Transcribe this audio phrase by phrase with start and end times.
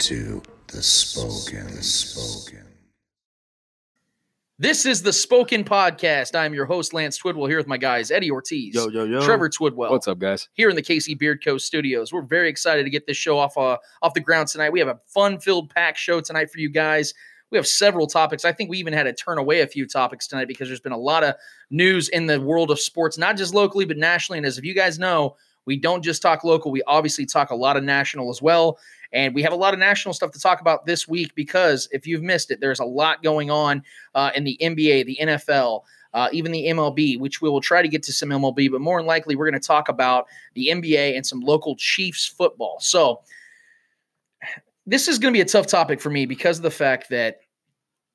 [0.00, 1.76] To the Spoken.
[1.76, 2.66] The Spoken.
[4.58, 6.34] This is the Spoken Podcast.
[6.34, 9.20] I'm your host, Lance Twidwell, here with my guys, Eddie Ortiz, Yo, yo, yo.
[9.22, 9.90] Trevor Twidwell.
[9.90, 10.48] What's up, guys?
[10.54, 11.58] Here in the KC Beard Co.
[11.58, 12.14] studios.
[12.14, 14.70] We're very excited to get this show off uh, off the ground tonight.
[14.70, 17.12] We have a fun-filled packed show tonight for you guys.
[17.50, 18.46] We have several topics.
[18.46, 20.92] I think we even had to turn away a few topics tonight because there's been
[20.92, 21.34] a lot of
[21.68, 24.38] news in the world of sports, not just locally, but nationally.
[24.38, 25.36] And as if you guys know,
[25.66, 28.78] we don't just talk local, we obviously talk a lot of national as well.
[29.12, 32.06] And we have a lot of national stuff to talk about this week because if
[32.06, 33.82] you've missed it, there's a lot going on
[34.14, 37.88] uh, in the NBA, the NFL, uh, even the MLB, which we will try to
[37.88, 41.16] get to some MLB, but more than likely, we're going to talk about the NBA
[41.16, 42.78] and some local Chiefs football.
[42.80, 43.20] So,
[44.86, 47.40] this is going to be a tough topic for me because of the fact that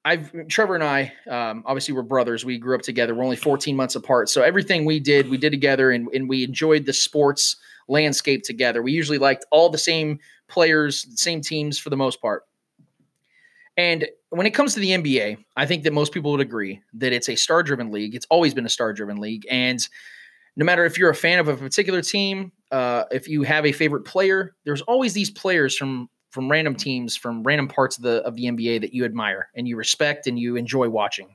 [0.05, 2.45] I've Trevor and I um, obviously we're brothers.
[2.45, 3.15] We grew up together.
[3.15, 4.29] We're only 14 months apart.
[4.29, 7.55] So everything we did, we did together, and, and we enjoyed the sports
[7.87, 8.83] landscape together.
[8.83, 12.43] We usually liked all the same players, same teams for the most part.
[13.77, 17.11] And when it comes to the NBA, I think that most people would agree that
[17.11, 18.15] it's a star driven league.
[18.15, 19.45] It's always been a star driven league.
[19.49, 19.85] And
[20.55, 23.71] no matter if you're a fan of a particular team, uh, if you have a
[23.71, 28.21] favorite player, there's always these players from from random teams from random parts of the
[28.23, 31.33] of the NBA that you admire and you respect and you enjoy watching.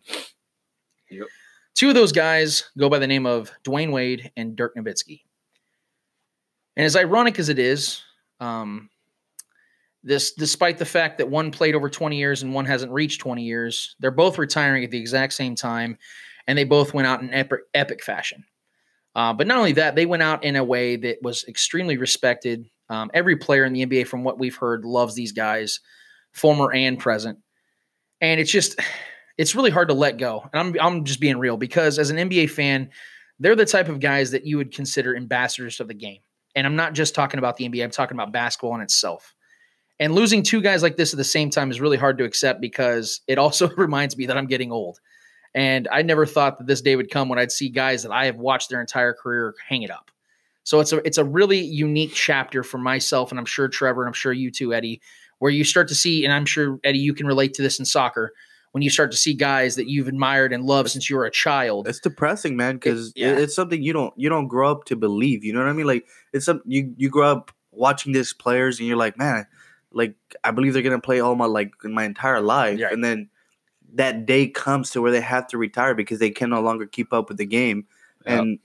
[1.10, 1.26] Yep.
[1.74, 5.22] Two of those guys go by the name of Dwyane Wade and Dirk Nowitzki.
[6.76, 8.02] And as ironic as it is,
[8.40, 8.90] um,
[10.04, 13.42] this despite the fact that one played over 20 years and one hasn't reached 20
[13.42, 15.96] years, they're both retiring at the exact same time,
[16.46, 18.44] and they both went out in epic, epic fashion.
[19.14, 22.68] Uh, but not only that, they went out in a way that was extremely respected.
[22.90, 25.80] Um, every player in the NBA, from what we've heard, loves these guys,
[26.33, 27.39] former and present.
[28.20, 28.78] And it's just,
[29.39, 30.48] it's really hard to let go.
[30.52, 32.90] And I'm, I'm just being real because as an NBA fan,
[33.39, 36.18] they're the type of guys that you would consider ambassadors of the game.
[36.55, 39.34] And I'm not just talking about the NBA, I'm talking about basketball in itself.
[40.01, 42.61] And losing two guys like this at the same time is really hard to accept
[42.61, 44.98] because it also reminds me that I'm getting old.
[45.55, 48.27] And I never thought that this day would come when I'd see guys that I
[48.27, 50.11] have watched their entire career hang it up.
[50.64, 54.08] So it's a it's a really unique chapter for myself, and I'm sure Trevor, and
[54.08, 55.00] I'm sure you too, Eddie,
[55.38, 57.84] where you start to see, and I'm sure Eddie, you can relate to this in
[57.84, 58.32] soccer,
[58.72, 61.30] when you start to see guys that you've admired and loved since you were a
[61.30, 61.88] child.
[61.88, 63.36] It's depressing, man, because yeah.
[63.36, 65.44] it's something you don't you don't grow up to believe.
[65.44, 65.86] You know what I mean?
[65.86, 69.46] Like it's some you you grow up watching these players, and you're like, man,
[69.92, 73.28] like I believe they're gonna play all my like my entire life, and then
[73.94, 77.12] that day comes to where they have to retire because they can no longer keep
[77.12, 77.86] up with the game,
[78.24, 78.60] and it-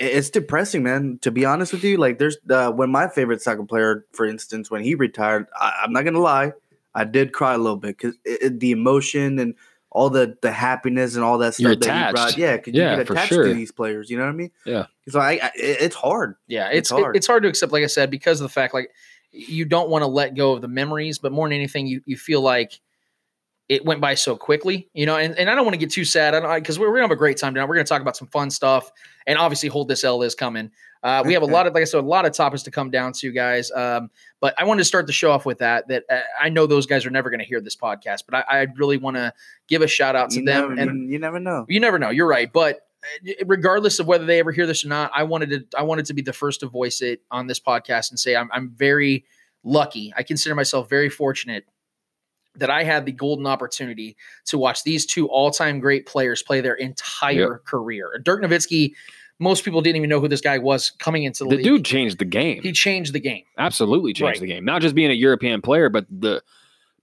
[0.00, 1.18] it's depressing, man.
[1.22, 4.70] To be honest with you, like there's uh, when my favorite soccer player, for instance,
[4.70, 6.52] when he retired, I, I'm not gonna lie,
[6.94, 9.54] I did cry a little bit because the emotion and
[9.92, 12.92] all the the happiness and all that stuff You're that he brought, yeah, because Yeah,
[12.92, 13.44] you get for attached sure.
[13.44, 14.08] to these players.
[14.10, 14.50] You know what I mean?
[14.64, 14.86] Yeah.
[15.08, 16.36] So I, I it's hard.
[16.46, 17.16] Yeah, It's it's it- hard.
[17.16, 18.90] it's hard to accept, like I said, because of the fact like
[19.32, 22.16] you don't want to let go of the memories, but more than anything, you you
[22.16, 22.80] feel like
[23.70, 25.16] it went by so quickly, you know.
[25.16, 27.04] And, and I don't want to get too sad, I don't because we're, we're gonna
[27.04, 27.68] have a great time tonight.
[27.68, 28.90] We're gonna talk about some fun stuff,
[29.28, 30.72] and obviously, hold this L is coming.
[31.04, 32.90] Uh, we have a lot of, like I said, a lot of topics to come
[32.90, 33.70] down to, guys.
[33.70, 34.10] Um,
[34.40, 35.86] but I wanted to start the show off with that.
[35.86, 38.62] That uh, I know those guys are never going to hear this podcast, but I,
[38.62, 39.32] I really want to
[39.68, 40.74] give a shout out to You them.
[40.74, 41.64] never, and you, never know.
[41.68, 42.10] you never know.
[42.10, 42.80] You're right, but
[43.24, 46.06] uh, regardless of whether they ever hear this or not, I wanted to I wanted
[46.06, 49.24] to be the first to voice it on this podcast and say I'm I'm very
[49.62, 50.12] lucky.
[50.16, 51.66] I consider myself very fortunate
[52.60, 54.16] that I had the golden opportunity
[54.46, 58.20] to watch these two all-time great players play their entire career.
[58.22, 58.92] Dirk Nowitzki,
[59.38, 61.64] most people didn't even know who this guy was coming into the, league.
[61.64, 61.78] The league.
[61.78, 62.62] dude changed the game.
[62.62, 63.44] he changed the game.
[63.58, 64.40] Absolutely changed Right.
[64.40, 64.64] the game.
[64.64, 66.42] Not just being a European player, but the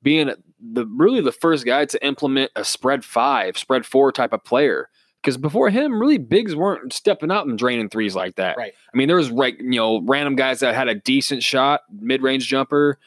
[0.04, 4.44] being the really the first guy to implement a spread five, spread four type of
[4.44, 4.90] player.
[5.22, 8.56] Because before him, really bigs weren't stepping out and draining threes like that.
[8.56, 8.74] Right.
[8.94, 12.22] I mean, there was like you know random guys that had a decent shot, mid
[12.22, 13.00] range jumper,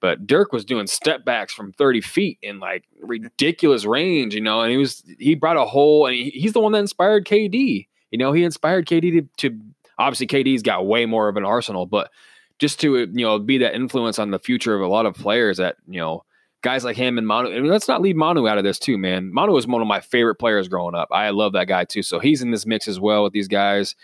[0.00, 4.34] but Dirk was doing step backs from thirty feet in like ridiculous range.
[4.34, 6.78] You know, and he was he brought a whole, and he, he's the one that
[6.78, 7.86] inspired KD.
[8.10, 9.60] You know, he inspired KD to, to
[9.98, 12.10] obviously KD's got way more of an arsenal, but
[12.58, 15.58] just to you know be that influence on the future of a lot of players
[15.58, 16.24] that you know
[16.62, 17.50] guys like him and Manu.
[17.50, 19.32] And let's not leave Manu out of this too, man.
[19.32, 21.08] Manu was one of my favorite players growing up.
[21.12, 22.02] I love that guy too.
[22.02, 23.94] So he's in this mix as well with these guys,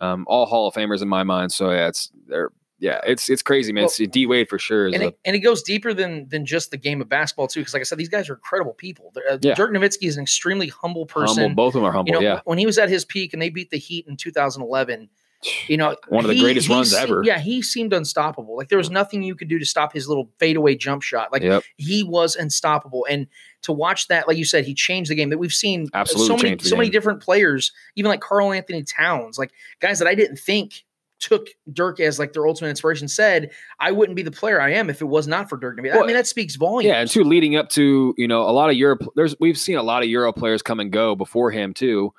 [0.00, 1.52] um, all Hall of Famers in my mind.
[1.52, 3.82] So yeah, it's they're yeah, it's it's crazy, man.
[3.82, 4.86] Well, it's D Wade for sure.
[4.86, 7.60] And a, it, and it goes deeper than than just the game of basketball too.
[7.60, 9.12] Because like I said, these guys are incredible people.
[9.30, 9.54] Uh, Yeah.
[9.54, 11.44] Dirk Nowitzki is an extremely humble person.
[11.44, 11.54] humble.
[11.64, 12.12] Both of them are humble.
[12.12, 14.16] you know, yeah, when he was at his peak and they beat the Heat in
[14.16, 15.08] 2011,
[15.68, 17.22] you know, One of the he- greatest he runs ever.
[17.24, 18.56] Yeah, he seemed unstoppable.
[18.56, 21.32] Like there was nothing you could do to stop his little fadeaway jump shot.
[21.32, 21.62] Like yep.
[21.76, 23.06] he was unstoppable.
[23.08, 23.28] And
[23.62, 25.30] to watch that, like you said, he changed the game.
[25.30, 29.38] That we've seen uh, Absolutely so many so many different players, even like Karl-Anthony Towns,
[29.38, 30.84] like guys that I didn't think
[31.24, 33.08] took Dirk as like their ultimate inspiration.
[33.08, 33.50] Said
[33.80, 35.76] I wouldn't be the player I am if it was not for Dirk.
[35.78, 36.88] I mean, I mean that speaks volumes.
[36.88, 39.04] Yeah, and two leading up to you know a lot of Europe.
[39.16, 42.12] There's we've seen a lot of Euro players come and go before him too,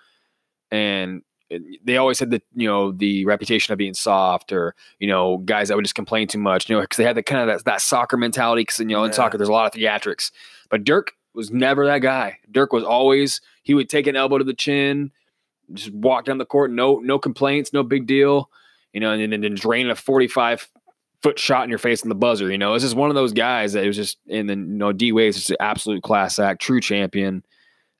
[0.71, 1.21] and
[1.83, 5.67] they always had the you know the reputation of being soft or you know guys
[5.67, 6.67] that would just complain too much.
[6.67, 8.61] You know because they had the kind of that, that soccer mentality.
[8.61, 10.31] Because you know in soccer there's a lot of theatrics,
[10.69, 12.39] but Dirk was never that guy.
[12.49, 15.11] Dirk was always he would take an elbow to the chin,
[15.73, 18.49] just walk down the court, no no complaints, no big deal.
[18.95, 20.69] You know, and then, then drain a 45
[21.21, 22.49] foot shot in your face in the buzzer.
[22.49, 24.93] You know, it's just one of those guys that was just, and then, you know,
[24.93, 27.43] D Wade's just an absolute class act, true champion.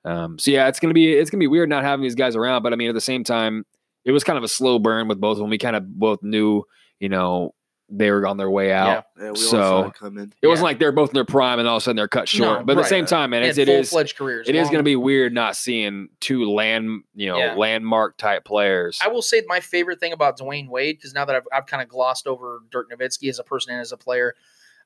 [0.06, 2.62] Um, so yeah, it's gonna be it's gonna be weird not having these guys around,
[2.62, 3.66] but I mean at the same time,
[4.06, 5.50] it was kind of a slow burn with both of them.
[5.50, 6.64] We kind of both knew,
[7.00, 7.56] you know,
[7.88, 9.06] they were on their way out.
[9.18, 10.34] Yeah, we all So- saw it coming.
[10.42, 12.28] It wasn't like they're both in their prime and all of a sudden they're cut
[12.28, 12.60] short.
[12.62, 14.50] No, but at the same time, man, They it's, it is full-fledged careers.
[14.50, 17.54] it is going to be weird not seeing two land you know Yeah.
[17.56, 19.00] landmark type players.
[19.04, 21.84] I will say my favorite thing about Dwyane Wade, because now that I've, I've kind
[21.84, 24.34] of glossed over Dirk Nowitzki as a person and as a player,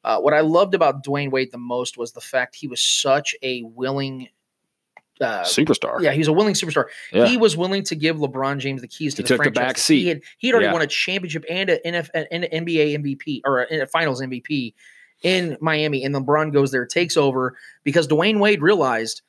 [0.04, 3.34] uh, what I loved about Dwyane Wade the most was the fact he was such
[3.42, 4.28] a willing.
[5.22, 6.00] Uh, Superstar.
[6.02, 6.86] yeah, he's a willing superstar.
[7.12, 7.28] Yeah.
[7.28, 9.78] He was willing to give LeBron James the keys to He the took the back
[9.78, 10.02] seat.
[10.04, 10.74] He had he had already Yeah.
[10.74, 14.74] won a championship and a NF, an NBA MVP or a, a Finals MVP
[15.24, 19.22] in Miami, and LeBron goes there, takes over because Dwyane Wade realized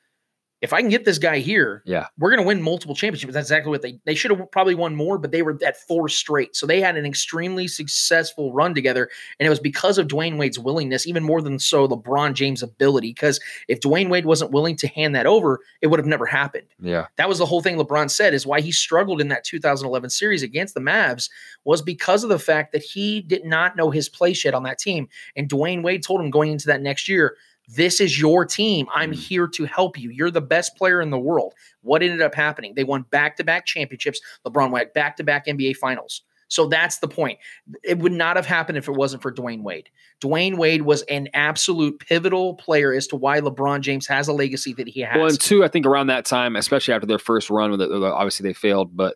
[0.61, 2.05] if I can get this guy here, Yeah.
[2.19, 3.33] we're going to win multiple championships.
[3.33, 6.07] That's exactly what they they should have probably won more, but they were at four
[6.07, 6.55] straight.
[6.55, 9.09] So they had an extremely successful run together,
[9.39, 13.09] and it was because of Dwyane Wade's willingness, even more than so LeBron James' ability.
[13.09, 16.67] Because if Dwyane Wade wasn't willing to hand that over, it would have never happened.
[16.79, 17.07] Yeah.
[17.17, 20.43] That was the whole thing LeBron said is why he struggled in that 2011 series
[20.43, 21.29] against the Mavs
[21.63, 24.79] was because of the fact that he did not know his place yet on that
[24.79, 25.07] team.
[25.35, 27.35] And Dwyane Wade told him going into that next year,
[27.67, 28.87] this is your team.
[28.93, 29.15] I'm Mm.
[29.15, 30.09] here to help you.
[30.09, 31.53] You're the best player in the world.
[31.81, 32.73] What ended up happening?
[32.75, 34.19] They won back to back championships.
[34.45, 36.21] LeBron went back to back NBA finals.
[36.49, 37.39] So that's the point.
[37.81, 39.89] It would not have happened if it wasn't for Dwyane Wade.
[40.21, 44.73] Dwyane Wade was an absolute pivotal player as to why LeBron James has a legacy
[44.73, 45.15] that he has.
[45.15, 47.89] Well, and two, I think around that time, especially after their first run, with it,
[47.89, 49.15] obviously they failed, but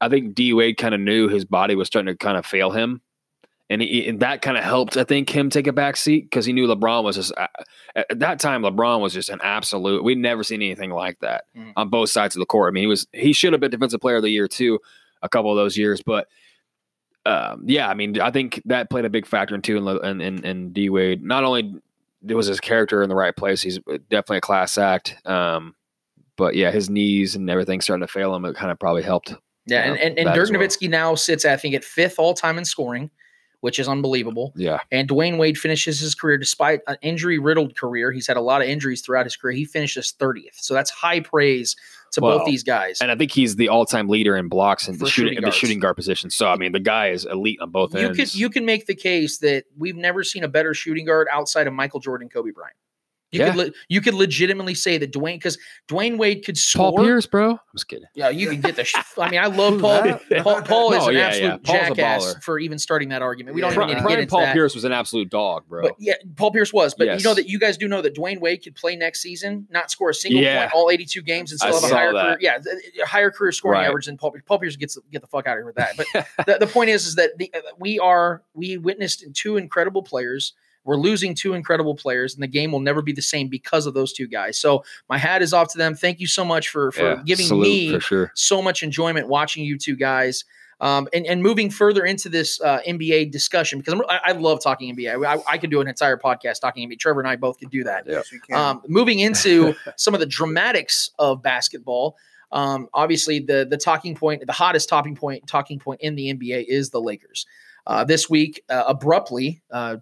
[0.00, 2.70] I think D Wade kind of knew his body was starting to kind of fail
[2.70, 3.02] him,
[3.70, 4.96] and, he, and that kind of helped.
[4.96, 7.50] I think him take a back seat because he knew LeBron was just at
[7.94, 8.62] at that time.
[8.62, 10.04] LeBron was just an absolute.
[10.04, 11.72] We'd never seen anything like that Mhm.
[11.76, 12.70] on both sides of the court.
[12.70, 14.78] I mean, he was he should have been defensive player of the year too,
[15.22, 16.28] a couple of those years, but.
[17.26, 20.44] Um, yeah, I mean, I think that played a big factor in too, in, in,
[20.46, 21.22] in, D Wade.
[21.22, 21.74] Not only
[22.22, 23.60] was his character in the right place.
[23.60, 23.78] He's
[24.08, 25.14] definitely a class act.
[25.26, 25.74] Um,
[26.36, 28.46] but yeah, his knees and everything starting to fail him.
[28.46, 29.34] It kind of probably helped.
[29.66, 30.60] Yeah, uh, and, and, and Dirk well.
[30.60, 33.10] Nowitzki now sits, I think, at fifth all time in scoring,
[33.60, 34.52] which is unbelievable.
[34.56, 38.12] Yeah, And Dwyane Wade finishes his career despite an injury riddled career.
[38.12, 39.52] He's had a lot of injuries throughout his career.
[39.56, 40.54] He finishes 30th.
[40.60, 41.74] So that's high praise
[42.12, 43.00] to Well, both these guys.
[43.00, 45.78] and I think he's the all-time leader in blocks and the shooting, shooting the shooting
[45.80, 46.30] guard position.
[46.30, 48.16] So I mean, the guy is elite on both You ends.
[48.16, 51.66] could you can make the case that we've never seen a better shooting guard outside
[51.66, 52.76] of Michael Jordan Kobe Bryant.
[53.30, 53.48] You Yeah.
[53.50, 56.92] could le- you could legitimately say that Dwyane because Dwyane Wade could score.
[56.92, 57.50] Paul Pierce, bro.
[57.50, 58.06] I'm just kidding.
[58.14, 58.84] Yeah, you can get the.
[58.84, 60.18] Sh- I mean, I love Paul.
[60.42, 61.88] Paul, Paul oh, is No, an yeah, absolute yeah.
[61.90, 63.54] Jackass for even starting that argument.
[63.54, 64.54] We don't even Prime, need to get into Paul that.
[64.54, 65.82] Pierce was an absolute dog, bro.
[65.82, 66.94] But yeah, Paul Pierce was.
[66.94, 67.20] But Yes.
[67.20, 69.90] you know that you guys do know that Dwyane Wade could play next season, not
[69.90, 70.60] score a single Yeah.
[70.62, 72.38] point all 82 games, and I still have a higher that.
[72.40, 72.60] career.
[72.96, 73.88] Yeah, a higher career scoring Right.
[73.88, 74.34] average than Paul.
[74.46, 75.96] Paul Pierce gets get the fuck out of here with that.
[75.98, 76.06] But
[76.46, 80.54] the, the point is, is that the, uh, we are we witnessed two incredible players.
[80.88, 83.92] We're losing two incredible players, and the game will never be the same because of
[83.92, 84.58] those two guys.
[84.58, 85.94] So my hat is off to them.
[85.94, 88.32] Thank you so much for for Yeah, giving me for sure.
[88.34, 90.44] so much enjoyment watching you two guys.
[90.80, 94.62] Um, and, and moving further into this uh, NBA discussion because I'm, I, I love
[94.62, 95.26] talking NBA.
[95.26, 97.00] I, I could do an entire podcast talking NBA.
[97.00, 98.06] Trevor and I both could do that.
[98.06, 98.12] Yeah.
[98.14, 98.56] Yes, you can.
[98.56, 102.16] Um, moving into some of the dramatics of basketball.
[102.52, 106.64] Um, obviously, the the talking point, the hottest talking point, talking point in the NBA
[106.68, 107.44] is the Lakers.
[107.86, 109.96] Uh, this week, uh, abruptly, uh,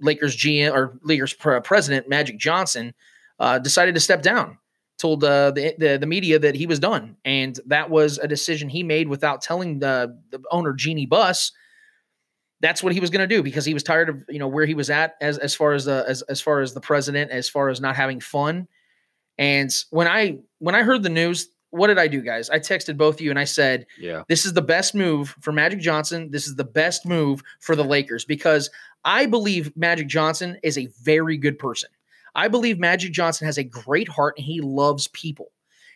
[0.00, 2.94] Lakers GM or Lakers president Magic Johnson
[3.38, 4.58] uh, decided to step down.
[4.98, 8.70] Told uh, the, the the media that he was done, and that was a decision
[8.70, 11.52] he made without telling the the owner Jeannie Buss.
[12.60, 14.64] That's what he was going to do because he was tired of you know where
[14.64, 17.46] he was at as as far as the as as far as the president, as
[17.46, 18.68] far as not having fun.
[19.36, 22.48] And when I when I heard the news, what did I do, guys?
[22.50, 24.22] I texted both of you and I said, Yeah.
[24.28, 26.30] this is the best move for Magic Johnson.
[26.30, 28.70] This is the best move for the Lakers because
[29.04, 31.90] I believe Magic Johnson is a very good person.
[32.34, 35.52] I believe Magic Johnson has a great heart and he loves people.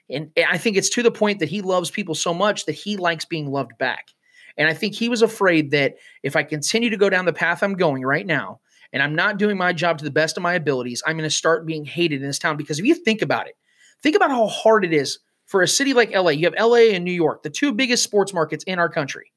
[0.09, 2.97] And I think it's to the point that he loves people so much that he
[2.97, 4.09] likes being loved back.
[4.57, 7.63] And I think he was afraid that if I continue to go down the path
[7.63, 8.61] I'm going right now,
[8.93, 11.35] and I'm not doing my job to the best of my abilities, I'm going to
[11.35, 12.57] start being hated in this town.
[12.57, 13.57] Because if you think about it,
[14.03, 16.31] think about how hard it is for a city like LA.
[16.31, 19.33] You have LA and New York, the two biggest sports markets in our country.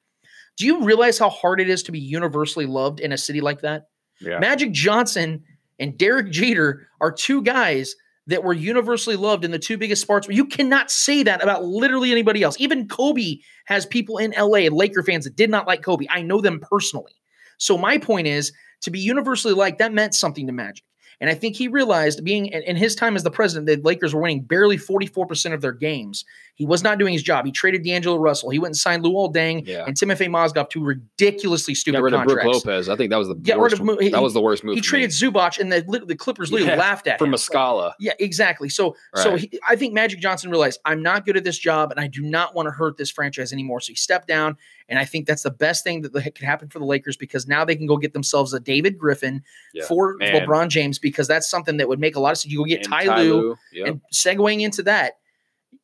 [0.57, 3.61] Do you realize how hard it is to be universally loved in a city like
[3.61, 3.87] that?
[4.21, 4.37] Yeah.
[4.37, 5.43] Magic Johnson
[5.79, 7.95] and Derek Jeter are two guys
[8.27, 10.27] that were universally loved in the two biggest sports.
[10.29, 12.57] You cannot say that about literally anybody else.
[12.59, 16.05] Even Kobe has people in LA and Laker fans that did not like Kobe.
[16.11, 17.13] I know them personally.
[17.57, 20.85] So my point is to be universally liked, that meant something to Magic.
[21.23, 24.19] And I think he realized being in his time as the president, the Lakers were
[24.19, 26.25] winning barely 44% of their games.
[26.55, 27.45] He was not doing his job.
[27.45, 28.49] He traded D'Angelo Russell.
[28.49, 29.85] He went and signed Luol Deng Yeah.
[29.87, 32.43] and Timothy Mozgov to ridiculously stupid Got rid of Brook.
[32.43, 32.89] Lopez.
[32.89, 33.79] I think that was the rid worst.
[33.79, 34.75] of he- that was the worst move.
[34.75, 35.13] He traded me.
[35.15, 37.31] Zubac, and the the Clippers literally laughed at for him.
[37.31, 37.93] Muscala.
[37.99, 38.67] Yeah, exactly.
[38.69, 41.99] So, so he, I think Magic Johnson realized I'm not good at this job, and
[41.99, 43.79] I do not want to hurt this franchise anymore.
[43.79, 44.57] So he stepped down,
[44.89, 47.63] and I think that's the best thing that could happen for the Lakers because now
[47.65, 49.41] they can go get themselves a David Griffin
[49.73, 50.45] Yeah, for man.
[50.45, 52.51] LeBron James because that's something that would make a lot of sense.
[52.51, 53.87] You go get And Ty Lue, Yep.
[53.87, 55.13] and segueing into that,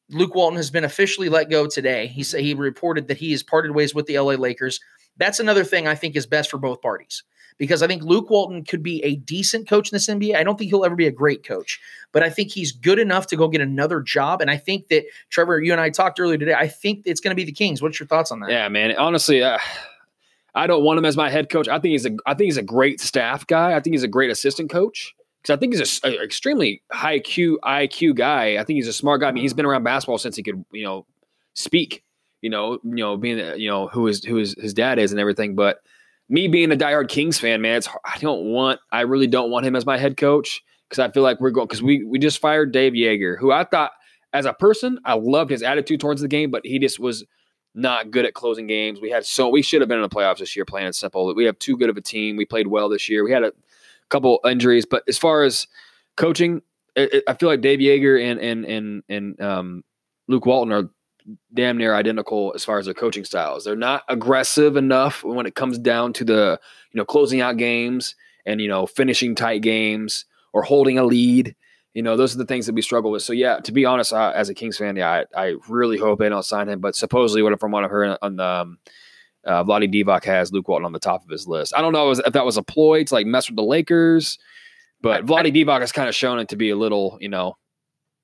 [0.09, 2.07] Luke Walton has been officially let go today.
[2.07, 4.79] He said he reported that he has parted ways with the LA Lakers.
[5.17, 7.23] That's another thing I think is best for both parties
[7.57, 10.35] because I think Luke Walton could be a decent coach in this NBA.
[10.35, 11.79] I don't think he'll ever be a great coach,
[12.11, 14.41] but I think he's good enough to go get another job.
[14.41, 16.53] And I think that Trevor, you and I talked earlier today.
[16.55, 17.81] I think it's going to be the Kings.
[17.81, 18.49] What's your thoughts on that?
[18.49, 18.95] Yeah, man.
[18.97, 19.59] Honestly, uh,
[20.55, 21.67] I don't want him as my head coach.
[21.67, 23.73] I think he's a I think he's a great staff guy.
[23.75, 27.19] I think he's a great assistant coach because I think he's a, a extremely high
[27.19, 28.57] Q IQ guy.
[28.57, 29.29] I think he's a smart guy.
[29.29, 31.05] I mean, he's been around basketball since he could you know
[31.53, 32.03] speak.
[32.41, 35.19] You know, you know, being you know who his who his, his dad is and
[35.19, 35.55] everything.
[35.55, 35.79] But
[36.29, 37.89] me being a diehard Kings fan, man, it's.
[38.05, 41.23] I don't want I really don't want him as my head coach because I feel
[41.23, 43.91] like we're going because we we just fired Dave Joerger, who I thought
[44.33, 47.25] as a person I loved his attitude towards the game, but he just was
[47.75, 48.99] not good at closing games.
[49.01, 51.33] We had so we should have been in the playoffs this year, plain and simple.
[51.35, 52.35] We have too good of a team.
[52.35, 53.23] We played well this year.
[53.23, 53.53] We had a
[54.09, 55.67] couple injuries, but as far as
[56.17, 56.61] coaching,
[56.97, 59.83] I feel like Dave Joerger and and and and um,
[60.27, 60.89] Luke Walton are
[61.53, 63.63] damn near identical as far as their coaching styles.
[63.63, 66.59] They're not aggressive enough when it comes down to the
[66.91, 71.55] you know closing out games and you know finishing tight games or holding a lead.
[71.93, 73.23] You know, those are the things that we struggle with.
[73.23, 76.19] So yeah, to be honest, uh, as a Kings fan, yeah, I, I really hope
[76.19, 76.79] they don't sign him.
[76.79, 78.77] But supposedly, what from what I've heard on the um,
[79.45, 81.73] uh, Vlade Divac has Luke Walton on the top of his list.
[81.75, 84.37] I don't know if that was a ploy to like mess with the Lakers,
[85.01, 87.55] but I- Vlade Divac has kind of shown it to be a little, you know,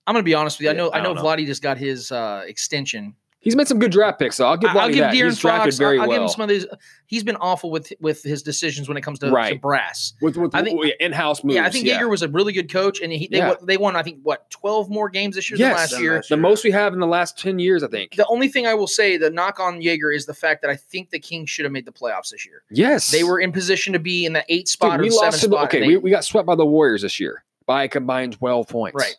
[0.08, 0.70] I'm going to be honest with you.
[0.70, 1.24] I know I I know know.
[1.24, 4.36] Vladdy just got his uh, extension he's made some good draft picks.
[4.36, 5.14] So I'll give I- I'll give that.
[5.14, 5.78] De'Aaron He's drafted Fox.
[5.78, 6.66] very I'll, I'll give him some of these.
[7.08, 10.14] He's been awful with with his decisions when it comes to, to brass.
[10.22, 11.56] with, with I think- in-house moves.
[11.56, 13.48] yeah, I think Joerger was a really good coach, and he they, Yeah.
[13.50, 15.92] won, they won I think what 12 more games this year Yes.
[15.92, 16.24] than last year.
[16.30, 17.82] the most we have in the last ten years.
[17.84, 18.16] I think.
[18.16, 20.76] The only thing I will say, the knock on Joerger is the fact that I
[20.76, 22.64] think the Kings should have made the playoffs this year.
[22.72, 25.16] Yes, They were in position to be in the eight Dude, spot we or the
[25.16, 25.66] seven lost to the, spot.
[25.68, 25.78] okay.
[25.80, 28.96] and We, we got swept by the Warriors this year by a combined twelve points.
[29.00, 29.16] Right.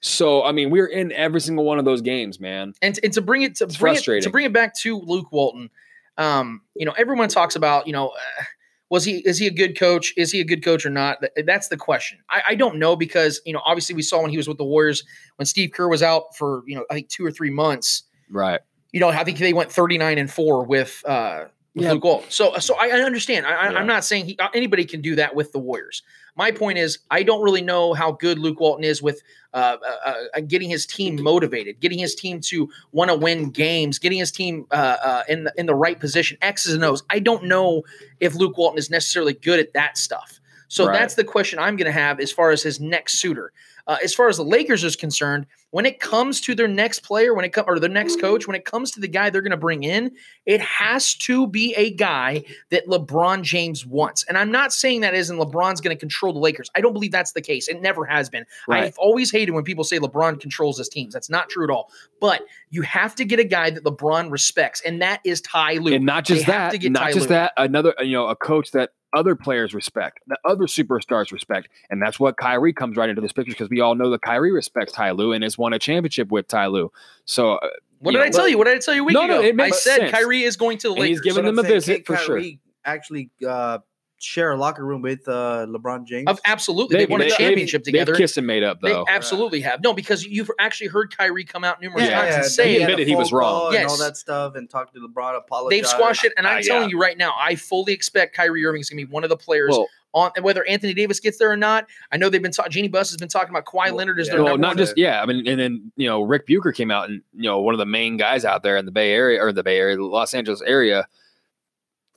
[0.00, 2.74] So I mean, we're in every single one of those games, man.
[2.82, 5.32] and, and to bring it to It's bring it, to bring it back to Luke
[5.32, 5.70] Walton,
[6.18, 8.44] um, you know, everyone talks about, you know, uh,
[8.88, 10.14] was he is he a good coach?
[10.16, 11.18] Is he a good coach or not?
[11.44, 12.18] That's the question.
[12.30, 14.64] I, I don't know because you know, obviously we saw when he was with the
[14.64, 15.02] Warriors
[15.36, 18.04] when Steve Kerr was out for you know I think two or three months.
[18.30, 18.60] Right.
[18.92, 21.46] You know, I think they went thirty nine and four with uh,
[21.76, 21.92] with Yeah.
[21.92, 22.30] Luke Walton.
[22.30, 23.46] So so I, I understand.
[23.46, 23.78] I, Yeah.
[23.78, 26.02] I'm not saying he, uh, anybody can do that with the Warriors.
[26.34, 29.22] My point is, I don't really know how good Luke Walton is with
[29.54, 33.98] uh, uh, uh, getting his team motivated, getting his team to want to win games,
[33.98, 37.02] getting his team uh, uh, in the, in the right position, X's and O's.
[37.08, 37.84] I don't know
[38.20, 40.40] if Luke Walton is necessarily good at that stuff.
[40.68, 40.98] So Right.
[40.98, 43.52] that's the question I'm going to have as far as his next suitor.
[43.86, 47.34] Uh, as far as the Lakers is concerned, when it comes to their next player,
[47.34, 49.50] when it comes or their next coach, when it comes to the guy they're going
[49.50, 50.10] to bring in,
[50.44, 54.24] it has to be a guy that LeBron James wants.
[54.24, 56.70] And I'm not saying that isn't LeBron's going to control the Lakers.
[56.74, 57.68] I don't believe that's the case.
[57.68, 58.46] It never has been.
[58.66, 58.84] Right.
[58.84, 61.12] I've always hated when people say LeBron controls his teams.
[61.12, 61.90] That's not true at all.
[62.20, 65.94] But you have to get a guy that LeBron respects, and that is Ty Lue.
[65.94, 67.34] and not just They that, not Ty just Lue.
[67.36, 72.00] that, another you know a coach that other players respect, the other superstars respect, and
[72.00, 74.92] that's what Kyrie comes right into this picture because we all know that Kyrie respects
[74.92, 76.92] Ty Lue and has won a championship with Ty Lue.
[77.24, 77.68] So uh,
[78.00, 78.58] What did know, I tell you?
[78.58, 79.40] What did I tell you a week No, ago?
[79.40, 80.10] no, it I said sense.
[80.12, 81.24] Kyrie is going to the And he's Lakers.
[81.34, 82.36] giving I'm them a visit for sure.
[82.36, 83.78] Kyrie Actually, uh,
[84.18, 86.26] share a locker room with uh, LeBron James?
[86.28, 88.12] Of absolutely, they, won a they've- championship they've, together.
[88.12, 89.04] They've kissed and made up They though.
[89.08, 89.82] absolutely have.
[89.82, 92.82] No, because you've actually heard Kyrie come out numerous Yeah, times and yeah, say he
[92.82, 93.76] admitted he was phone call wrong.
[93.76, 95.70] and all that stuff, and talked to LeBron, apologized.
[95.70, 96.32] they've squashed it.
[96.36, 96.88] And I'm Uh, telling yeah.
[96.94, 99.36] you right now, I fully expect Kyrie Irving is going to be one of the
[99.36, 100.30] players Well, on.
[100.34, 102.72] And whether Anthony Davis gets there or not, I know they've been talking.
[102.72, 104.34] Jeannie Buss has been talking about Kawhi Well, Leonard as yeah.
[104.34, 104.76] their well, number not one.
[104.78, 105.20] just yeah.
[105.22, 107.78] I mean, and then you know, Rick Bucher came out and you know, one of
[107.78, 110.32] the main guys out there in the Bay Area or the Bay Area, the Los
[110.32, 111.06] Angeles area,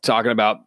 [0.01, 0.60] talking about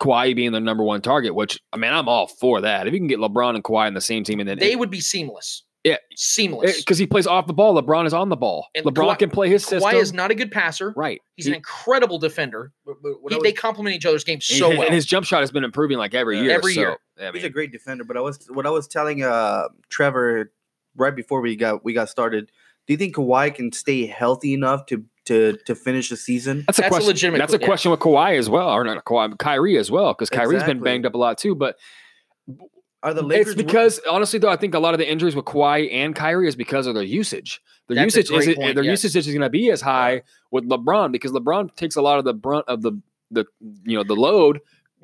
[0.00, 1.34] Kawhi being the number one target.
[1.34, 2.86] Which I mean, I'm all for that.
[2.86, 4.90] If you can get LeBron and Kawhi in the same team, and then they would
[4.90, 5.64] be seamless.
[5.84, 5.96] Yeah.
[6.16, 6.78] seamless.
[6.80, 8.66] because he plays off the ball, LeBron is on the ball.
[8.74, 9.90] And LeBron Kawhi- can play his system.
[9.90, 10.92] Kawhi is not a good passer.
[10.96, 11.20] right.
[11.36, 12.72] He's He- an incredible defender.
[12.84, 14.86] But- but what I He- was- they complement each other's games so his, well.
[14.86, 16.42] and his jump shot has been improving like every Yeah.
[16.42, 16.50] year.
[16.52, 16.96] Every so, year.
[17.20, 18.04] I he's a great defender.
[18.04, 20.52] But I was what I was telling uh Trevor
[20.96, 22.50] right before we got we got started.
[22.86, 26.64] Do you think Kawhi can stay healthy enough to to to finish the season?
[26.66, 27.06] That's a That's a question.
[27.08, 27.68] legitimate That's a que- yeah.
[27.68, 31.06] question with Kawhi as well, or not Kawhi, Kyrie as well, because Kyrie's been banged
[31.06, 31.54] up a lot too.
[31.54, 31.76] But
[33.02, 35.44] Are the Lakers it's because honestly, though, I think a lot of the injuries with
[35.44, 37.60] Kawhi and Kyrie is because of their usage.
[37.86, 39.04] Their That's usage isn't point, their yes.
[39.04, 42.24] usage isn't going to be as high with LeBron because LeBron takes a lot of
[42.24, 42.92] the brunt of the
[43.30, 43.44] the
[43.84, 44.60] you know the load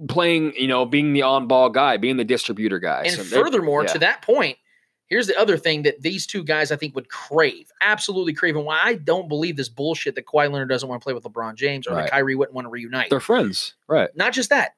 [0.09, 3.03] playing you know being the on ball guy, being the distributor guy.
[3.05, 3.93] And So furthermore, yeah.
[3.93, 4.59] to that point,
[5.07, 8.65] here's the other thing that these two guys I think would crave, absolutely crave, and
[8.65, 11.55] why I don't believe this bullshit that Kawhi Leonard doesn't want to play with LeBron
[11.57, 12.03] James or Right.
[12.03, 13.11] that Kyrie wouldn't want to reunite.
[13.11, 14.11] they're friends, right?
[14.17, 14.75] Not just that,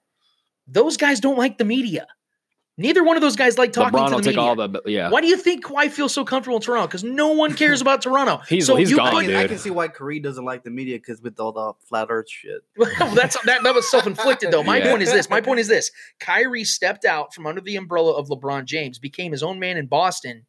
[0.67, 2.07] those guys don't like the media.
[2.79, 4.43] Neither one of those guys like talking LeBron to the will take media.
[4.43, 5.09] all the yeah.
[5.11, 6.87] Why do you think Kawhi feels so comfortable in Toronto?
[6.87, 8.43] Because no one cares about Toronto.
[8.49, 10.63] He's- so he's you gone, I put- can, I can see why Kareem doesn't like
[10.63, 12.63] the media because with all the flat Earth shit.
[12.77, 14.63] Well, that's that, that was self-inflicted though.
[14.63, 14.91] My Yeah.
[14.91, 15.31] point is this.
[15.31, 15.91] My point is this.
[16.21, 19.87] Kyrie stepped out from under the umbrella of LeBron James, became his own man in
[19.87, 20.45] Boston,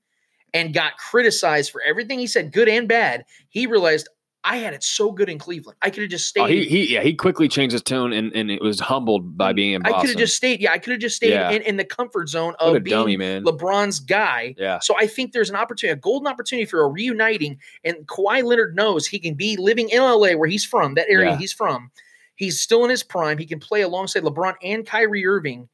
[0.54, 3.24] and got criticized for everything he said, good and bad.
[3.50, 4.10] He realized
[4.50, 5.78] I had it so good in Cleveland.
[5.82, 6.42] I could have just stayed.
[6.42, 9.52] Oh, he, he yeah he quickly changed his tone and, and it was humbled by
[9.52, 10.62] mm, being in I could have just stayed.
[10.62, 11.50] Yeah, I could have just stayed Yeah.
[11.52, 13.44] in, in the comfort zone of being dummy man.
[13.44, 14.56] LeBron's guy.
[14.58, 17.60] yeah, So I think there's an opportunity, a golden opportunity for a reuniting.
[17.84, 21.32] And Kawhi Leonard knows he can be living in LA where he's from, that area
[21.32, 21.38] Yeah.
[21.38, 21.92] he's from.
[22.36, 23.38] He's still in his prime.
[23.40, 25.68] He can play alongside LeBron and Kyrie Irving.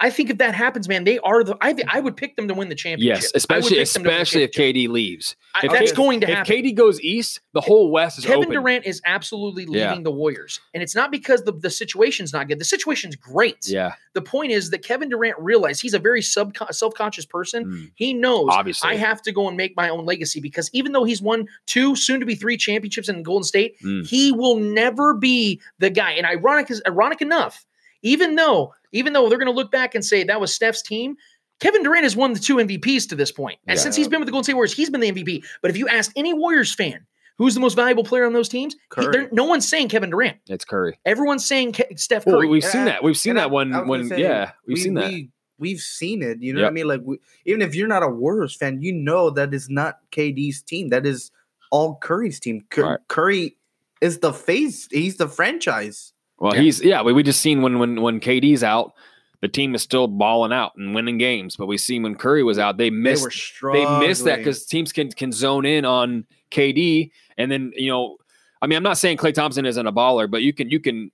[0.00, 1.56] I think if that happens, man, they are the.
[1.60, 3.22] I, I would pick them to win the championship.
[3.22, 4.52] yes, especially pick them to win the especially if.
[4.52, 5.34] KD leaves.
[5.54, 6.54] I- if that's KD going to If happen.
[6.56, 8.52] KD goes east, the whole West is Kevin open.
[8.52, 10.00] Durant is absolutely leaving Yeah.
[10.02, 12.60] the Warriors, and it's not because the the situation's not good.
[12.60, 13.66] The situation's great.
[13.68, 17.64] Yeah, The point is that Kevin Durant realized he's a very sub self conscious person.
[17.64, 17.90] Mm.
[17.96, 18.90] He knows obviously.
[18.90, 21.96] I have to go and make my own legacy because even though he's won two,
[21.96, 24.06] soon to be three championships in Golden State, Mm.
[24.06, 26.12] he will never be the guy.
[26.12, 27.64] And ironic is ironic enough,
[28.02, 31.16] even though even though they're going to look back and say that was Steph's team.
[31.60, 33.58] Kevin Durant has won the two MVPs to this point.
[33.66, 33.82] And Yeah.
[33.82, 35.42] since he's been with the Golden State Warriors, he's been the MVP.
[35.60, 37.04] But if you ask any Warriors fan
[37.36, 39.08] who's the most valuable player on those teams, he- Curry.
[39.12, 40.36] they're- no one's saying Kevin Durant.
[40.48, 40.98] it's Curry.
[41.04, 42.48] Everyone's saying Ke- Steph Well, Curry.
[42.48, 43.02] we've seen I- that.
[43.02, 43.72] We've seen And I- that one.
[43.74, 45.10] I When say, yeah, we've we- seen that.
[45.10, 46.40] We, we've seen it.
[46.40, 46.66] You know Yep.
[46.66, 46.86] what I mean?
[46.86, 50.62] Like, we, even if you're not a Warriors fan, you know that is not KD's
[50.62, 50.90] team.
[50.90, 51.32] That is
[51.72, 52.64] all Curry's team.
[52.70, 52.98] Cur- Right.
[53.08, 53.56] Curry
[54.00, 54.86] is the face.
[54.92, 56.12] He's the franchise.
[56.38, 56.62] Well, Yeah.
[56.62, 57.02] he's yeah.
[57.02, 58.94] We, we just seen when when when KD's out,
[59.40, 61.56] the team is still balling out and winning games.
[61.56, 64.64] But we seen when Curry was out, they They missed were they missed that because
[64.66, 68.16] teams can can zone in on KD, and then you know,
[68.62, 71.10] I mean, I'm not saying Klay Thompson isn't a baller, but you can you can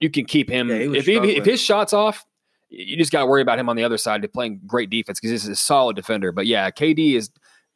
[0.00, 2.24] you can keep him Yeah, he if he, if his shots off.
[2.70, 5.18] You just got to worry about him on the other side to playing great defense
[5.18, 6.32] because he's a solid defender.
[6.32, 7.30] But yeah, KD is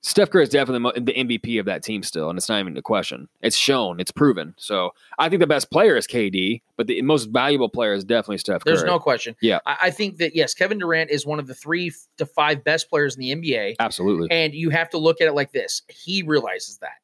[0.05, 2.83] Steph Curry is definitely the MVP of that team still, and it's not even a
[2.83, 3.29] question.
[3.41, 4.53] It's shown, it's proven.
[4.59, 8.39] So I think the best player is KD, but the most valuable player is definitely
[8.39, 8.75] Steph Curry.
[8.75, 9.37] There's no question.
[9.41, 9.61] Yeah.
[9.65, 12.91] I, I think that yes, Kevin Durant is one of the three to five best
[12.91, 13.77] players in the NBA.
[13.79, 14.29] absolutely.
[14.33, 15.83] And you have to look at it like this.
[15.89, 16.97] He realizes that.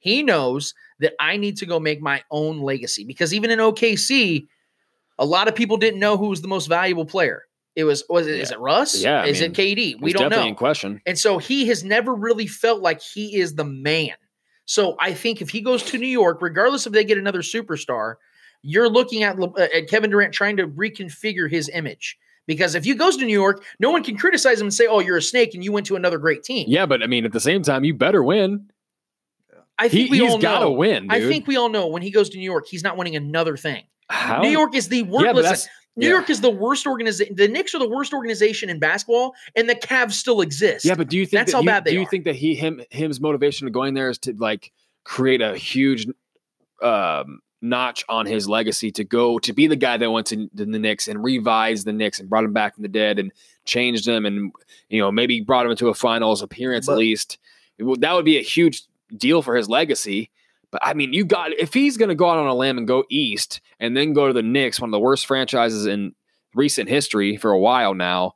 [0.00, 4.48] He knows that I need to go make my own legacy because even in OKC,
[5.18, 7.44] a lot of people didn't know who was the most valuable player.
[7.80, 8.56] It was was it is Yeah.
[8.56, 9.02] it Russ?
[9.02, 10.00] Yeah, I is mean, it KD?
[10.00, 10.48] We don't definitely know.
[10.50, 11.00] in question.
[11.06, 14.14] And so he has never really felt like he is the man.
[14.66, 18.14] So I think if he goes to New York, regardless if they get another superstar,
[18.62, 22.16] you're looking at, uh, at Kevin Durant trying to reconfigure his image.
[22.46, 25.00] Because if he goes to New York, no one can criticize him and say, "Oh,
[25.00, 27.32] you're a snake and you went to another great team." Yeah, but I mean, at
[27.32, 28.70] the same time, you better win.
[29.78, 30.72] I He, think we he's all got to know.
[30.72, 31.04] win.
[31.04, 31.12] Dude.
[31.12, 33.56] I think we all know when he goes to New York, he's not winning another
[33.56, 33.84] thing.
[34.10, 34.42] How?
[34.42, 35.24] New York is the worst.
[35.24, 36.14] Yeah, but listen, that's New yeah.
[36.14, 37.34] York is the worst organization.
[37.34, 40.84] The Knicks are the worst organization in basketball, and the Cavs still exist.
[40.84, 42.08] Yeah, but do you think That's that how you, bad they do you are.
[42.08, 44.72] think that he him him's motivation to going there is to like
[45.04, 46.06] create a huge
[46.80, 50.64] um, notch on his legacy to go to be the guy that went to the
[50.66, 53.32] Knicks and revised the Knicks and brought him back from the dead and
[53.64, 54.52] changed them and
[54.88, 57.38] you know maybe brought him into a finals appearance at least.
[57.78, 58.82] That would be a huge
[59.16, 60.30] deal for his legacy.
[60.72, 62.86] But I mean, you got if he's going to go out on a limb and
[62.86, 66.14] go east and then go to the Knicks, one of the worst franchises in
[66.54, 68.34] recent history for a while now.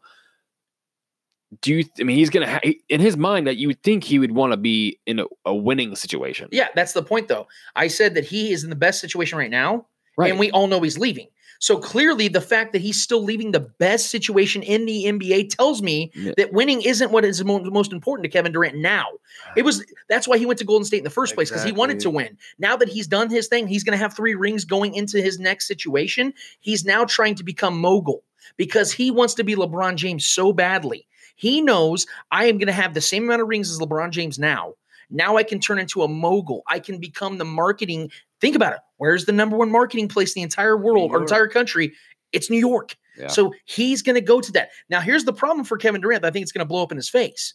[1.60, 1.84] Do you?
[2.00, 4.52] I mean, he's gonna ha- in his mind that you would think he would want
[4.52, 6.48] to be in a, a winning situation.
[6.50, 7.46] Yeah, that's the point, though.
[7.76, 9.86] I said that he is in the best situation right now,
[10.18, 10.30] right.
[10.30, 11.28] and we all know he's leaving.
[11.60, 15.82] So clearly, the fact that he's still leaving the best situation in the NBA tells
[15.82, 16.32] me Yeah.
[16.36, 19.06] that winning isn't what is most important to Kevin Durant now.
[19.46, 19.52] Ah.
[19.56, 21.72] It was that's why he went to Golden State in the first place because he
[21.72, 22.36] wanted to win.
[22.58, 25.38] Now that he's done his thing, he's going to have three rings going into his
[25.38, 26.34] next situation.
[26.60, 28.22] He's now trying to become mogul
[28.56, 31.06] because he wants to be LeBron James so badly.
[31.36, 34.38] He knows I am going to have the same amount of rings as LeBron James
[34.38, 34.74] now.
[35.10, 36.62] Now I can turn into a mogul.
[36.68, 38.10] I can become the marketing.
[38.44, 38.80] Think about it.
[38.98, 41.94] Where's the number one marketing place in the entire world or entire country?
[42.30, 42.94] It's New York.
[43.16, 43.28] Yeah.
[43.28, 44.68] So he's going to go to that.
[44.90, 46.26] Now, here's the problem for Kevin Durant.
[46.26, 47.54] I think it's going to blow up in his face.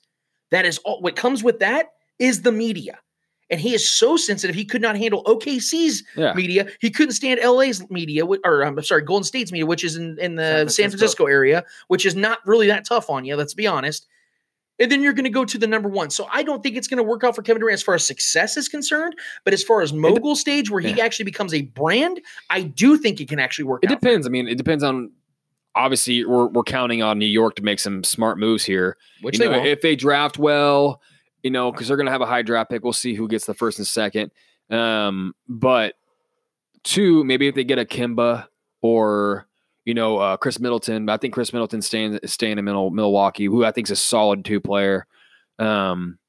[0.50, 1.00] That is all.
[1.02, 2.98] What comes with that is the media,
[3.52, 4.56] and he is so sensitive.
[4.56, 6.34] He could not handle OKC's Yeah.
[6.34, 6.66] media.
[6.82, 10.18] He couldn't stand LA's media, or um, I'm sorry, Golden State's media, which is in,
[10.20, 10.98] in the San San Francisco.
[10.98, 11.26] Francisco.
[11.28, 13.36] area, which is not really that tough on you.
[13.36, 14.08] Let's be honest.
[14.80, 16.10] And then you're going to go to the number one.
[16.10, 18.06] So I don't think it's going to work out for Kevin Durant as far as
[18.06, 19.16] success is concerned.
[19.44, 21.04] But as far as mogul stage, where he yeah.
[21.04, 24.26] actually becomes a brand, I do think it can actually work It depends.
[24.26, 25.12] I mean, it depends on.
[25.76, 28.98] Obviously, we're we're counting on New York to make some smart moves here.
[29.22, 31.00] Which you they know, if they draft well,
[31.44, 32.84] you know, because they're going to have a high draft pick.
[32.84, 34.32] We'll see who gets the first and second.
[34.70, 35.94] Um, but
[36.84, 38.48] two, maybe if they get a Kemba
[38.82, 39.48] or
[39.90, 41.08] you know uh, Khris Middleton.
[41.08, 43.96] But I think Khris Middleton staying staying in Mil- Milwaukee, who I think is a
[43.96, 45.08] solid two player.
[45.58, 46.20] Um,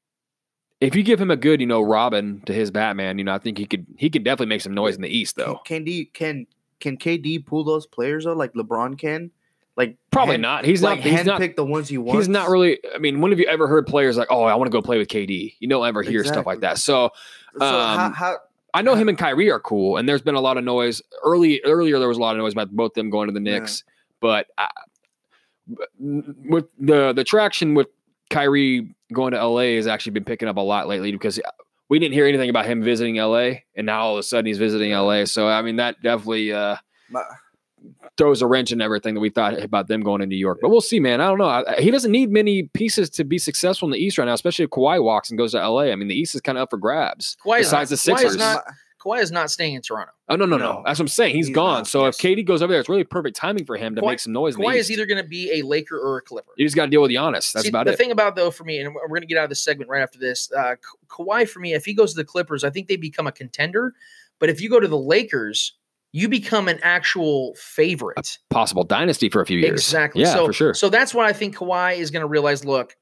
[0.79, 3.37] if you give him a good, you know, Robin to his Batman, you know, I
[3.37, 5.61] think he could he could definitely make some noise in the East, though.
[5.63, 6.47] Can, D can
[6.79, 9.29] can KD pull those players though, like LeBron can?
[9.77, 10.65] Like Probably hand- not.
[10.65, 11.07] He's like not.
[11.07, 11.39] He's not.
[11.39, 12.17] handpick the ones he wants.
[12.17, 12.79] He's not really.
[12.95, 14.97] I mean, when have you ever heard players like, "Oh, I want to go play
[14.97, 15.53] with KD"?
[15.59, 16.79] You don't ever hear stuff like that.
[16.79, 17.11] So
[17.59, 18.37] So how, um, how
[18.73, 21.61] I know him and Kyrie are cool, and there's been a lot of noise early.
[21.63, 23.59] Earlier, there was a lot of noise about both them going to the Yeah.
[23.59, 23.83] Knicks,
[24.19, 24.69] but I,
[25.99, 27.87] with the the traction with
[28.29, 31.39] Kyrie going to LA has actually been picking up a lot lately because
[31.89, 34.57] we didn't hear anything about him visiting LA, and now all of a sudden he's
[34.57, 35.25] visiting LA.
[35.25, 36.53] So I mean, that definitely.
[36.53, 36.77] Uh,
[38.17, 40.59] throws a wrench in everything that we thought about them going to New York.
[40.61, 41.21] But we'll see, man.
[41.21, 41.45] I don't know.
[41.45, 44.63] I- He doesn't need many pieces to be successful in the East right now, especially
[44.65, 45.83] if Kawhi walks and goes to LA.
[45.91, 47.37] I mean, the East is kind of up for grabs.
[47.45, 48.63] Kawhi is besides not- the Kawhi is not-
[49.03, 50.11] Kawhi is not staying in Toronto.
[50.29, 50.83] oh no, no, no, No.
[50.85, 51.35] That's what I'm saying.
[51.35, 51.79] He's, He's gone.
[51.79, 52.15] not, so yes.
[52.15, 54.31] if KD goes over there, it's really perfect timing for him to Kawhi- make some
[54.33, 54.55] noise.
[54.55, 56.51] in Kawhi is either going to be a Laker or a Clipper.
[56.55, 57.51] you just got to deal with Giannis.
[57.51, 57.97] That's See, about the it.
[57.97, 59.89] The thing about though for me, and we're going to get out of this segment
[59.89, 60.51] right after this.
[60.55, 60.75] Uh,
[61.09, 63.95] Kawhi for me, if he goes to the Clippers, I think they become a contender.
[64.37, 65.73] But if you go to the Lakers,
[66.11, 68.37] you become an actual favorite.
[68.49, 69.79] Possible dynasty for a few years.
[69.79, 70.21] Exactly.
[70.21, 70.73] Yeah, so, for sure.
[70.73, 72.65] So that's what I think Kawhi is going to realize.
[72.65, 72.95] Look,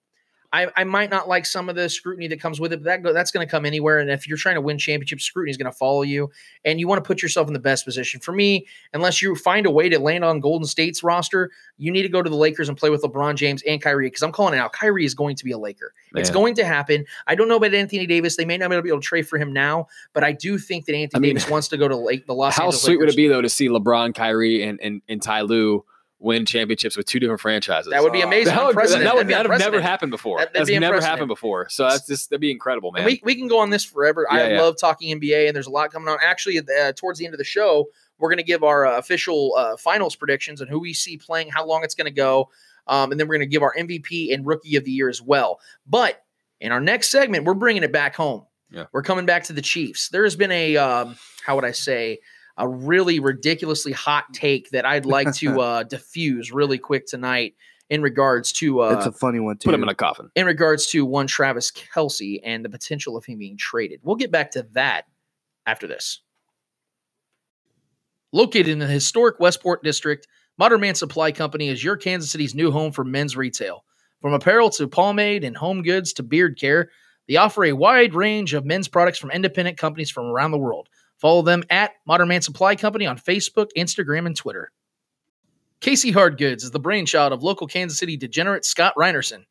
[0.51, 3.03] I, I might not like some of the scrutiny that comes with it, but that
[3.03, 3.99] go, that's going to come anywhere.
[3.99, 6.31] And if you're trying to win championships, scrutiny is going to follow you,
[6.65, 8.19] and you want to put yourself in the best position.
[8.19, 12.03] For me, unless you find a way to land on Golden State's roster, you need
[12.03, 14.07] to go to the Lakers and play with LeBron James and Kyrie.
[14.07, 15.93] Because I'm calling it out, Kyrie is going to be a Laker.
[16.15, 17.05] It's going to happen.
[17.27, 18.35] I don't know about Anthony Davis.
[18.35, 20.95] They may not be able to trade for him now, but I do think that
[20.95, 23.09] Anthony I mean, Davis wants to go to Lake, the Los How Angeles sweet would
[23.09, 25.85] it be though to see LeBron, Kyrie, and and, and Ty Lue
[26.19, 27.91] win championships with two different franchises?
[27.91, 28.53] That would be Uh, amazing.
[28.53, 29.07] That would, that, Unprecedented.
[29.07, 29.83] That'd be that'd have never unprecedented.
[29.89, 30.37] happened before.
[30.39, 31.09] That- that'd That's be never unprecedented.
[31.19, 31.69] happened before.
[31.69, 33.01] So that's just that'd be incredible, man.
[33.03, 34.27] And we, we can go on this forever.
[34.29, 34.61] I Yeah, yeah.
[34.61, 36.17] love talking NBA, and there's a lot coming on.
[36.21, 39.55] Actually, uh, towards the end of the show, we're going to give our uh, official
[39.57, 42.49] uh, finals predictions and who we see playing, how long it's going to go,
[42.87, 45.21] um, and then we're going to give our MVP and Rookie of the Year as
[45.21, 45.59] well.
[45.87, 46.21] But
[46.59, 48.45] in our next segment, we're bringing it back home.
[48.71, 48.85] Yeah.
[48.91, 50.09] We're coming back to the Chiefs.
[50.09, 52.19] There has been a um, how would I say
[52.59, 57.55] a really ridiculously hot take that I'd like to uh, diffuse really quick tonight
[57.89, 59.69] in regards to uh, it's a funny one too.
[59.69, 60.29] Put him in a coffin.
[60.35, 64.01] in regards to one Travis Kelce and the potential of him being traded.
[64.03, 65.05] We'll get back to that
[65.65, 66.21] after this.
[68.31, 70.27] Located in the historic Westport district,
[70.59, 73.85] Modern Man Supply Company is your Kansas City's new home for men's retail.
[74.21, 76.91] From apparel to pomade and home goods to beard care,
[77.27, 80.89] they offer a wide range of men's products from independent companies from around the world.
[81.19, 84.71] Follow them at Modern Man Supply Company on Facebook, Instagram, and Twitter.
[85.81, 89.45] Casey Hardgoods is the brainchild of local Kansas City degenerate Scott Reinerson.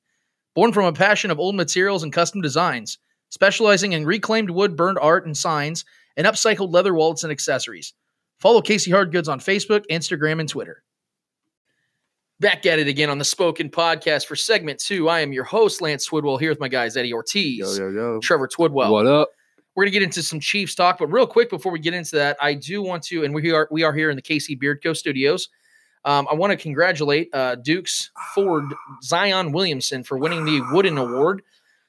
[0.54, 2.98] Born from a passion of old materials and custom designs,
[3.30, 5.84] specializing in reclaimed wood burned art and signs,
[6.16, 7.94] and upcycled leather wallets and accessories.
[8.40, 10.82] Follow Casey Hardgoods on Facebook, Instagram, and Twitter.
[12.40, 15.08] Back at it again on the Spoken Podcast for segment two.
[15.08, 18.20] I am your host, Lance Twidwell, here with my guys, Eddie Ortiz, yo yo yo.
[18.20, 18.90] Trevor Twidwell.
[18.90, 19.30] what up?
[19.78, 22.36] We're gonna get into some Chiefs talk, but real quick before we get into that,
[22.42, 25.50] I do want to, and we are we are here in the KC Beardco Studios.
[26.04, 28.64] Um, I want to congratulate uh, Duke's Ford
[29.04, 31.42] Zion Williamson for winning the Wooden Award,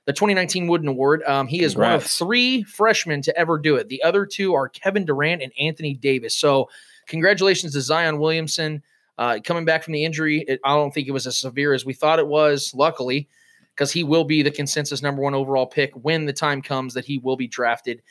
[0.06, 1.24] the 2019 Wooden Award.
[1.24, 3.90] Um, he is one of three freshmen to ever do it.
[3.90, 6.36] The other two are Kevin Durant and Anthony Davis.
[6.36, 6.70] So,
[7.08, 8.84] congratulations to Zion Williamson.
[9.18, 11.88] Uh, coming back from the injury, it, I don't think it was as severe as
[11.88, 12.72] we thought it was.
[12.76, 13.28] Luckily,
[13.80, 17.06] because he will be the consensus number one overall pick when the time comes that
[17.06, 18.02] he will be drafted.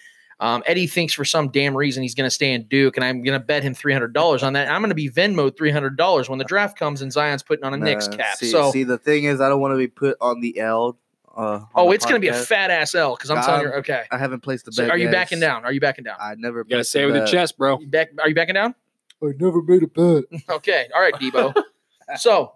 [0.41, 3.23] Um, Eddie thinks for some damn reason he's going to stay in Duke, and I'm
[3.23, 4.71] going to bet him three hundred dollars on that.
[4.71, 7.65] I'm going to be Venmo three hundred dollars when the draft comes and Zion's putting
[7.65, 8.39] on a Knicks cap.
[8.39, 10.97] See, so, see, the thing is, I don't want to be put on the L.
[11.37, 13.63] Uh, on oh, the it's going to be a fat ass L because I'm telling
[13.63, 13.73] you.
[13.75, 14.91] Okay, I haven't placed the so bet.
[14.93, 15.13] are you yet.
[15.13, 15.65] backing down?
[15.65, 16.17] Are you backing down?
[16.19, 17.79] I never You gotta placed say a with the chest, bro.
[17.81, 18.11] You back?
[18.21, 18.75] Are you backing down?
[19.23, 20.25] I never made a bet.
[20.49, 20.87] Okay.
[20.95, 21.53] All right, Debo.
[22.17, 22.55] so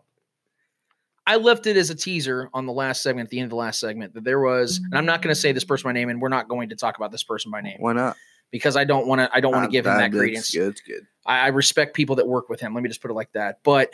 [1.27, 3.57] I left it as a teaser on the last segment, at the end of the
[3.57, 6.09] last segment, that there was, and I'm not going to say this person by name,
[6.09, 8.17] and we're not going to talk about this person by name Why not?
[8.51, 9.31] because I don't want to.
[9.33, 10.51] I don't want to Um, give him that credence.
[10.51, 11.07] Good, it's good.
[11.25, 12.75] I, I respect people that work with him.
[12.75, 13.61] Let me just put it like that.
[13.63, 13.93] But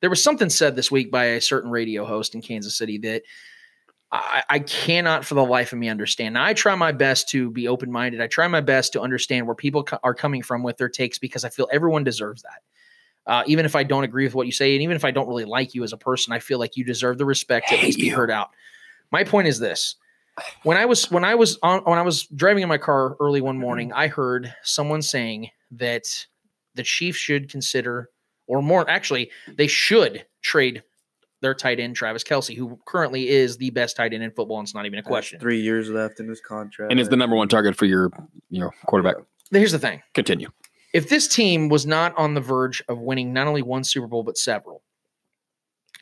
[0.00, 3.22] there was something said this week by a certain radio host in Kansas City that
[4.10, 6.34] I, I cannot for the life of me understand.
[6.34, 8.20] Now, I try my best to be open minded.
[8.20, 11.18] I try my best to understand where people co- are coming from with their takes
[11.18, 12.62] because I feel everyone deserves that.
[13.28, 15.28] Uh, even if I don't agree with what you say, and even if I don't
[15.28, 17.84] really like you as a person, I feel like you deserve the respect to at
[17.84, 18.50] least be heard out.
[19.12, 19.96] My point is this:
[20.62, 23.42] when I was when I was on when I was driving in my car early
[23.42, 26.26] one morning, I heard someone saying that
[26.74, 28.08] the Chiefs should consider,
[28.46, 30.82] or more actually, they should trade
[31.40, 34.66] their tight end Travis Kelce, who currently is the best tight end in football, and
[34.66, 35.38] it's not even a Has question.
[35.38, 36.90] Three years left in his contract.
[36.90, 38.10] And is the number one target for your
[38.50, 39.16] you know quarterback.
[39.50, 40.48] Here's the thing: Continue.
[40.92, 44.22] If this team was not on the verge of winning not only one Super Bowl
[44.22, 44.82] but several,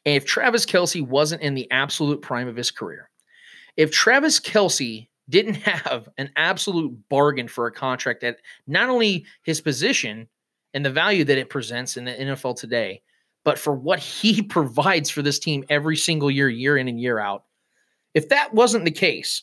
[0.04, 3.10] if Travis Kelce wasn't in the absolute prime of his career,
[3.76, 9.60] if Travis Kelce didn't have an absolute bargain for a contract at not only his
[9.60, 10.28] position
[10.74, 13.02] and the value that it presents in the NFL today,
[13.44, 17.18] but for what he provides for this team every single year, year in and year
[17.18, 17.44] out,
[18.14, 19.42] if that wasn't the case,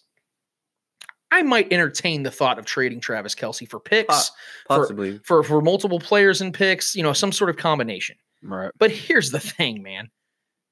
[1.34, 4.32] I might entertain the thought of trading Travis Kelce for picks
[4.68, 5.20] possibly?
[5.24, 8.18] for for multiple players and picks, you know, some sort of combination.
[8.44, 8.72] Right.
[8.78, 10.10] But here's the thing, man.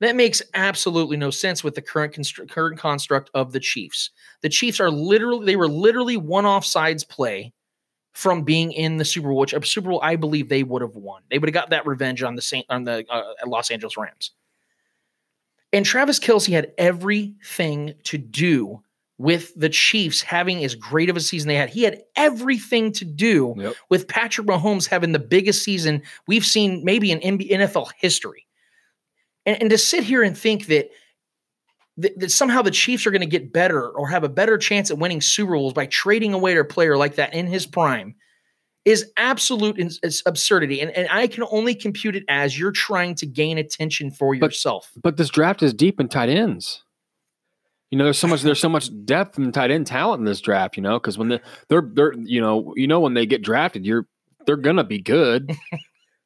[0.02, 4.12] That makes absolutely no sense with the current constr- current construct of the Chiefs.
[4.41, 7.54] The Chiefs are literally they were literally one offsides play
[8.13, 10.95] from being in the Super Bowl, which a Super Bowl I believe they would have
[10.95, 11.24] won.
[11.32, 14.32] They would have got that revenge on the Saint on the uh, Los Angeles Rams.
[15.74, 18.84] And Travis Kelce had everything to do
[19.21, 21.69] with the Chiefs having as great of a season they had.
[21.69, 23.75] He had everything to do Yep.
[23.89, 28.47] with Patrick Mahomes having the biggest season we've seen maybe in NFL history.
[29.45, 30.89] And, and to sit here and think that,
[31.97, 34.89] that, that somehow the Chiefs are going to get better or have a better chance
[34.89, 38.15] at winning Super Bowls by trading away their player like that in his prime
[38.86, 40.81] is absolute is absurdity.
[40.81, 44.47] And, and I can only compute it as you're trying to gain attention for But-
[44.47, 44.89] yourself.
[44.99, 46.84] But this draft is deep in tight ends.
[47.91, 50.39] You know, there's so much there's so much depth in tight end talent in this
[50.41, 50.77] draft.
[50.77, 53.86] You know, because when the, they're they're you know you know when they get drafted,
[53.86, 54.08] you're
[54.45, 55.51] they're gonna be good.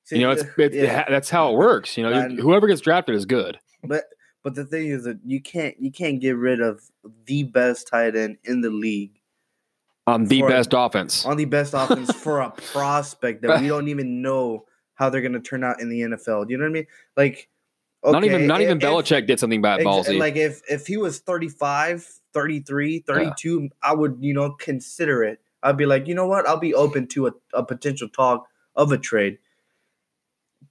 [0.05, 1.05] See, You know, it's, it's yeah.
[1.09, 1.97] that's how it works.
[1.97, 3.57] You know, And- whoever gets drafted is good.
[3.83, 4.05] But
[4.43, 6.81] but the thing is that you can't you can't get rid of
[7.25, 9.19] the best tight end in the league
[10.05, 11.25] on the For- best offense.
[11.25, 15.39] on the best offense for a prospect that we don't even know how they're gonna
[15.39, 16.45] turn out in the NFL.
[16.45, 16.87] Do you know what I mean?
[17.17, 17.49] Like
[18.11, 20.19] not even not even if- Belichick did something bad ballsy.
[20.19, 25.39] Like if if he was 35, 33, 32, I would, you know, consider it.
[25.63, 26.47] I'd be like, you know what?
[26.47, 29.39] I'll be open to a, a potential talk of a trade.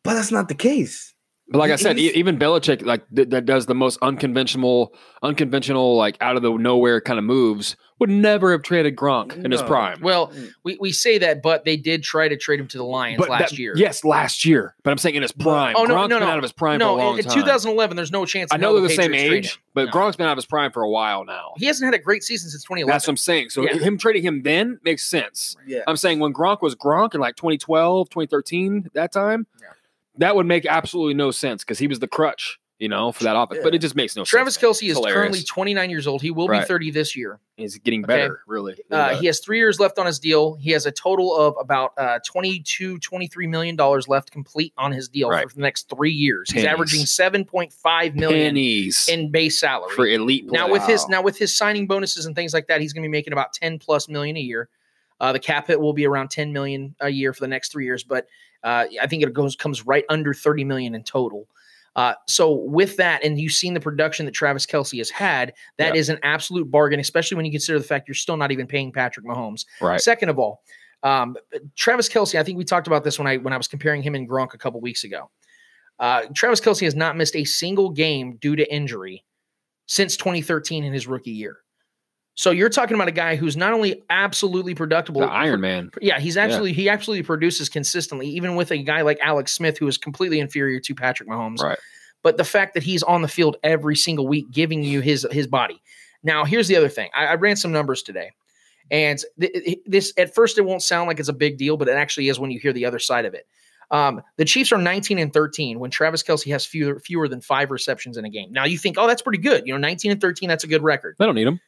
[0.02, 1.13] But that's not the case.
[1.48, 3.98] But like I He- said, e- he's- even Belichick, like th- that does the most
[4.00, 9.44] unconventional, unconventional, like out of the nowhere kind of moves, would never have traded Gronk
[9.44, 10.00] in his prime.
[10.00, 10.50] Well, mm.
[10.64, 13.28] we, we say that, but they did try to trade him to the Lions but
[13.28, 13.74] last that- year.
[13.76, 14.74] yes, last year.
[14.82, 15.74] But I'm saying in his prime.
[15.76, 16.32] Oh, no, Gronk's no, been no.
[16.32, 18.50] out of his prime no, for a long in, in 2011, there's no chance.
[18.52, 19.92] I know they're the same age, but No.
[19.92, 21.52] Gronk's been out of his prime for a while now.
[21.56, 22.92] he hasn't had a great season since 2011.
[22.92, 23.50] That's what I'm saying.
[23.50, 23.74] So Yeah.
[23.78, 25.56] him trading him then makes sense.
[25.66, 25.80] Yeah.
[25.86, 29.68] I'm saying when Gronk was Gronk in like 2012, 2013, that time, Yeah.
[30.18, 33.36] That would make absolutely no sense because he was the crutch, you know, for that
[33.36, 33.60] offense.
[33.64, 34.60] But it just makes no Travis sense.
[34.60, 36.22] Travis Kelce is currently 29 years old.
[36.22, 36.60] He will Right.
[36.62, 37.40] be 30 this year.
[37.56, 38.14] He's getting Okay.
[38.14, 38.76] better, really.
[38.90, 40.54] Uh, he has three years left on his deal.
[40.54, 45.08] He has a total of about uh, 22, 23 million dollars left complete on his
[45.08, 45.48] deal Right.
[45.48, 46.50] for the next three years.
[46.50, 49.94] He's averaging 7.5 million pennies in base salary.
[49.94, 50.46] for elite.
[50.50, 50.72] now play.
[50.72, 53.12] with his now with his signing bonuses and things like that, he's going to be
[53.12, 54.68] making about 10 plus million a year.
[55.20, 57.84] Uh, the cap hit will be around 10 million a year for the next three
[57.84, 58.26] years, but
[58.62, 61.46] uh, I think it goes comes right under 30 million in total.
[61.96, 65.94] Uh, so with that, and you've seen the production that Travis Kelce has had, that
[65.94, 68.90] is an absolute bargain, especially when you consider the fact you're still not even paying
[68.90, 69.64] Patrick Mahomes.
[69.80, 70.00] right.
[70.00, 70.62] Second of all,
[71.04, 71.36] um,
[71.76, 74.14] Travis Kelce, I think we talked about this when I when I was comparing him
[74.14, 75.30] and Gronk a couple weeks ago.
[76.00, 79.24] Uh, Travis Kelce has not missed a single game due to injury
[79.86, 81.58] since 2013 in his rookie year.
[82.36, 85.90] So you're talking about a guy who's not only absolutely productive, The Iron Man.
[86.00, 89.86] Yeah, he's absolutely he absolutely produces consistently, even with a guy like Alex Smith, who
[89.86, 91.60] is completely inferior to Patrick Mahomes.
[91.60, 91.78] Right.
[92.22, 95.46] But the fact that he's on the field every single week, giving you his his
[95.46, 95.80] body.
[96.24, 97.10] Now, here's the other thing.
[97.14, 98.32] I, I ran some numbers today,
[98.90, 101.92] and th- this at first it won't sound like it's a big deal, but it
[101.92, 103.46] actually is when you hear the other side of it.
[103.90, 107.70] Um, the Chiefs are 19 and 13 when Travis Kelce has fewer fewer than five
[107.70, 108.52] receptions in a game.
[108.52, 109.66] Now you think, oh, that's pretty good.
[109.66, 111.16] You know, 19 and 13, that's a good record.
[111.18, 111.60] They don't need him.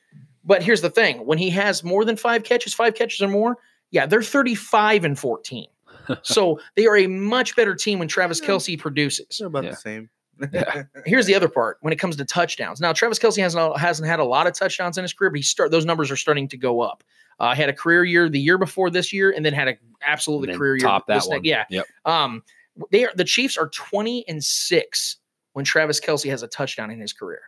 [0.47, 3.59] But here's the thing: when he has more than five catches, five catches or more,
[3.91, 5.67] yeah, they're 35 and 14.
[6.23, 9.27] so they are a much better team when Travis Kelce produces.
[9.39, 9.71] They're about Yeah.
[9.71, 10.11] the same.
[11.07, 12.81] Here's the other part: when it comes to touchdowns.
[12.81, 15.43] Now, Travis Kelce hasn't hasn't had a lot of touchdowns in his career, but he
[15.43, 17.03] start those numbers are starting to go up.
[17.39, 20.49] Uh, had a career year the year before this year, and then had a absolutely
[20.49, 20.81] And then career year.
[20.87, 21.39] top that this one.
[21.39, 21.65] next- Yeah.
[21.71, 21.87] Yep.
[22.05, 22.43] Um,
[22.91, 25.17] they are the Chiefs are 20 and six
[25.55, 27.41] when Travis Kelce has a touchdown in his career.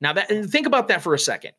[0.00, 1.52] Now that think about that for a second.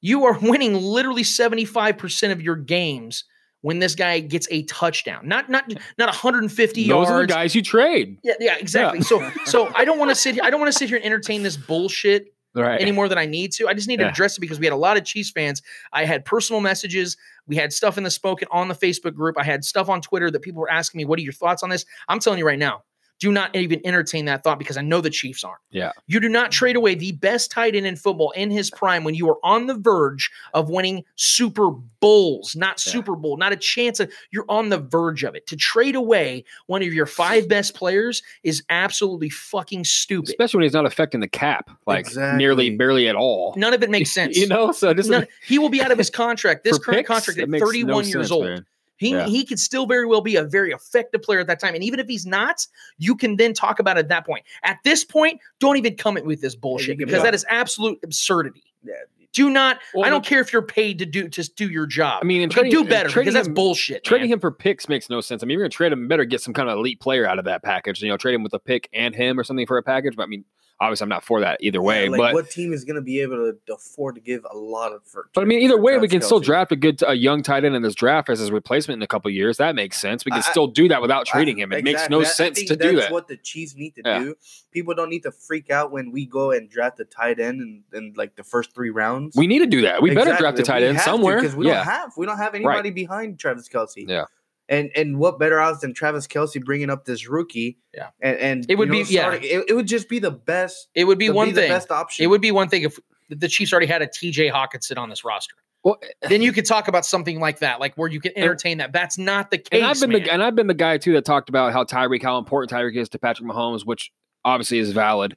[0.00, 3.24] You are winning literally 75% of your games
[3.62, 5.26] when this guy gets a touchdown.
[5.26, 5.64] Not not
[5.98, 7.10] not 150 Those yards.
[7.10, 8.18] are the guys you trade.
[8.22, 9.00] Yeah, yeah, exactly.
[9.02, 10.44] So so I don't want to sit here.
[10.44, 12.80] I don't want to sit here and entertain this bullshit Right.
[12.80, 13.68] any more than I need to.
[13.68, 14.08] I just need to Yeah.
[14.10, 15.62] address it because we had a lot of Chiefs fans.
[15.92, 17.16] I had personal messages.
[17.46, 19.36] We had stuff in the spoken on the Facebook group.
[19.38, 21.68] I had stuff on Twitter that people were asking me, "What are your thoughts on
[21.70, 22.82] this?" I'm telling you right now.
[23.20, 25.58] Do not even entertain that thought because I know the Chiefs aren't.
[25.70, 25.90] Yeah.
[26.06, 29.14] You do not trade away the best tight end in football in his prime when
[29.16, 32.92] you are on the verge of winning Super Bowls, not Yeah.
[32.92, 35.46] Super Bowl, not a chance of you're on the verge of it.
[35.48, 40.28] To trade away one of your five best players is absolutely fucking stupid.
[40.30, 42.38] Especially when he's not affecting the cap, like Exactly.
[42.38, 43.52] nearly barely at all.
[43.56, 44.36] None of it makes sense.
[44.36, 46.62] You know, so this None- is he will be out of his contract.
[46.68, 48.44] This current picks, contract it at makes no 31 years sense, old.
[48.44, 48.66] man.
[48.98, 49.26] He Yeah.
[49.26, 51.74] he could still very well be a very effective player at that time.
[51.74, 52.66] And even if he's not,
[52.98, 54.44] you can then talk about it at that point.
[54.64, 57.46] At this point, don't even come in with this bullshit can because be- that is
[57.48, 58.62] absolute absurdity.
[58.84, 58.94] Yeah.
[59.34, 59.78] Do not.
[59.94, 62.20] Well, I don't care if you're paid to do to do your job.
[62.22, 64.02] I mean, and trading- do better trading because that's him- bullshit.
[64.02, 64.34] Trading man.
[64.34, 65.42] him for picks makes no sense.
[65.42, 67.38] I mean, you're going to trade him, better get some kind of elite player out
[67.38, 68.02] of that package.
[68.02, 70.16] You know, trade him with a pick and him or something for a package.
[70.16, 70.44] But I mean,
[70.80, 72.04] obviously, I'm not for that either way.
[72.04, 74.56] Yeah, like but what team is going to be able to afford to give a
[74.56, 75.28] lot of for?
[75.34, 77.74] but I mean, either way, we can still draft a good, a young tight end
[77.74, 79.56] in this draft as his replacement in a couple years.
[79.58, 80.24] That makes sense.
[80.24, 81.72] We can I- still do that without I- trading him.
[81.72, 83.12] It makes no I- I sense to do that's that.
[83.12, 84.18] what the Chiefs need to Yeah.
[84.20, 84.34] do.
[84.70, 87.82] People don't need to freak out when we go and draft a tight end in,
[87.92, 89.36] in like the first three rounds.
[89.36, 90.02] We need to do that.
[90.02, 91.40] We better draft a tight end somewhere.
[91.40, 94.04] because we yeah, don't have we don't have anybody behind Travis Kelce.
[94.08, 94.24] Yeah.
[94.68, 97.78] And and what better odds than Travis Kelce bringing up this rookie?
[97.94, 98.08] Yeah.
[98.20, 99.32] And and It would you know, be- yeah.
[99.34, 100.88] It, it would just be the best.
[100.94, 101.70] it would be one the thing.
[101.70, 102.24] best option.
[102.24, 102.98] It would be one thing if
[103.30, 105.54] the Chiefs already had a TJ Hockenson on this roster.
[105.84, 108.92] Well, Then you could talk about something like that, like where you can entertain that.
[108.92, 109.68] That's not the case.
[109.72, 110.22] and I've been man.
[110.24, 112.96] the and I've been the guy too that talked about how Tyreek, how important Tyreek
[112.96, 114.10] is to Patrick Mahomes, which
[114.44, 115.36] obviously is valid.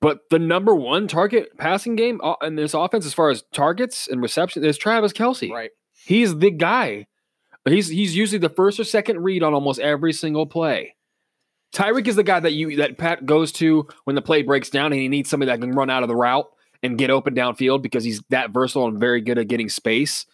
[0.00, 4.08] But the number one target passing game uh, in this offense, as far as targets
[4.08, 5.50] and reception, is Travis Kelce.
[5.50, 5.70] right.
[6.04, 7.06] He's the guy.
[7.64, 10.96] He's he's usually the first or second read on almost every single play.
[11.74, 14.86] Tyreek is the guy that you that Pat goes to when the play breaks down
[14.86, 16.48] and he needs somebody that can run out of the route
[16.82, 20.26] and get open downfield because he's that versatile and very good at getting space.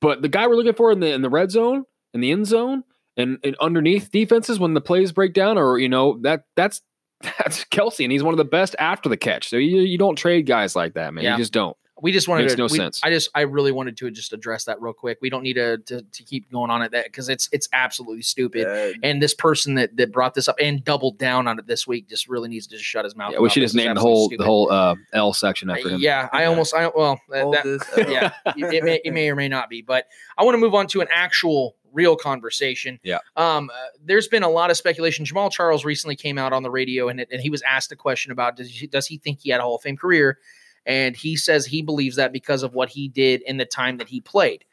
[0.00, 1.84] But the guy we're looking for in the in the red zone,
[2.14, 2.84] in the end zone,
[3.16, 6.80] and, and underneath defenses when the plays break down, or you know that that's
[7.20, 9.48] that's Kelce, and he's one of the best after the catch.
[9.48, 11.24] So you you don't trade guys like that, man.
[11.24, 11.32] Yeah.
[11.32, 11.76] You just don't.
[12.02, 12.58] We just wanted Makes to.
[12.58, 13.00] no we- sense.
[13.04, 15.18] I just, I really wanted to just address that real quick.
[15.22, 18.22] We don't need to to, to keep going on at that because it's it's absolutely
[18.22, 18.66] stupid.
[18.66, 21.86] Uh, And this person that that brought this up and doubled down on it this
[21.86, 23.32] week just really needs to just shut his mouth.
[23.32, 24.40] Yeah, we should just name the whole stupid.
[24.42, 26.00] the whole uh, L section after him.
[26.00, 29.70] Yeah, I almost, I well, that, that- yeah, it, may, it may or may not
[29.70, 32.98] be, but I want to move on to an actual real conversation.
[33.04, 33.18] Yeah.
[33.36, 35.24] Um, uh, there's been a lot of speculation.
[35.24, 37.96] Jamaal Charles recently came out on the radio and, it- and he was asked a
[37.96, 40.38] question about does he, does he think he had a Hall of Fame career?
[40.86, 44.08] And he says he believes that because of what he did in the time that
[44.08, 44.64] he played.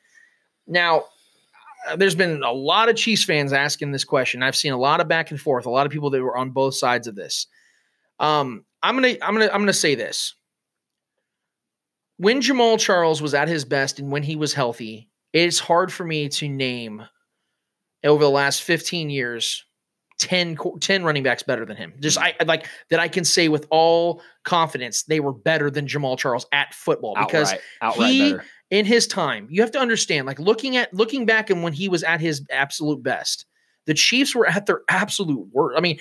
[0.67, 1.05] Now,
[1.89, 4.43] uh, there's been a lot of Chiefs fans asking this question.
[4.43, 6.51] I've seen a lot of back and forth, a lot of people that were on
[6.51, 7.47] both sides of this.
[8.19, 10.35] Um, I'm gonna, I'm gonna, I'm gonna say this
[12.21, 16.05] when Jamaal Charles was at his best and when he was healthy, it's hard for
[16.05, 17.03] me to name
[18.03, 19.65] over the last 15 years
[20.21, 21.93] 10, 10 running backs better than him.
[21.99, 25.87] Just I I like that I can say with all confidence they were better than
[25.87, 28.45] Jamaal Charles at football because outright, outright he- better.
[28.69, 31.89] in his time, you have to understand, like looking at looking back and when he
[31.89, 33.45] was at his absolute best,
[33.87, 35.77] the Chiefs were at their absolute worst.
[35.77, 35.99] I mean,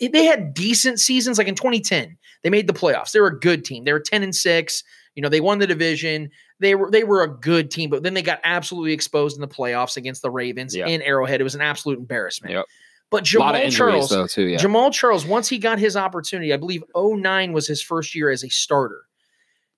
[0.00, 1.38] they- had decent seasons.
[1.38, 3.12] Like in 2010, they made the playoffs.
[3.12, 3.84] They were a good team.
[3.84, 4.82] They were 10 and six.
[5.14, 6.30] You know, they won the division.
[6.60, 9.48] They were they were a good team, but then they got absolutely exposed in the
[9.48, 10.86] playoffs against the Ravens Yeah.
[10.86, 11.40] in Arrowhead.
[11.40, 12.52] It was an absolute embarrassment.
[12.54, 12.64] Yep.
[13.10, 14.46] But Jamaal lot of injuries Charles, though too.
[14.46, 14.58] Yeah.
[14.58, 18.42] Jamaal Charles, once he got his opportunity, I believe 09 was his first year as
[18.42, 19.02] a starter.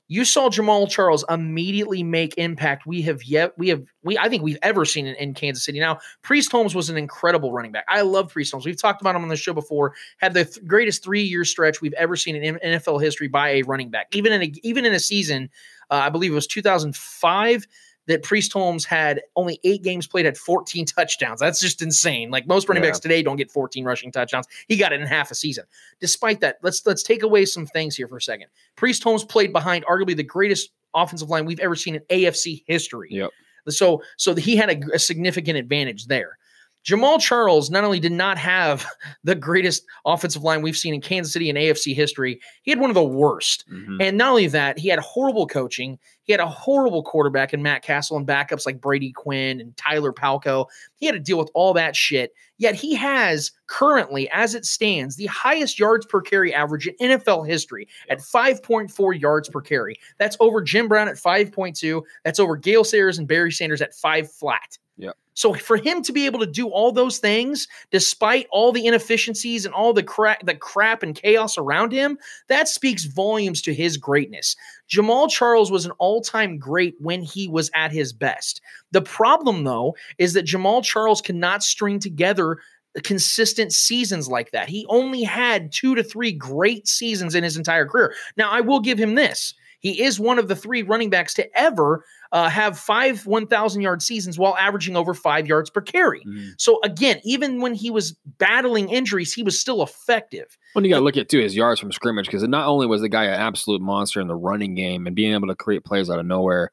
[0.09, 4.45] You saw Jamaal Charles immediately make impact we have yet we have we I think
[4.45, 5.81] we've ever seen in, in Kansas City.
[5.81, 7.85] Now, Priest Holmes was an incredible running back.
[7.89, 8.65] I love Priest Holmes.
[8.65, 9.95] We've talked about him on the show before.
[10.19, 13.63] Had the th- greatest three year stretch we've ever seen in NFL history by a
[13.63, 14.07] running back.
[14.13, 15.51] Even in a even in a season,
[15.91, 17.67] uh, I believe it was 2005
[18.07, 21.41] that Priest Holmes had only eight games played at 14 touchdowns.
[21.41, 22.31] That's just insane.
[22.31, 22.91] Like most running Yeah.
[22.91, 24.47] backs today don't get 14 rushing touchdowns.
[24.69, 25.65] He got it in half a season.
[26.01, 28.47] Despite that, let's let's take away some things here for a second.
[28.77, 33.09] Priest Holmes played behind arguably the greatest offensive line we've ever seen in AFC history.
[33.11, 33.31] Yep.
[33.69, 36.39] So so he had a, a significant advantage there.
[36.87, 38.87] Jamaal Charles not only did not have
[39.25, 42.91] the greatest offensive line we've seen in Kansas City and AFC history, he had one
[42.91, 43.65] of the worst.
[43.71, 43.97] Mhm.
[44.01, 45.99] And not only that, he had horrible coaching.
[46.23, 50.13] He had a horrible quarterback in Matt Cassel and backups like Brady Quinn and Tyler
[50.13, 50.67] Palko.
[50.97, 52.33] He had to deal with all that shit.
[52.59, 57.47] Yet he has currently, as it stands, the highest yards per carry average in NFL
[57.47, 59.97] history at 5.4 yards per carry.
[60.19, 62.03] That's over Jim Brown at 5.2.
[62.25, 64.79] That's over Gale Sayers and Barry Sanders at five flat.
[64.99, 65.17] Yep.
[65.35, 69.67] So for him to be able to do all those things, despite all the inefficiencies
[69.67, 72.19] and all the crap, the crap and chaos around him,
[72.49, 74.57] that speaks volumes to his greatness.
[74.89, 78.63] Jamaal Charles was an all-time great when he was at his best.
[78.93, 82.59] The problem, though, is that Jamaal Charles cannot string together
[83.03, 84.71] consistent seasons like that.
[84.71, 88.15] He only had two to three great seasons in his entire career.
[88.39, 89.53] Now, I will give him this.
[89.81, 94.03] He is one of the three running backs to ever uh, have five 1,000 yard
[94.03, 96.23] seasons while averaging over five yards per carry.
[96.27, 96.55] Mhm.
[96.59, 100.57] So, again, even when he was battling injuries, he was still effective.
[100.75, 103.01] Well, you got to look at too his yards from scrimmage because not only was
[103.01, 106.11] the guy an absolute monster in the running game and being able to create plays
[106.11, 106.71] out of nowhere.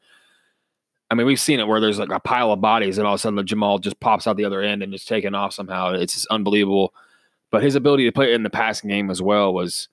[1.11, 3.19] I mean, we've seen it where there's like a pile of bodies and all of
[3.19, 5.93] a sudden the Jamaal just pops out the other end and just taking off somehow.
[5.93, 6.93] It's just unbelievable.
[7.51, 9.89] But his ability to play in the passing game as well was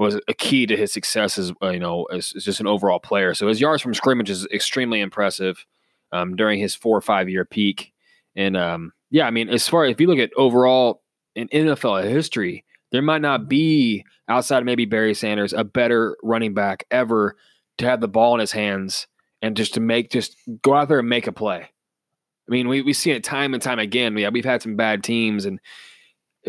[0.00, 2.98] was a key to his success as uh, you know as, as just an overall
[2.98, 3.34] player.
[3.34, 5.64] So his yards from scrimmage is extremely impressive
[6.12, 7.92] um, during his four or five year peak.
[8.34, 11.02] And um, yeah, I mean, as far as if you look at overall
[11.34, 16.54] in NFL history, there might not be outside of maybe Barry Sanders a better running
[16.54, 17.36] back ever
[17.78, 19.06] to have the ball in his hands
[19.42, 21.60] and just to make just go out there and make a play.
[21.60, 24.16] I mean, we we see it time and time again.
[24.16, 25.60] Yeah, we've had some bad teams and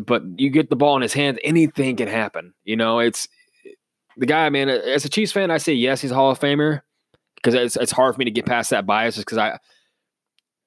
[0.06, 2.54] but you get the ball in his hands, anything can happen.
[2.64, 3.28] You know, it's
[4.18, 4.70] the guy, man.
[4.70, 6.82] As a Chiefs fan, I say yes, he's a Hall of Famer
[7.36, 9.60] because it's it's hard for me to get past that bias, just because I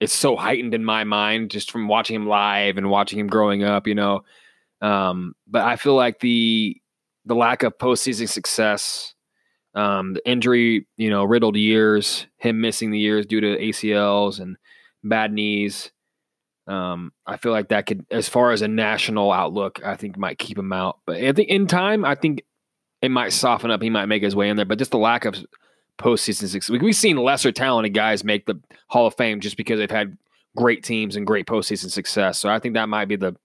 [0.01, 3.63] it's so heightened in my mind just from watching him live and watching him growing
[3.63, 3.87] up.
[3.87, 4.25] You know,
[4.81, 6.81] um, but I feel like the
[7.25, 9.15] the lack of postseason success,
[9.75, 14.57] um, the injury, you know, riddled years, him missing the years due to ACLs and
[15.03, 15.91] bad knees.
[16.67, 20.39] Um, I feel like that could, as far as a national outlook, I think might
[20.39, 21.01] keep him out.
[21.07, 22.43] But I think in time, I think
[23.05, 23.83] it might soften up.
[23.83, 24.65] He might make his way in there.
[24.65, 25.37] But just the lack of
[25.99, 29.91] postseason success, we've seen lesser talented guys make the Hall of Fame just because they've
[29.91, 30.17] had
[30.57, 32.39] great teams and great postseason success.
[32.39, 33.37] So I think that might be the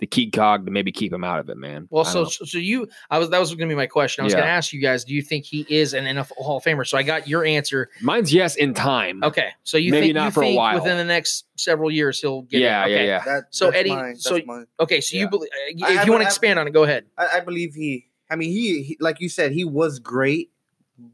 [0.00, 1.88] the key cog to maybe keep him out of it, man.
[1.90, 2.28] Well, so know.
[2.28, 4.22] so you, I was that was going to be my question.
[4.22, 4.38] I was Yeah.
[4.38, 6.86] going to ask you guys, do you think he is an NFL Hall of Famer?
[6.86, 7.90] So I got your answer.
[8.00, 9.24] mine's yes in time.
[9.24, 10.76] Okay, so you Maybe think not you for a while.
[10.76, 12.90] within the next several years he'll get Yeah, it?
[12.90, 13.06] yeah, Okay.
[13.08, 13.24] yeah.
[13.24, 14.66] That, So, that's Eddie, mine, so- that's mine.
[14.78, 17.06] Okay, so you believe uh, if I you want to expand on it, go ahead.
[17.18, 18.06] I, I believe he.
[18.30, 20.50] I mean, he, he, like you said, he was great,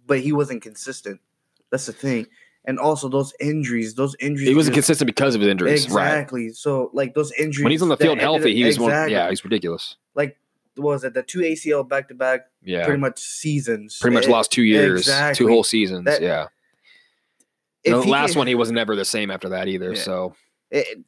[0.07, 1.21] but he wasn't consistent.
[1.71, 2.27] That's the thing.
[2.67, 4.49] And also those injuries, those injuries.
[4.49, 6.07] He wasn't just- consistent because of his injuries, right?
[6.09, 6.49] Exactly.
[6.51, 7.62] So like those injuries.
[7.65, 8.91] When he's on the field healthy, he was one.
[8.91, 9.12] exactly.
[9.15, 9.97] Yeah, he's ridiculous.
[10.15, 10.39] Like
[10.77, 13.99] what was it the two ACL back to back, Yeah, pretty much seasons.
[14.01, 15.45] pretty much It- lost two years, exactly.
[15.45, 16.07] two whole seasons.
[16.07, 16.47] That- yeah,
[17.85, 19.93] if the he last one he was never the same after that either.
[19.93, 20.01] Yeah.
[20.03, 20.35] So
[20.71, 21.05] it,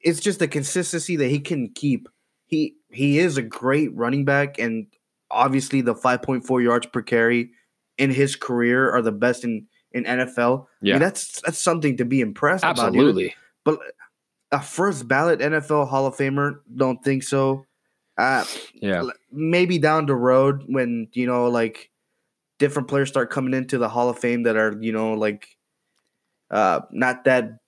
[0.00, 2.08] it's just the consistency that he can keep.
[2.46, 4.86] He he is a great running back, and
[5.30, 7.50] obviously the 5.4 yards per carry
[7.98, 10.62] in his career are the best in in NFL.
[10.62, 10.94] I Yeah.
[10.94, 12.78] mean, that's that's something to be impressed about.
[12.78, 13.80] absolutely, But
[14.52, 17.64] a first ballot NFL Hall of Famer, don't think so.
[18.18, 19.02] Uh, yeah.
[19.32, 21.90] maybe down the road when you know like
[22.58, 25.48] different players start coming into the Hall of Fame that are you know like
[26.50, 27.59] uh not that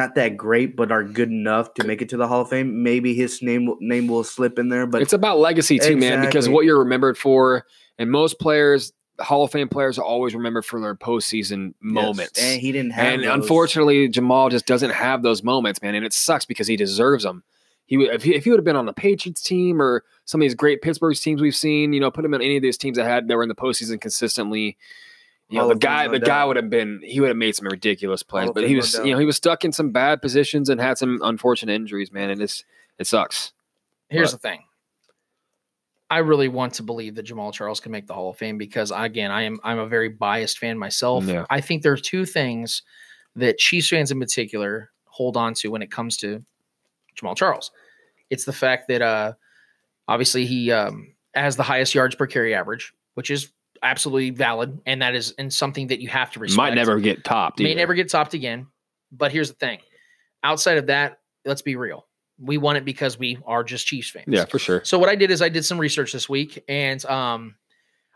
[0.00, 2.82] not that great but are good enough to make it to the Hall of Fame.
[2.82, 6.24] Maybe his name will- name will slip in there, but it's about legacy too, man.
[6.24, 7.66] Because what you're remembered for,
[7.98, 12.42] and most players, Hall of Fame players, are always remembered for their postseason moments.
[12.42, 13.12] and he didn't have.
[13.12, 13.34] And those.
[13.34, 15.94] unfortunately, Jamaal just doesn't have those moments, man.
[15.94, 17.42] And it sucks because he deserves them.
[17.84, 20.40] He would if he, if he would have been on the Patriots team or some
[20.40, 22.78] of these great Pittsburgh teams we've seen, you know, put him in any of these
[22.78, 24.78] teams that had that were in the postseason consistently.
[25.50, 27.66] You know, the guy, no the guy would have been, he would have made some
[27.66, 30.68] ridiculous plays, Hall but he was, you know, he was stuck in some bad positions
[30.68, 32.30] and had some unfortunate injuries, man.
[32.30, 32.64] And it's,
[32.98, 33.52] it sucks.
[34.08, 34.64] Here's But- the thing.
[36.12, 38.90] I really want to believe that Jamaal Charles can make the Hall of Fame because
[38.94, 41.24] again, I am I'm a very biased fan myself.
[41.24, 41.46] Yeah.
[41.48, 42.82] I think there are two things
[43.36, 46.44] that Chiefs fans in particular hold on to when it comes to
[47.16, 47.70] Jamaal Charles.
[48.28, 49.34] It's the fact that uh
[50.08, 55.02] obviously he um has the highest yards per carry average, which is absolutely valid, and
[55.02, 56.56] that is and something that you have to respect.
[56.56, 57.60] Might never get topped.
[57.60, 57.78] may either.
[57.78, 58.66] never get topped again.
[59.12, 59.78] But here's the thing:
[60.42, 62.06] outside of that, let's be real.
[62.38, 64.26] We won it because we are just Chiefs fans.
[64.28, 64.82] Yeah, for sure.
[64.84, 67.56] So what I did is I did some research this week, and um,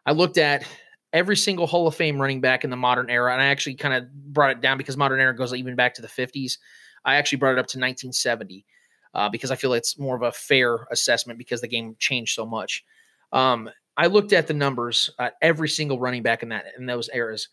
[0.06, 0.66] I looked at
[1.12, 3.94] every single Hall of Fame running back in the modern era, and I actually kind
[3.94, 6.58] of brought it down because modern era goes even back to the 50s.
[7.04, 8.66] I actually brought it up to 1970
[9.14, 12.44] uh, because I feel it's more of a fair assessment because the game changed so
[12.44, 12.84] much.
[13.32, 17.08] Um, I looked at the numbers at every single running back in that in those
[17.12, 17.48] eras,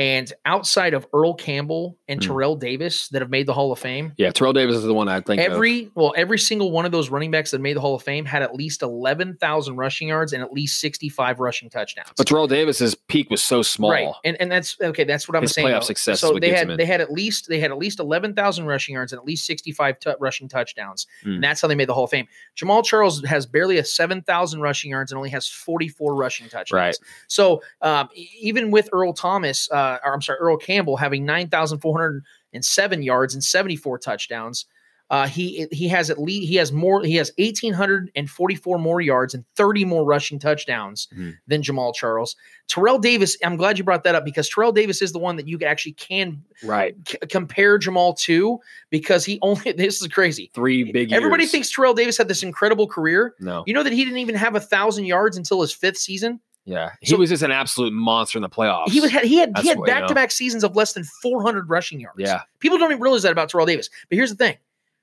[0.00, 2.28] and outside of Earl Campbell and Hmm.
[2.30, 5.08] Terrell Davis that have made the Hall of Fame, Yeah, Terrell Davis is the one
[5.08, 5.40] I think.
[5.42, 5.52] of.
[5.52, 8.24] every well, every single one of those running backs that made the Hall of Fame
[8.24, 12.08] had at least eleven thousand rushing yards and at least sixty-five rushing touchdowns.
[12.16, 13.90] but Terrell Davis's peak was so small.
[13.90, 15.04] Right, and and that's okay.
[15.04, 15.68] That's what I'm His saying.
[15.68, 18.64] playoff success So they had they had at least they had at least eleven thousand
[18.66, 21.34] rushing yards and at least sixty-five tu- rushing touchdowns, Hmm.
[21.34, 22.26] and that's how they made the Hall of Fame.
[22.56, 26.72] Jamaal Charles has barely a seven thousand rushing yards and only has forty-four rushing touchdowns.
[26.72, 26.96] Right.
[27.28, 28.08] So um,
[28.40, 32.22] even with Earl Thomas, uh, or I'm sorry, Earl Campbell having nine thousand four hundred
[32.52, 34.66] and seven yards and seventy-four touchdowns.
[35.08, 38.54] Uh, he he has at least he has more he has eighteen hundred and forty
[38.54, 41.34] four more yards and thirty more rushing touchdowns Mhm.
[41.48, 42.36] than Jamaal Charles.
[42.68, 45.48] Terrell Davis, I'm glad you brought that up because Terrell Davis is the one that
[45.48, 46.94] you actually can Right.
[47.08, 48.60] c- compare Jamaal to
[48.90, 50.48] because he only this is crazy.
[50.54, 51.16] Three big years.
[51.16, 53.34] Everybody thinks Terrell Davis had this incredible career.
[53.40, 53.64] No.
[53.66, 56.38] You know that he didn't even have a thousand yards until his fifth season.
[56.64, 56.90] Yeah.
[57.00, 58.90] He So- was just an absolute monster in the playoffs.
[58.90, 60.00] He was had he had That's he had what, you know.
[60.00, 62.18] back to back seasons of less than 400 rushing yards.
[62.18, 62.42] Yeah.
[62.60, 63.88] people don't even realize that about Terrell Davis.
[64.08, 64.56] But here's the thing: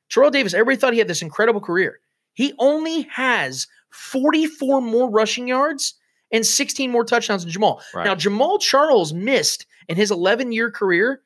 [0.10, 2.00] Terrell Davis, everybody thought he had this incredible career.
[2.34, 5.96] He only has 44 more rushing yards
[6.32, 7.82] and 16 more touchdowns than Jamaal.
[7.94, 8.06] Right.
[8.06, 11.22] Now Jamaal Charles missed in his 11 year career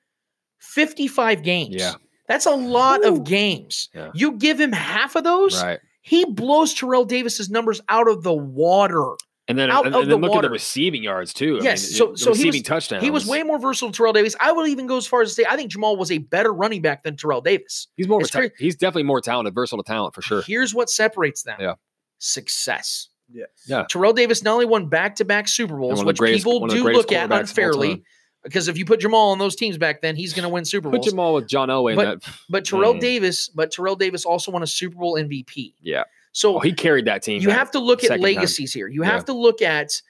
[0.60, 1.76] 55 games.
[1.78, 1.94] Yeah.
[2.28, 3.90] That's a lot of games.
[3.94, 4.12] Yeah.
[4.14, 5.80] You give him half of those, Right.
[6.02, 9.16] he blows Terrell Davis's numbers out of the water.
[9.52, 11.60] And then, Out and, of and then the look at the receiving yards too.
[11.60, 13.04] I Yes, mean, so- the so he was- receiving touchdowns.
[13.04, 14.36] He was way more versatile than Terrell Davis.
[14.40, 16.52] I would even go as far as to say I think Jamaal was a better
[16.54, 17.88] running back than Terrell Davis.
[17.96, 18.22] He's more.
[18.22, 20.42] Of ta- he's definitely more talented, versatile talent for sure.
[20.42, 21.58] Here's what separates them.
[21.60, 21.74] Yeah.
[22.20, 23.10] Success.
[23.34, 23.48] Yes.
[23.68, 23.86] Yeah.
[23.90, 26.70] Terrell Davis not only won back-to-back Super Bowls, one of the which greatest- people one
[26.70, 28.04] of the do look at quarterbacks of all unfairly,
[28.44, 30.90] because if you put Jamaal on those teams back then, he's going to win Super
[30.90, 31.06] Bowls.
[31.06, 31.30] Put Bowls.
[31.32, 31.92] Jamaal with John Elway.
[31.92, 33.00] in But- that, But Terrell Mm.
[33.00, 35.76] Davis, but Terrell Davis also won a Super Bowl MVP.
[35.82, 36.04] yeah.
[36.34, 37.42] So Oh, he carried that team.
[37.42, 38.36] you back have to look at second time.
[38.36, 38.88] legacies here.
[38.88, 39.12] You Yeah.
[39.12, 40.02] have to look at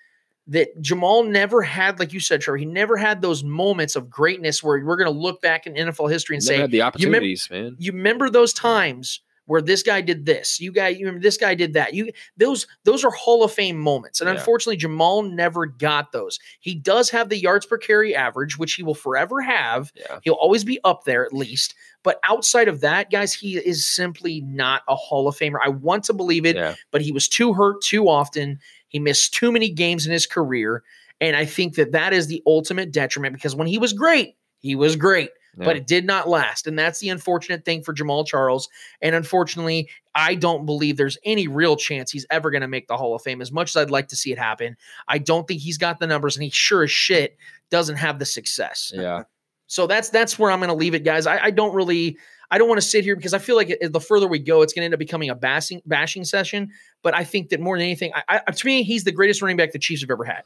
[0.48, 4.64] that Jamaal never had, like you said, Trevor, he never had those moments of greatness
[4.64, 7.48] where we're going to look back in NFL history and Never say, had the opportunities,
[7.50, 7.76] man.
[7.80, 9.22] you remember those times
[9.52, 12.66] where this guy did this you guy you remember this guy did that you those
[12.86, 14.22] those are hall of fame moments.
[14.22, 14.36] And Yeah.
[14.36, 16.40] unfortunately jamaal never got those.
[16.62, 19.92] He does have the yards per carry average which he will forever have.
[19.96, 20.20] Yeah.
[20.24, 21.76] he'll always be up there at least.
[22.04, 25.58] But outside of that guys he is simply not a hall of famer.
[25.64, 26.76] I want to believe it Yeah.
[26.92, 28.60] but he was too hurt too often.
[28.88, 30.84] He missed too many games in his career.
[31.20, 34.76] And i think that that is the ultimate detriment because when he was great he
[34.76, 36.68] was great but it did not last.
[36.68, 38.70] And that's the unfortunate thing for Jamaal Charles.
[39.02, 42.98] And unfortunately, I don't believe there's any real chance he's ever going to make the
[42.98, 43.42] Hall of Fame.
[43.42, 44.78] As much as I'd like to see it happen,
[45.08, 47.38] I don't think he's got the numbers, and he sure as shit
[47.70, 48.92] doesn't have the success.
[48.94, 49.24] Yeah.
[49.68, 51.28] So that's that's where I'm going to leave it, guys.
[51.28, 52.18] I, I don't really.
[52.54, 54.62] I don't want to sit here because I feel like it, the further we go,
[54.62, 56.72] it's going to end up becoming a bashing bashing session.
[57.02, 59.56] But I think that more than anything, I, I, to me, he's the greatest running
[59.56, 60.44] back the Chiefs have ever had.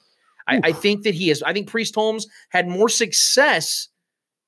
[0.47, 1.41] I, I think that he is.
[1.41, 3.87] I think Priest Holmes had more success,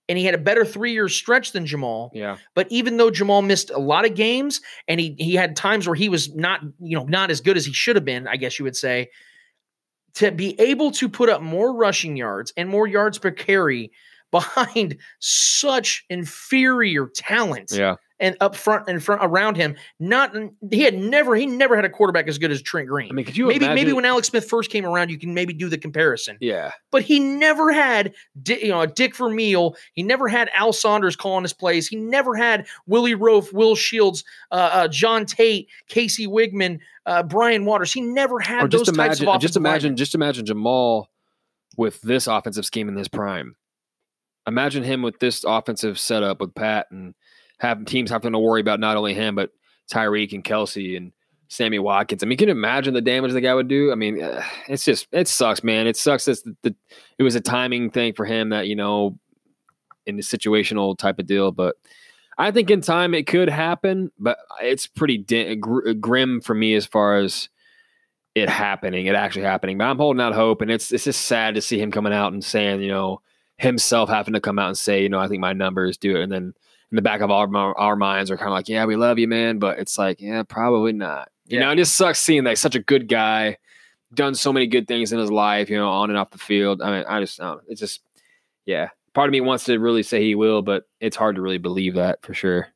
[0.09, 2.11] and he had a better three year stretch than Jamaal.
[2.13, 2.37] Yeah.
[2.53, 5.95] But even though Jamaal missed a lot of games and he he had times where
[5.95, 8.59] he was not, you know, not as good as he should have been, I guess
[8.59, 9.09] you would say,
[10.15, 13.91] to be able to put up more rushing yards and more yards per carry
[14.31, 17.95] behind such inferior talent Yeah.
[18.19, 20.35] And up front and front around him, not
[20.71, 23.11] he had never he never had a quarterback as good as Trent Green.
[23.11, 23.75] I mean, could you maybe imagine?
[23.75, 26.71] maybe when Alex Smith first came around, you can maybe do the comparison yeah.
[26.91, 28.13] but he never had
[28.47, 29.75] you know a Dick Vermeil.
[29.93, 31.87] He never had Al Saunders calling his plays.
[31.87, 37.65] He never had Willie Roaf, Will Shields, uh, uh, John Tait, Casey Wiegmann, uh, Brian
[37.65, 37.93] Waters.
[37.93, 41.05] He never had Or just those types imagine, of just imagine, just imagine Jamaal
[41.77, 43.55] with this offensive scheme in his prime.
[44.47, 47.13] Imagine him with this offensive setup with Pat and
[47.59, 49.51] have teams having to worry about not only him but
[49.91, 51.11] Tyreek and Kelce and
[51.47, 52.23] Sammy Watkins.
[52.23, 53.91] I mean, can you imagine the damage the guy would do?
[53.91, 55.87] I mean, uh, it's just it sucks, man.
[55.87, 56.75] It sucks that the,
[57.17, 59.17] it was a timing thing for him that you know
[60.05, 61.75] in the situational type of deal, but.
[62.39, 65.17] I think in time it could happen, but it's pretty
[65.55, 67.49] gr- grim for me as far as
[68.37, 69.79] it happening, it actually happening.
[69.79, 72.33] But I'm holding out hope, and it's it's just sad to see him coming out
[72.33, 73.21] and saying, you know,
[73.57, 76.21] himself having to come out and say, you know, I think my numbers do it,
[76.21, 76.53] and then
[76.91, 79.27] in the back of our our minds are kind of like, yeah, we love you,
[79.27, 81.29] man, but it's like, yeah, probably not.
[81.45, 81.65] You Yeah.
[81.65, 83.57] know, it just sucks seeing like such a good guy,
[84.13, 86.81] done so many good things in his life, you know, on and off the field.
[86.81, 88.01] I mean, I just, I don't, it's just,
[88.65, 88.89] yeah.
[89.13, 91.95] Part of me wants to really say he will, but it's hard to really believe
[91.95, 92.67] that for sure.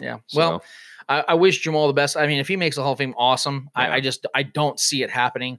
[0.00, 0.18] Yeah.
[0.26, 0.64] So, Well,
[1.08, 2.16] I, I wish Jamaal the best.
[2.16, 3.70] I mean, if he makes the Hall of Fame, awesome.
[3.76, 3.82] Yeah.
[3.84, 5.58] I, I just I don't see it happening.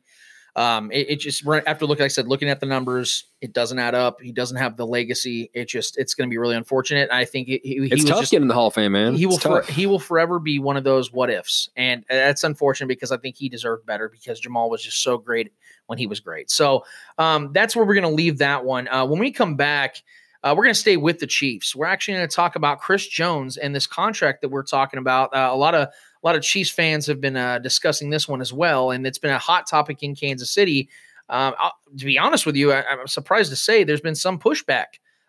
[0.58, 3.54] Um, it, it just right after looking, like I said, looking at the numbers, it
[3.54, 4.20] doesn't add up.
[4.20, 5.52] He doesn't have the legacy.
[5.54, 7.12] It just it's going to be really unfortunate.
[7.12, 8.94] I think he, he, he it's was tough just getting in the Hall of Fame,
[8.94, 9.14] man.
[9.14, 12.88] he will for, he will forever be one of those what ifs, and that's unfortunate
[12.88, 15.54] because I think he deserved better because Jamaal was just so great
[15.86, 16.50] when he was great.
[16.50, 16.86] So
[17.20, 18.88] um, that's where we're going to leave that one.
[18.88, 20.02] Uh, when we come back,
[20.44, 21.76] uh, we're going to stay with the Chiefs.
[21.76, 25.36] We're actually going to talk about Chris Jones and this contract that we're talking about.
[25.36, 25.90] Uh, a lot of
[26.24, 29.20] a lot of Chiefs fans have been uh, discussing this one as well, and it's
[29.20, 30.90] been a hot topic in Kansas City.
[31.30, 31.54] Um,
[31.98, 34.86] to be honest with you, I, I'm surprised to say there's been some pushback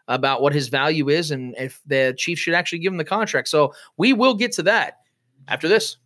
[0.06, 3.48] about what his value is and if the Chiefs should actually give him the contract.
[3.48, 5.00] So we will get to that
[5.46, 5.98] after this.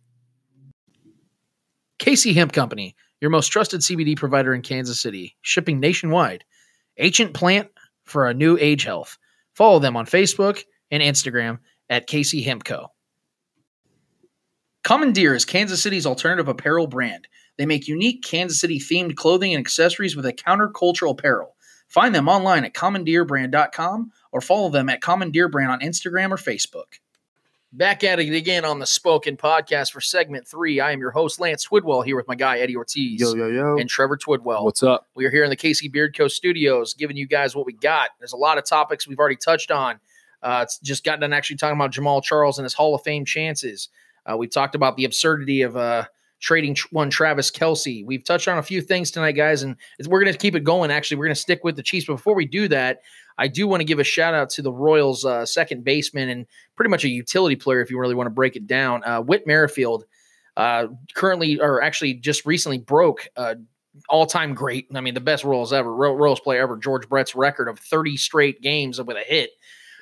[1.99, 6.43] KC Hemp Company, your most trusted CBD provider in Kansas City, shipping nationwide.
[6.97, 7.69] Ancient plant
[8.03, 9.17] for a new age health.
[9.53, 11.59] Follow them on Facebook and Instagram
[11.89, 12.92] at KC Hemp Co.
[14.83, 17.27] Commandeer is Kansas City's alternative apparel brand.
[17.57, 21.55] They make unique Kansas City themed clothing and accessories with a countercultural apparel.
[21.87, 26.99] Find them online at commandeerbrand.com or follow them at commandeerbrand on Instagram or Facebook.
[27.71, 30.79] Back at it again on the Spoken Podcast for segment three.
[30.79, 33.77] I am your host, Lance Twidwell, here with my guy, Eddie Ortiz Yo, yo, yo.
[33.77, 34.63] and Trevor Twidwell.
[34.63, 35.07] What's up?
[35.15, 36.27] We are here in the Casey Beard Co.
[36.27, 38.09] studios giving you guys what we got.
[38.19, 39.99] There's a lot of topics we've already touched on.
[40.43, 43.25] Uh, it's just got done actually talking about Jamaal Charles and his Hall of Fame
[43.25, 43.89] chances.
[44.29, 46.05] Uh, we talked about the absurdity of uh,
[46.39, 48.05] trading tr- one Travis Kelce.
[48.05, 49.75] We've touched on a few things tonight, guys, and
[50.07, 50.91] we're going to keep it going.
[50.91, 52.05] Actually, we're going to stick with the Chiefs.
[52.05, 53.01] But before we do that,
[53.37, 56.45] I do want to give a shout out to the Royals' uh, second baseman and
[56.75, 59.03] pretty much a utility player, if you really want to break it down.
[59.03, 60.05] Uh, Whit Merrifield,
[60.55, 63.55] uh, currently, or actually just recently broke uh,
[64.09, 64.87] all-time great.
[64.93, 68.17] I mean, the best Royals ever, Ro- Royals player ever, George Brett's record of 30
[68.17, 69.51] straight games with a hit.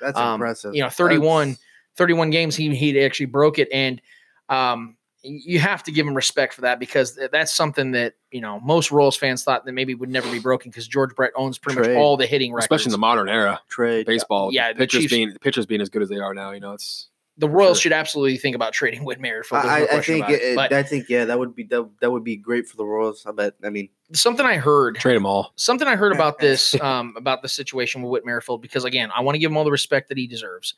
[0.00, 0.74] That's um, impressive.
[0.74, 1.61] You know, 31, That's-
[1.96, 4.00] 31 games he he actually broke it, and
[4.48, 8.58] um, you have to give him respect for that because that's something that you know
[8.60, 11.76] most Royals fans thought that maybe would never be broken because George Brett owns pretty
[11.80, 11.94] Trade.
[11.94, 12.64] much all the hitting records.
[12.64, 14.06] Especially in the modern era, trade.
[14.06, 14.52] baseball.
[14.52, 16.50] Yeah, the pitchers Chiefs- being pitchers being as good as they are now.
[16.50, 17.82] You know, it's the Royals sure.
[17.84, 19.64] should absolutely think about trading Whit Merrifield.
[19.64, 20.42] I, I think it.
[20.42, 22.84] it, But I think yeah, that would be that, that would be great for the
[22.84, 23.24] Royals.
[23.24, 23.54] I bet.
[23.64, 25.52] I mean, something I heard trade them all.
[25.56, 29.20] something I heard about this um, about the situation with Whit Merrifield because again, I
[29.22, 30.74] want to give him all the respect that he deserves.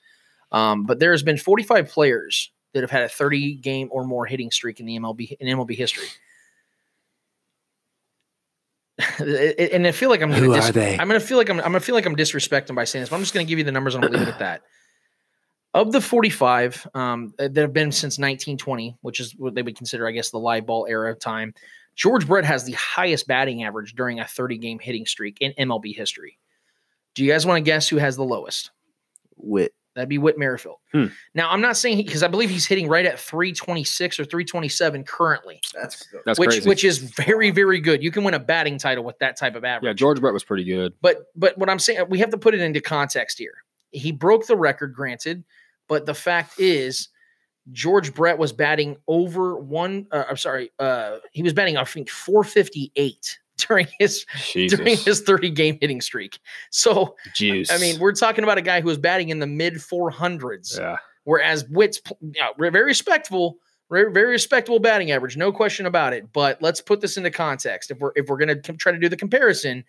[0.53, 4.27] Um, but there has been 45 players that have had a 30 game or more
[4.27, 6.09] hitting streak in the MLB in MLB history.
[9.19, 10.97] and I feel like I'm gonna Who to are they?
[10.99, 13.09] I'm going to feel like I'm I'm to feel like I'm disrespecting by saying this,
[13.09, 14.63] but I'm just going to give you the numbers and I'll leave it at that.
[15.73, 20.07] Of the 45 um, that have been since 1920, which is what they would consider,
[20.07, 21.53] I guess, the live ball era of time,
[21.97, 25.95] George Brett has the highest batting average during a 30 game hitting streak in MLB
[25.95, 26.39] history.
[27.17, 28.71] Do you guys want to guess who has the lowest?
[29.37, 29.75] Whit.
[29.95, 30.79] That'd be Whit Merrifield.
[30.93, 31.07] Hmm.
[31.35, 35.61] Now, I'm not saying because I believe he's hitting right at 326 or 327 currently,
[35.73, 36.21] That's good.
[36.27, 36.69] That's which crazy.
[36.69, 38.03] which is very very good.
[38.03, 39.87] You can win a batting title with that type of average.
[39.89, 40.93] yeah, George Brett was pretty good.
[41.01, 43.55] But but what I'm saying, we have to put it into context here.
[43.93, 45.45] He broke the record, granted,
[45.89, 47.09] but the fact is,
[47.71, 50.07] George Brett was batting over one.
[50.11, 53.39] Uh, I'm sorry, uh, he was batting I think 458
[53.69, 56.39] during his Jesus, during his 30 game hitting streak.
[56.71, 57.71] So Jeez.
[57.71, 60.97] I mean, we're talking about a guy who was batting in the mid 400s, yeah,
[61.25, 63.59] whereas Whit's yeah, re- very respectable.
[63.91, 66.33] Very, very respectable batting average, no question about it.
[66.33, 67.91] But let's put this into context.
[67.91, 69.85] If we're if we're going to try to do the comparison,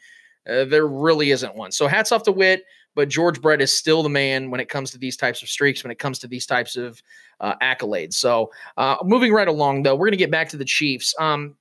[0.49, 1.71] uh, there really isn't one.
[1.71, 4.91] So hats off to Witt, but George Brett is still the man when it comes
[4.91, 7.01] to these types of streaks, when it comes to these types of
[7.39, 8.13] uh, accolades.
[8.13, 11.15] So uh, moving right along, though, we're going to get back to the Chiefs.
[11.19, 11.55] Um,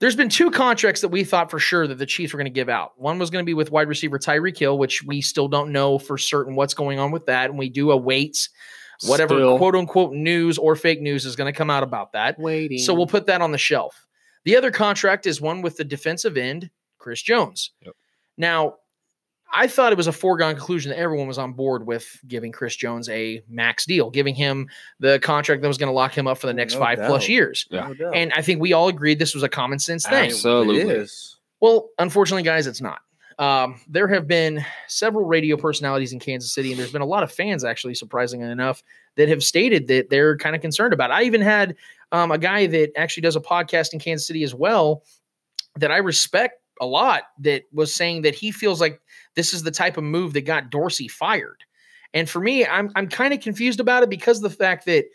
[0.00, 2.50] there's been two contracts that we thought for sure that the Chiefs were going to
[2.50, 2.92] give out.
[2.96, 5.98] One was going to be with wide receiver Tyreek Hill, which we still don't know
[5.98, 8.48] for certain what's going on with that, and we do await
[9.06, 12.38] whatever Still quote unquote news or fake news is going to come out about that.
[12.38, 12.78] waiting.
[12.78, 14.06] So we'll put that on the shelf.
[14.44, 17.72] The other contract is one with the defensive end, Chris Jones.
[17.84, 17.94] Yep.
[18.38, 18.76] Now,
[19.52, 22.76] I thought it was a foregone conclusion that everyone was on board with giving Chris
[22.76, 26.38] Jones a max deal, giving him the contract that was going to lock him up
[26.38, 27.66] for the next No five plus years.
[27.70, 27.92] Yeah.
[27.98, 28.10] No.
[28.10, 30.30] And I I think we all agreed this was a common sense thing.
[30.30, 31.06] Absolutely.
[31.60, 33.00] Well, unfortunately, guys, it's not.
[33.38, 37.22] Um, there have been several radio personalities in Kansas City, and there's been a lot
[37.22, 38.82] of fans, actually, surprisingly enough,
[39.16, 41.10] that have stated that they're kind of concerned about.
[41.10, 41.14] It.
[41.14, 41.76] I even had
[42.12, 45.04] um, a guy that actually does a podcast in Kansas City as well
[45.76, 49.00] that I respect a lot that was saying that he feels like
[49.36, 51.64] this is the type of move that got Dorsey fired.
[52.12, 55.06] And for me, I'm I'm kind of confused about it because of the fact that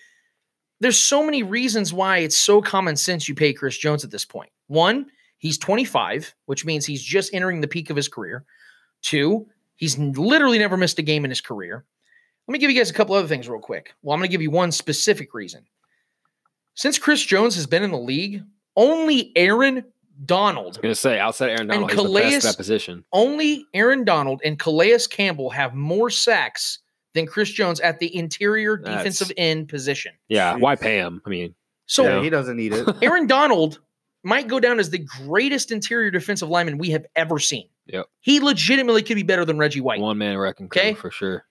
[0.80, 4.26] there's so many reasons why it's so common sense you pay Chris Jones at this
[4.26, 4.49] point.
[4.68, 5.07] One,
[5.38, 8.45] he's 25, which means he's just entering the peak of his career.
[9.01, 11.86] Two, he's literally never missed a game in his career.
[12.47, 13.93] Let me give you guys a couple other things real quick.
[14.01, 15.66] Well, I'm going to give you one specific reason.
[16.76, 18.43] Since Chris Jones has been in the league,
[18.76, 19.86] only Aaron
[20.24, 23.03] Donald, I'm gonna say outside Aaron Donald, he's the Calais- best at that position.
[23.11, 26.80] only Aaron Donald and Calais Campbell have more sacks
[27.13, 30.13] than Chris Jones at the interior That's- defensive end position.
[30.30, 31.22] Yeah, why pay him?
[31.26, 31.55] I mean,
[31.88, 32.88] So yeah, he doesn't need it.
[33.01, 33.80] Aaron Donald
[34.24, 37.68] might go down as the greatest interior defensive lineman we have ever seen.
[37.88, 38.07] Yep.
[38.22, 39.99] He legitimately could be better than Reggie White.
[39.99, 40.93] one man wrecking crew Okay.
[40.93, 41.45] for sure.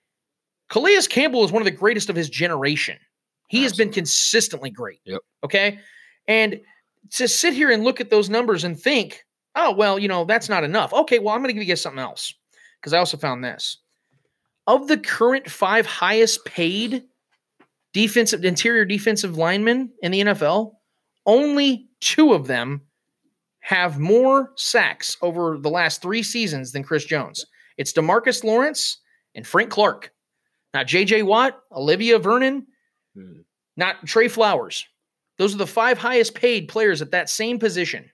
[0.69, 2.97] Calais Campbell is one of the greatest of his generation.
[3.47, 4.99] He has been consistently great.
[5.05, 5.21] Yep.
[5.45, 5.79] Okay.
[6.27, 6.59] And
[7.11, 9.23] to sit here and look at those numbers and think,
[9.55, 10.93] oh, well, you know, that's not enough.
[10.93, 11.19] Okay.
[11.19, 12.33] Well, I'm going to give you guys something else
[12.81, 13.77] because I also found this.
[14.67, 17.03] Of the current five highest paid
[17.93, 20.73] defensive, interior defensive linemen in the NFL,
[21.25, 22.81] only two of them
[23.59, 27.45] have more sacks over the last three seasons than Chris Jones.
[27.77, 29.01] It's Demarcus Lawrence
[29.33, 30.11] and Frank Clark.
[30.73, 32.67] Not JJ Watt, Olivier Vernon,
[33.15, 33.41] Hmm.
[33.77, 34.85] not Trey Flowers.
[35.37, 38.09] Those are the five highest paid players at that same position.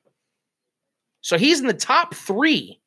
[1.21, 2.81] So he's in the top three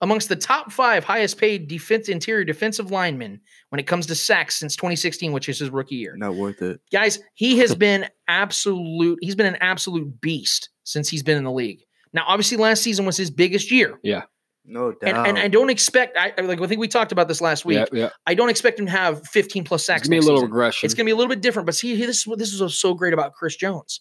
[0.00, 4.56] amongst the top five highest paid defense interior defensive linemen when it comes to sacks
[4.56, 6.16] since 2016, which is his rookie year.
[6.16, 6.80] Not worth it.
[6.92, 11.52] Guys, he has been absolute, he's been an absolute beast since he's been in the
[11.52, 11.82] league.
[12.12, 13.98] Now, obviously, last season was his biggest year.
[14.66, 15.02] No doubt.
[15.26, 17.64] And, and I don't expect, I I- like I think we talked about this last
[17.64, 17.76] week.
[17.78, 18.08] Yeah, yeah.
[18.26, 20.08] I don't expect him to have 15 plus It's sacks.
[20.08, 20.50] gonna be a little season.
[20.50, 20.86] regression.
[20.86, 21.66] It's going to be a little bit different.
[21.66, 24.00] But see, this is what this is what's so great about Chris Jones.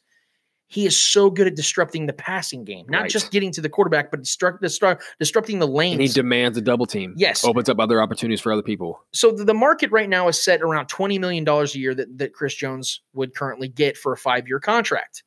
[0.67, 3.09] He is so good at disrupting the passing game, not Right.
[3.11, 6.87] just getting to the quarterback, but disrupt, disrupt, disrupting the and he demands a double
[6.87, 7.13] team.
[7.15, 7.43] Yes.
[7.45, 9.05] opens up other opportunities for other people.
[9.11, 12.33] so the, the market right now is set around $20 million a year that, that
[12.33, 15.23] Chris Jones would currently get for a five year contract.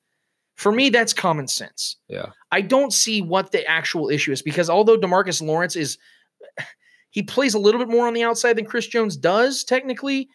[0.56, 1.96] For me, that's common sense.
[2.08, 2.26] Yeah.
[2.50, 5.98] I don't see what the actual issue is because although Demarcus Lawrence is,
[7.10, 10.28] he plays a little bit more on the outside than Chris Jones does, technically.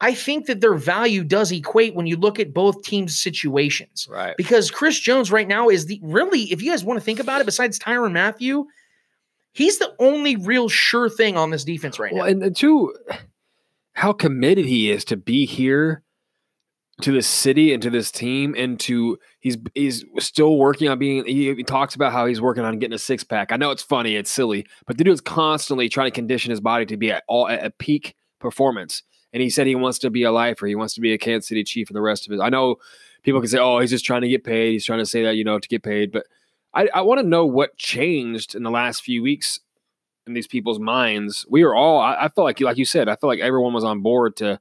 [0.00, 4.06] I think that their value does equate when you look at both teams' situations.
[4.10, 4.36] Right.
[4.36, 7.40] Because Chris Jones right now is the really, if you guys want to think about
[7.40, 8.66] it, besides Tyrann Mathieu,
[9.52, 12.30] he's the only real sure thing on this defense right Well, now.
[12.30, 12.94] and, and two,
[13.94, 16.02] how committed he is to be here
[17.02, 21.24] to this city and to this team and to he's he's still working on being
[21.26, 23.52] he, he talks about how he's working on getting a six pack.
[23.52, 26.86] I know it's funny, it's silly, but the dude's constantly trying to condition his body
[26.86, 29.02] to be at all at a peak performance.
[29.32, 30.66] And he said he wants to be a lifer.
[30.66, 32.40] He wants to be a Kansas City Chief for the rest of his.
[32.40, 32.76] I know
[33.22, 35.36] people can say, "Oh, he's just trying to get paid." He's trying to say that
[35.36, 36.26] you know to get paid, but
[36.72, 39.60] I, I want to know what changed in the last few weeks
[40.26, 41.44] in these people's minds.
[41.48, 42.00] We were all.
[42.00, 44.60] I, I felt like, like you said, I felt like everyone was on board to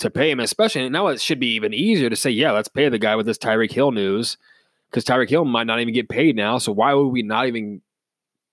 [0.00, 0.40] to pay him.
[0.40, 3.26] Especially now, it should be even easier to say, "Yeah, let's pay the guy with
[3.26, 4.36] this Tyreek Hill news,"
[4.90, 6.58] because Tyreek Hill might not even get paid now.
[6.58, 7.80] So why would we not even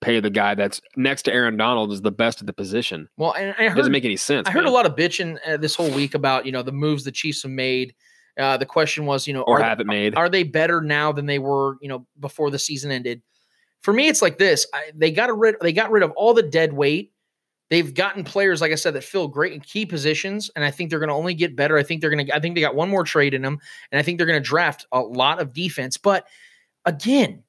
[0.00, 3.08] pay the guy that's next to Aaron Donald is the best at the position?
[3.16, 4.48] well, and I It doesn't make any sense.
[4.48, 7.04] I heard a lot of bitching uh, this whole week about you know the moves
[7.04, 7.94] the Chiefs have made.
[8.38, 10.14] Uh, the question was, you know, or are, have it made.
[10.14, 13.20] are they better now than they were, you know, before the season ended?
[13.82, 16.42] For me, it's like this: I, they got rid they got rid of all the
[16.42, 17.12] dead weight.
[17.70, 20.88] They've gotten players, like I said, that fill great in key positions, and I think
[20.88, 21.76] they're going to only get better.
[21.76, 22.34] I think they're going to.
[22.34, 23.58] I think they got one more trade in them,
[23.92, 25.98] and I think they're going to draft a lot of defense.
[25.98, 26.26] But
[26.86, 27.42] again,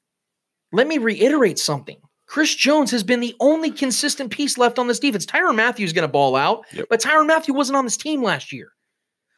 [0.73, 1.97] let me reiterate something.
[2.25, 5.25] Chris Jones has been the only consistent piece left on this defense.
[5.25, 6.85] Tyrann Mathieu is going to ball out, Yep.
[6.89, 8.73] but Tyrann Mathieu wasn't on this team last year.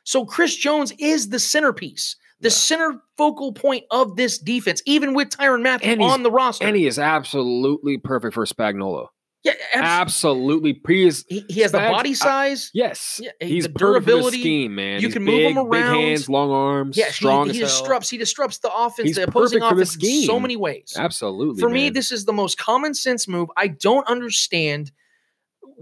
[0.04, 2.54] So Chris Jones is the centerpiece, the Yeah.
[2.56, 6.66] center focal point of this defense, even with Tyrann Mathieu on the roster.
[6.66, 9.08] and he is absolutely perfect for Spagnuolo.
[9.44, 9.84] Yeah, abs-
[10.26, 12.70] Absolutely, he he, he has the body I- size.
[12.74, 15.02] Yes, Yeah, he's the durability, scheme, man.
[15.02, 15.70] you He's can move him around.
[15.72, 18.10] Big hands, long arms, yeah, strong he, he disrupts.
[18.10, 20.94] He disrupts the offense, He's the opposing offense in so many ways.
[20.96, 21.60] Absolutely.
[21.60, 23.50] For me, this is the most common sense move.
[23.58, 24.92] I don't understand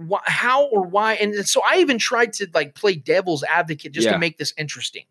[0.09, 4.05] wh- how or why, and so I even tried to like play devil's advocate just
[4.05, 4.13] Yeah.
[4.13, 5.03] to make this interesting.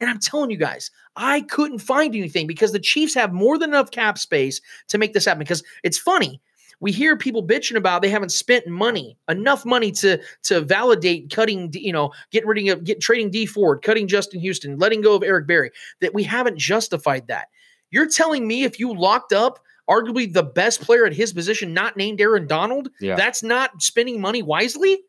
[0.00, 3.70] And I'm telling you guys, I couldn't find anything because the Chiefs have more than
[3.70, 5.38] enough cap space to make this happen.
[5.38, 6.40] Because it's funny,
[6.80, 11.70] we hear people bitching about they haven't spent money, enough money to to validate cutting,
[11.72, 15.22] you know, get rid of get trading Dee Ford, cutting Justin Houston, letting go of
[15.22, 15.70] Eric Berry.
[16.00, 17.48] That we haven't justified that.
[17.90, 21.96] You're telling me if you locked up arguably the best player at his position, not
[21.96, 23.16] named Aaron Donald, Yeah.
[23.16, 25.00] that's not spending money wisely?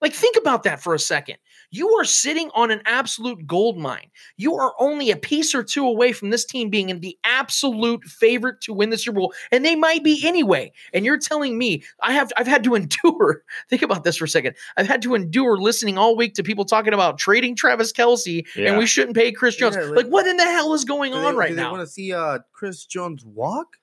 [0.00, 1.36] like, think about that for a second.
[1.70, 4.06] You are sitting on an absolute gold mine.
[4.38, 8.02] You are only a piece or two away from this team being in the absolute
[8.04, 10.72] favorite to win the Super Bowl, and they might be anyway.
[10.94, 13.42] And you're telling me I have I've had to endure.
[13.68, 14.54] Think about this for a second.
[14.76, 18.70] I've had to endure listening all week to people talking about trading Travis Kelce, Yeah.
[18.70, 19.76] and we shouldn't pay Chris Jones.
[19.76, 21.80] Yeah, like, like- what in the hell is going on they, right do they want
[21.80, 23.76] to see uh Chris Jones walk?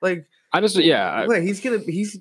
[0.00, 1.10] Like, I just yeah.
[1.10, 2.18] I- like he's gonna he's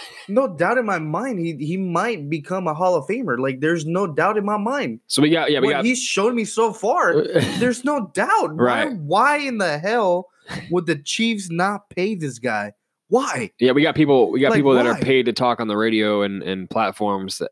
[0.28, 3.38] no doubt in my mind he he might become a Hall of Famer.
[3.38, 5.00] Like, there's no doubt in my mind.
[5.06, 7.22] so we got yeah we what got he's shown me so far,
[7.58, 8.56] there's no doubt.
[8.56, 8.92] Right.
[8.92, 10.28] why in the hell
[10.70, 12.72] would the Chiefs not pay this guy?
[13.08, 13.50] Why?
[13.58, 14.30] Yeah, we got people.
[14.30, 17.38] We got Like, people that are paid to talk on the radio and, and platforms
[17.38, 17.50] that,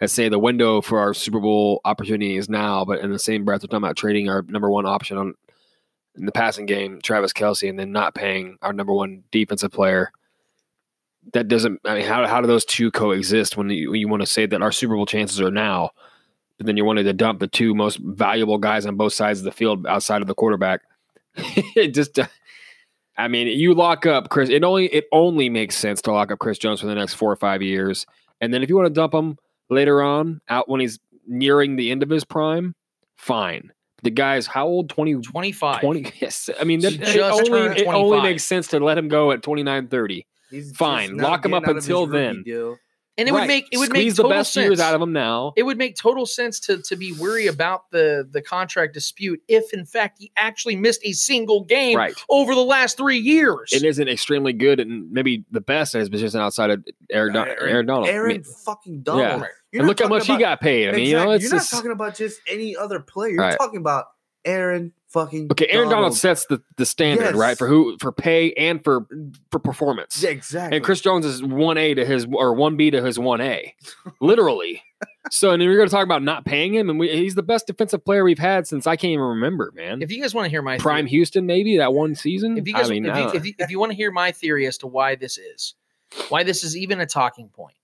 [0.00, 2.84] that say the window for our Super Bowl opportunity is now.
[2.84, 5.34] But in the same breath, we're talking about trading our number one option on
[6.14, 10.12] in the passing game, Travis Kelce, and then not paying our number one defensive player.
[11.32, 11.80] That doesn't.
[11.84, 14.46] I mean, how how do those two coexist when you, when you want to say
[14.46, 15.90] that our Super Bowl chances are now,
[16.56, 19.44] but then you wanted to dump the two most valuable guys on both sides of
[19.44, 20.82] the field outside of the quarterback?
[21.36, 22.18] it just.
[22.18, 22.26] uh,
[23.16, 24.48] I mean, you lock up Chris.
[24.48, 27.32] It only it only makes sense to lock up Chris Jones for the next four
[27.32, 28.06] or five years,
[28.40, 31.90] and then if you want to dump him later on, out when he's nearing the
[31.90, 32.74] end of his prime,
[33.16, 33.72] fine.
[34.04, 34.88] The guy's how old?
[34.90, 35.80] 20, 25.
[35.80, 39.32] 20 Yes, I mean that, it only it only makes sense to let him go
[39.32, 40.26] at 29, 30.
[40.50, 42.42] He's Fine, lock him up out of his until then.
[42.44, 42.76] deal.
[43.16, 44.64] And it would make it would squeeze make the total best sense.
[44.64, 45.52] years out of him now.
[45.56, 49.72] It would make total sense to to be worried about the the contract dispute if
[49.74, 52.14] in fact he actually missed a single game Right.
[52.30, 53.72] over the last three years.
[53.72, 57.48] It isn't extremely good and maybe the best at his position outside of Aaron, Don-
[57.48, 58.08] Aaron- Aaron Donald.
[58.08, 59.40] I Aaron mean, fucking Donald.
[59.42, 59.46] Yeah.
[59.72, 60.88] You're and look how talking much he got paid.
[60.88, 63.30] I mean, you know, it's you're just not talking about just any other player.
[63.32, 63.56] You're Right.
[63.58, 64.06] talking about
[64.44, 65.48] Aaron fucking.
[65.52, 65.66] okay.
[65.66, 67.34] Aaron Donald Donald sets the, the standard, Yes.
[67.34, 69.06] right, for who for pay and for
[69.50, 70.22] for performance.
[70.22, 70.76] Yeah, exactly.
[70.76, 73.74] And Chris Jones is one A to his or one B to his one A,
[74.20, 74.82] literally.
[75.30, 77.42] so, and then we're going to talk about not paying him, and we, he's the
[77.42, 80.02] best defensive player we've had since I can't even remember, man.
[80.02, 82.58] if you guys want to hear my Prime theory, Houston, maybe that one season.
[82.58, 84.10] if you guys I mean, if, I you, if, you, if you want to hear
[84.10, 85.74] my theory as to why this is,
[86.30, 87.76] why this is even a talking point.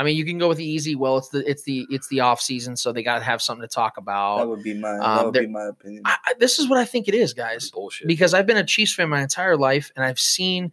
[0.00, 0.94] I mean, you can go with the easy.
[0.94, 3.60] Well, it's the it's the it's the off season, so they got to have something
[3.60, 4.38] to talk about.
[4.38, 4.48] that about.
[4.56, 6.02] would be my Um, that would be my opinion.
[6.06, 7.70] I, I, this is what I think it is, guys.
[7.70, 8.08] bullshit.
[8.08, 10.72] because I've been a Chiefs fan my entire life and I've seen,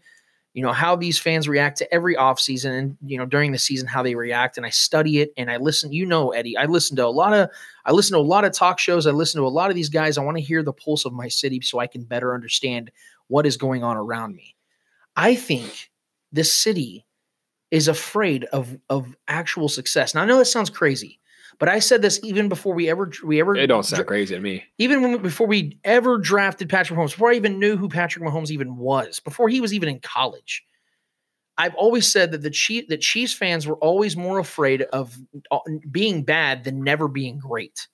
[0.54, 3.60] you know, how these fans react to every off season, and, you know, during the
[3.60, 4.56] season, how they react.
[4.56, 7.34] And I study it and I listen, you know, Eddie, I listen to a lot
[7.34, 7.50] of,
[7.86, 9.08] I listen to a lot of talk shows.
[9.08, 10.18] I listen to a lot of these guys.
[10.18, 12.92] I want to hear the pulse of my city so I can better understand
[13.28, 14.56] what is going on around me.
[15.18, 15.92] I think
[16.32, 17.07] this city
[17.72, 20.16] is afraid of, of actual success.
[20.16, 21.20] Now I know that sounds crazy,
[21.60, 24.42] but I said this even before we ever, we ever, it don't sound crazy to
[24.42, 24.64] me.
[24.78, 28.52] even when, before we ever drafted Patrick Mahomes, before I even knew who Patrick Mahomes
[28.52, 30.64] even was, before he was even in college,
[31.58, 35.18] I've always said that the Chief, that Chiefs fans were always more afraid of
[35.52, 35.60] uh,
[35.90, 37.88] being bad than never being great.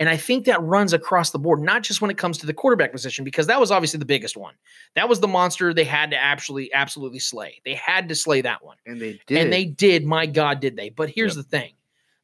[0.00, 2.54] And I think that runs across the board, not just when it comes to the
[2.54, 4.54] quarterback position, because that was obviously the biggest one.
[4.96, 7.60] That was the monster they had to absolutely, absolutely slay.
[7.64, 8.76] They had to slay that one.
[8.86, 9.38] and they did.
[9.38, 10.04] And they did.
[10.04, 10.88] My God, did they?
[10.90, 11.74] But here's the thing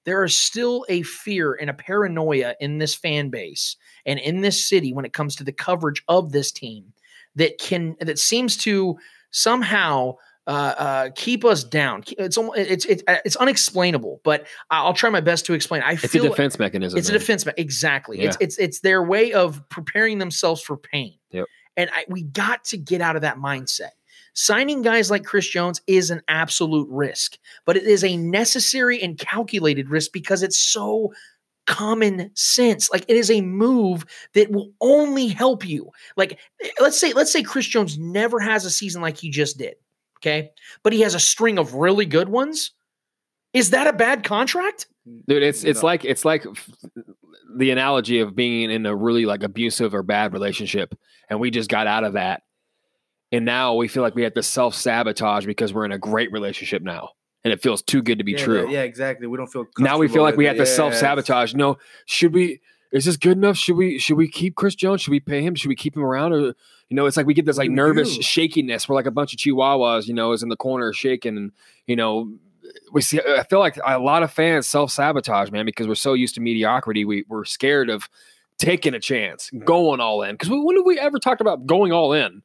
[0.04, 4.66] there is still a fear and a paranoia in this fan base and in this
[4.66, 6.92] city when it comes to the coverage of this team
[7.36, 8.98] that can, that seems to
[9.30, 10.16] somehow.
[10.50, 12.02] Uh, uh, keep us down.
[12.18, 15.80] It's almost, it's it's it's unexplainable, but I'll try my best to explain.
[15.82, 16.98] I It's a defense mechanism.
[16.98, 18.18] it's a defense me- exactly.
[18.18, 18.26] Yeah.
[18.26, 21.14] It's it's it's their way of preparing themselves for pain.
[21.30, 21.46] Yep.
[21.76, 23.90] And I, we got to get out of that mindset.
[24.34, 29.16] Signing guys like Chris Jones is an absolute risk, but it is a necessary and
[29.18, 31.12] calculated risk because it's so
[31.68, 32.90] common sense.
[32.90, 35.90] Like it is a move that will only help you.
[36.16, 36.40] Like
[36.80, 39.76] let's say let's say Chris Jones never has a season like he just did,
[40.20, 40.50] okay?
[40.82, 42.72] But he has a string of really good ones.
[43.52, 44.86] Is that a bad contract?
[45.26, 45.86] Dude, it's it's No.
[45.86, 46.44] like it's like
[47.56, 50.94] the analogy of being in a really like abusive or bad relationship,
[51.28, 52.42] and we just got out of that,
[53.32, 56.30] and now we feel like we have to self sabotage because we're in a great
[56.30, 57.10] relationship now,
[57.42, 58.70] and it feels too good to be yeah, true.
[58.70, 59.26] Yeah, exactly.
[59.26, 60.60] We don't feel now we feel like we with have it.
[60.60, 61.54] to self sabotage.
[61.54, 62.60] No, should we?
[62.92, 63.56] Is this good enough?
[63.56, 63.98] Should we?
[63.98, 65.02] Should we keep Chris Jones?
[65.02, 65.54] Should we pay him?
[65.54, 66.32] Should we keep him around?
[66.32, 68.22] Or you know, it's like we get this like nervous do?
[68.22, 68.88] shakiness.
[68.88, 71.52] We're like a bunch of chihuahuas, you know, is in the corner shaking, and
[71.86, 72.32] you know,
[72.92, 73.20] we see.
[73.20, 76.40] I feel like a lot of fans self sabotage, man, because we're so used to
[76.40, 77.04] mediocrity.
[77.04, 78.08] We we're scared of
[78.58, 80.34] taking a chance, going all in.
[80.34, 82.42] Because when have we ever talked about going all in?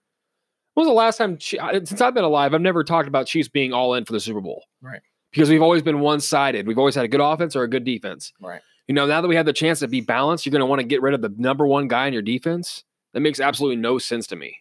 [0.75, 1.39] When was the last time?
[1.39, 4.41] Since I've been alive, I've never talked about Chiefs being all in for the Super
[4.41, 4.63] Bowl.
[4.81, 5.01] Right.
[5.31, 6.67] Because we've always been one sided.
[6.67, 8.31] We've always had a good offense or a good defense.
[8.39, 8.61] Right.
[8.87, 10.79] You know, now that we have the chance to be balanced, you're going to want
[10.79, 12.83] to get rid of the number one guy in your defense.
[13.13, 14.57] That makes absolutely no sense to me.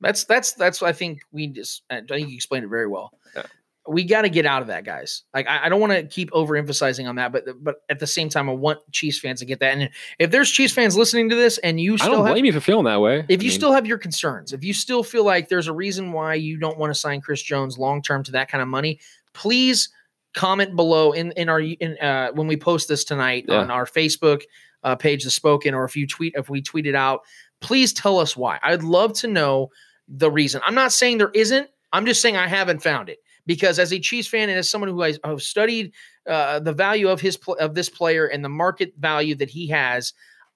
[0.00, 3.10] That's that's that's I think we just I think you explained it very well.
[3.34, 3.44] Yeah.
[3.86, 5.22] We got to get out of that, guys.
[5.34, 8.28] Like I, I don't want to keep overemphasizing on that, but but at the same
[8.28, 9.76] time, I want Chiefs fans to get that.
[9.76, 12.52] And if there's Chiefs fans listening to this, and you I don't have blame you
[12.52, 13.20] for feeling that way.
[13.28, 15.72] if I you mean, still have your concerns, if you still feel like there's a
[15.72, 18.68] reason why you don't want to sign Chris Jones long term to that kind of
[18.68, 19.00] money,
[19.32, 19.88] please
[20.34, 23.58] comment below in in our in uh, when we post this tonight Yeah.
[23.60, 24.42] on our Facebook
[24.82, 27.20] uh, page, the Spoken, or if you tweet if we tweet it out,
[27.60, 28.58] please tell us why.
[28.62, 29.70] I'd love to know
[30.08, 30.60] the reason.
[30.66, 31.68] I'm not saying there isn't.
[31.92, 34.90] I'm just saying I haven't found it because as a Chiefs fan and as someone
[34.90, 35.92] who has who studied
[36.28, 39.68] uh, the value of his pl- of this player and the market value that he
[39.68, 40.12] has,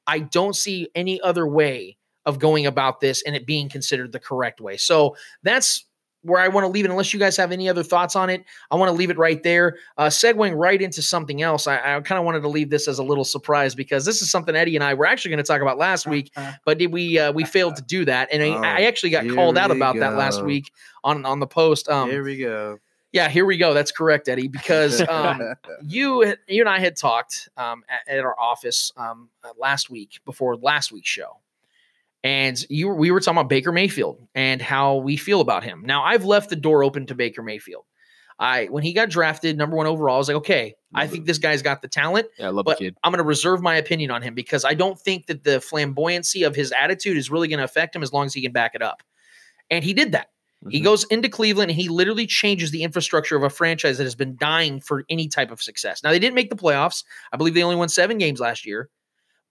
[0.07, 4.19] I don't see any other way of going about this and it being considered the
[4.21, 4.77] correct way.
[4.77, 5.87] So that's
[6.23, 6.91] where I want to leave it.
[6.91, 9.43] Unless you guys have any other thoughts on it, I want to leave it right
[9.43, 9.77] there.
[9.97, 12.99] Uh, segueing right into something else, I, I kind of wanted to leave this as
[12.99, 15.63] a little surprise because this is something Eddie and I were actually going to talk
[15.63, 16.33] about last week,
[16.65, 19.29] but did we uh, we failed to do that, and I, Oh, I actually got
[19.35, 20.73] called out about that last week
[21.05, 21.89] on on the post.
[21.89, 22.79] Um, Here we go.
[23.13, 23.73] yeah, here we go.
[23.73, 25.41] That's correct, Eddie, because um,
[25.83, 30.21] you you and I had talked um, at, at our office um, uh, last week
[30.25, 31.39] before last week's show,
[32.25, 35.83] and you we were talking about Baker Mayfield and how we feel about him.
[35.85, 37.85] Now, I've left the door open to Baker Mayfield.
[38.41, 41.39] I when he got drafted number one overall, I was like, okay, I think this
[41.39, 42.97] guy's got the talent yeah, I love but the kid.
[43.03, 46.47] I'm going to reserve my opinion on him because I don't think that the flamboyancy
[46.47, 48.75] of his attitude is really going to affect him as long as he can back
[48.75, 49.03] it up.
[49.71, 50.29] And he did that.
[50.71, 50.85] He Mhm.
[50.85, 54.37] goes into Cleveland and he literally changes the infrastructure of a franchise that has been
[54.37, 56.03] dying for any type of success.
[56.03, 57.05] Now, they didn't make the playoffs.
[57.33, 58.89] I believe they only won seven games last year,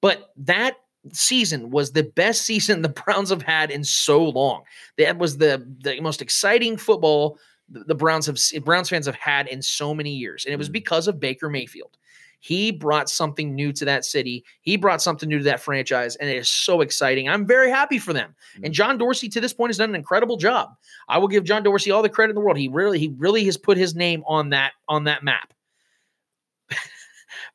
[0.02, 0.78] but that
[1.14, 4.64] season was the best season the Browns have had in so long.
[4.98, 7.38] That was the, the most exciting football
[7.70, 10.74] the Browns have Browns fans have had in so many years, and it was Mhm.
[10.74, 11.98] because of Baker Mayfield.
[12.40, 14.46] He brought something new to that city.
[14.62, 17.28] He brought something new to that franchise, and it is so exciting.
[17.28, 18.34] I'm very happy for them.
[18.64, 20.70] And John Dorsey to this point has done an incredible job.
[21.10, 22.58] I will give John Dorsey all the credit in the world.
[22.58, 25.52] He really, he really has put his name on that on that map.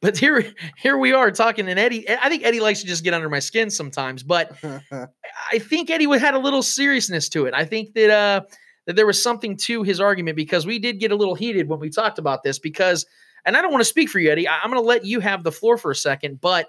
[0.03, 2.09] But here, here we are talking, and Eddie.
[2.11, 4.53] I think Eddie likes to just get under my skin sometimes, but
[4.92, 7.55] I think Eddie had a little seriousness to it.
[7.55, 8.40] I think that uh
[8.86, 11.78] that there was something to his argument because we did get a little heated when
[11.78, 13.07] we talked about this because
[13.44, 14.46] and I don't want to speak for you, Eddie.
[14.46, 16.68] I, am going to let you have the floor for a second, but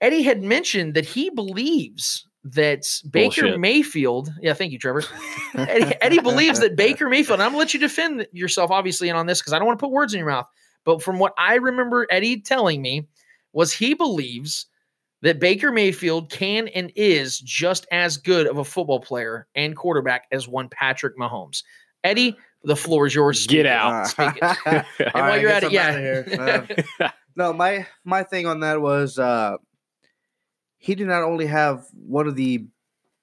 [0.00, 3.60] Eddie had mentioned that he believes that Baker Bullshit.
[3.60, 5.02] Mayfield, yeah, thank you, Trevor.
[5.54, 9.18] Eddie, Eddie believes that Baker Mayfield, and I'm gonna let you defend yourself, obviously, and
[9.18, 10.46] on this because I don't want to put words in your mouth.
[10.88, 13.06] But from what I remember Eddie telling me,
[13.52, 14.64] was he believes
[15.20, 20.28] that Baker Mayfield can and is just as good of a football player and quarterback
[20.32, 21.62] as one Patrick Mahomes.
[22.02, 23.46] Eddie, the floor is yours.
[23.46, 23.66] Get Speak it.
[23.66, 24.06] out.
[24.06, 24.42] Speak it.
[24.42, 25.98] All And while right, you're at it, I'm yeah.
[25.98, 26.86] here.
[27.00, 29.58] Uh, no, my my thing on that was uh
[30.78, 32.66] he did not only have one of the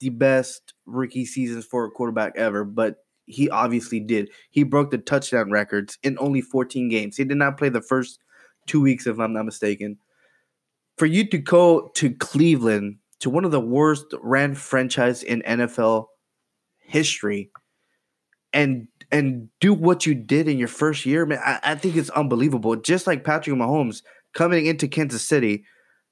[0.02, 4.30] the best rookie seasons for a quarterback ever, but he obviously did.
[4.52, 7.18] He broke the touchdown records in only 14 games.
[7.18, 8.20] He did not play the first
[8.68, 9.98] two weeks, if I'm not mistaken.
[10.98, 16.06] For you to go to Cleveland, to one of the worst ran franchise in NFL
[16.80, 17.52] history,
[18.54, 22.10] and and do what you did in your first year, man, I, I think it's
[22.12, 22.76] unbelievable.
[22.76, 24.02] Just like Patrick Mahomes
[24.34, 25.66] coming into Kansas City,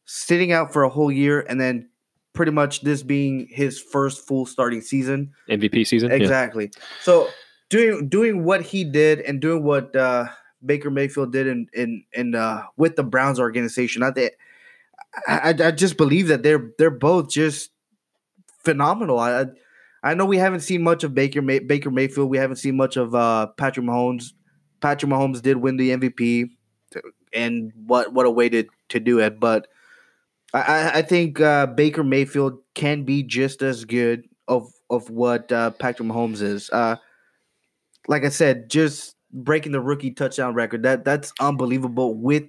[0.05, 1.89] sitting out for a whole year, and then
[2.33, 5.31] pretty much this being his first full starting season.
[5.49, 6.09] MVP season.
[6.09, 6.17] Yeah.
[6.17, 6.71] Exactly.
[7.01, 7.29] So
[7.69, 10.25] doing doing what he did and doing what uh,
[10.65, 14.31] Baker Mayfield did in in in uh, with the Browns organization, I think
[15.27, 17.71] I, I just believe that they're they're both just
[18.63, 19.19] phenomenal.
[19.19, 19.45] I I-
[20.05, 22.29] I know we haven't seen much of Baker May, Baker Mayfield.
[22.29, 24.33] We haven't seen much of uh, Patrick Mahomes.
[24.81, 26.49] Patrick Mahomes did win the MVP,
[27.33, 29.39] and what what a way to to do it.
[29.39, 29.67] But
[30.53, 35.71] I- I, think uh, Baker Mayfield can be just as good of of what uh,
[35.71, 36.69] Patrick Mahomes is.
[36.69, 36.97] Uh,
[38.07, 42.43] like I said, just breaking the rookie touchdown record that that's unbelievable with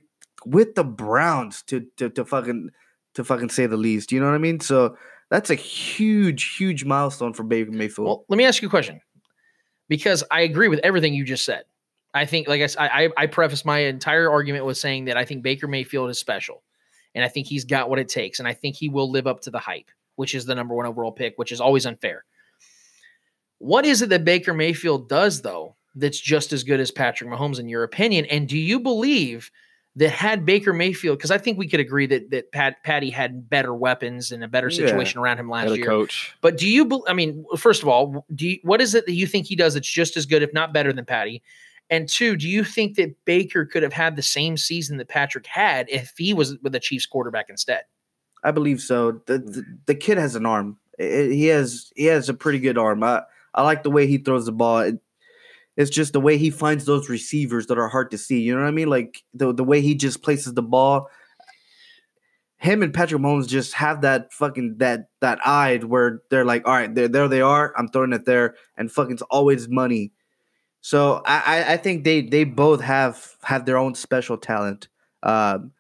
[0.45, 2.71] with the Browns to to to fucking
[3.15, 4.13] to fucking say the least.
[4.13, 4.61] You know what I mean?
[4.61, 4.97] So
[5.31, 8.07] that's a huge huge milestone for Baker Mayfield.
[8.07, 9.01] Well, let me ask you a question
[9.89, 11.65] because I agree with everything you just said.
[12.13, 12.69] I think, like I
[13.05, 16.63] I, I preface my entire argument with saying that I think Baker Mayfield is special,
[17.15, 19.41] and I think he's got what it takes, and I think he will live up
[19.43, 22.25] to the hype, which is the number one overall pick, which is always unfair.
[23.59, 27.61] What is it that Baker Mayfield does though that's just as good as Patrick Mahomes
[27.61, 28.27] in your opinion?
[28.27, 29.51] And do you believe
[29.97, 33.49] that had Baker Mayfield, because I think we could agree that that Pat Patty had
[33.49, 34.87] better weapons and a better Yeah.
[34.87, 35.87] situation around him last year.
[35.87, 36.35] coach.
[36.41, 37.05] But do you?
[37.07, 39.75] I mean, first of all, do you, what is it that you think he does
[39.75, 41.43] that's just as good, if not better, than Patty?
[41.91, 45.47] And two, do you think that Baker could have had the same season that Patrick
[45.47, 47.83] had if he was with the Chiefs quarterback instead?
[48.43, 49.21] I believe so.
[49.27, 50.79] The, the the kid has an arm.
[51.01, 53.03] I- he has he has a pretty good arm.
[53.03, 53.23] I,
[53.55, 54.81] I like the way he throws the ball.
[54.81, 55.01] It-
[55.77, 58.41] it's just the way he finds those receivers that are hard to see.
[58.41, 58.89] You know what I mean?
[58.89, 61.09] Like the the way he just places the ball.
[62.59, 66.73] Him and Patrick Mahomes just have that fucking that that eye where they're like, all
[66.75, 67.75] right, there there they are.
[67.77, 70.13] I'm throwing it there, and fucking it's always money.
[70.85, 74.89] So I I- think they they both have have their own special talent.
[75.23, 75.73] Um,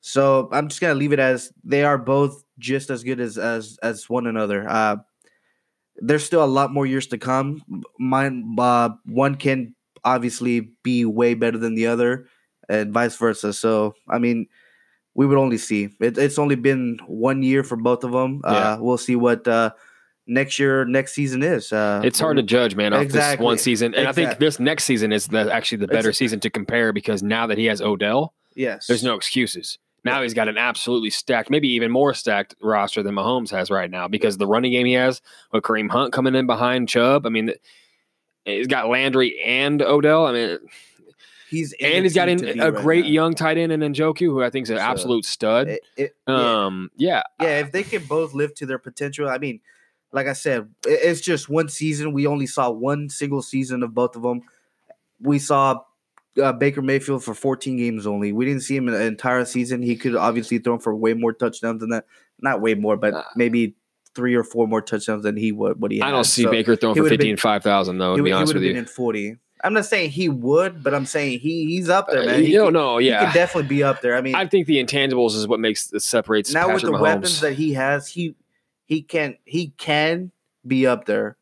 [0.00, 3.78] so I'm just gonna leave it as they are both just as good as as
[3.84, 4.68] as one another.
[4.68, 4.96] Uh,
[5.96, 7.62] there's still a lot more years to come.
[7.98, 12.26] Mine, uh, one can obviously be way better than the other,
[12.68, 13.52] and vice versa.
[13.52, 14.46] So I mean,
[15.14, 15.90] we would only see.
[16.00, 18.42] It, it's only been one year for both of them.
[18.44, 18.74] Yeah.
[18.74, 19.70] Uh, we'll see what uh,
[20.28, 21.72] next year, next season is.
[21.72, 23.44] Uh, It's hard to judge, man, off this Exactly.
[23.44, 23.94] one season.
[23.94, 26.92] And I think this next season is the, actually the better It's- season to compare
[26.92, 29.78] because now that he has Odell, Yes, there's no excuses.
[30.04, 33.90] Now he's got an absolutely stacked, maybe even more stacked roster than Mahomes has right
[33.90, 35.20] now because the running game he has
[35.52, 37.26] with Kareem Hunt coming in behind Chubb.
[37.26, 37.52] I mean,
[38.44, 40.26] he's got Landry and Odell.
[40.26, 40.58] I mean,
[41.50, 44.70] He's and he's got a great young tight end in Njoku, who I think is
[44.70, 45.68] an So, absolute stud.
[45.68, 46.64] It, it, yeah.
[46.66, 49.60] Um, yeah, yeah, if they can both live to their potential, I mean,
[50.12, 52.12] like I said, it's just one season.
[52.12, 54.42] We only saw one single season of both of them.
[55.20, 55.80] We saw
[56.42, 58.32] uh, Baker Mayfield for 14 games only.
[58.32, 59.82] We didn't see him an entire season.
[59.82, 62.04] He could obviously throw for way more touchdowns than that.
[62.40, 63.74] Not way more, but maybe
[64.14, 65.80] three or four more touchdowns than he would.
[65.80, 68.22] What he I don't see So Baker throwing for would've 15, 5,000, though, He, to
[68.22, 68.78] would- be honest with been you.
[68.78, 69.36] in 40.
[69.64, 72.42] I'm not saying he would, but I'm saying he he's up there, Uh, man.
[72.44, 74.16] He, you don't could- know, he could definitely be up there.
[74.16, 77.00] I mean, I think the intangibles is what makes the separates now with the Mahomes.
[77.00, 78.36] weapons that he has, he
[78.88, 80.32] he can he can
[80.66, 81.36] be up there.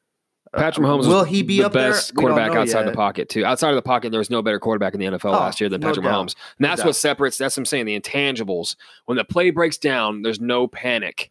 [0.52, 2.90] Uh, Patrick Mahomes will he be the up best don't quarterback outside yet.
[2.90, 3.44] the pocket too.
[3.44, 5.70] Outside of the pocket, there was no better quarterback in the NFL Oh, last year
[5.70, 6.26] than Patrick doubt.
[6.26, 6.34] Mahomes.
[6.58, 7.38] And that's what separates.
[7.38, 7.86] That's what I'm saying.
[7.86, 8.76] The intangibles.
[9.06, 11.30] When the play breaks down, there's no panic.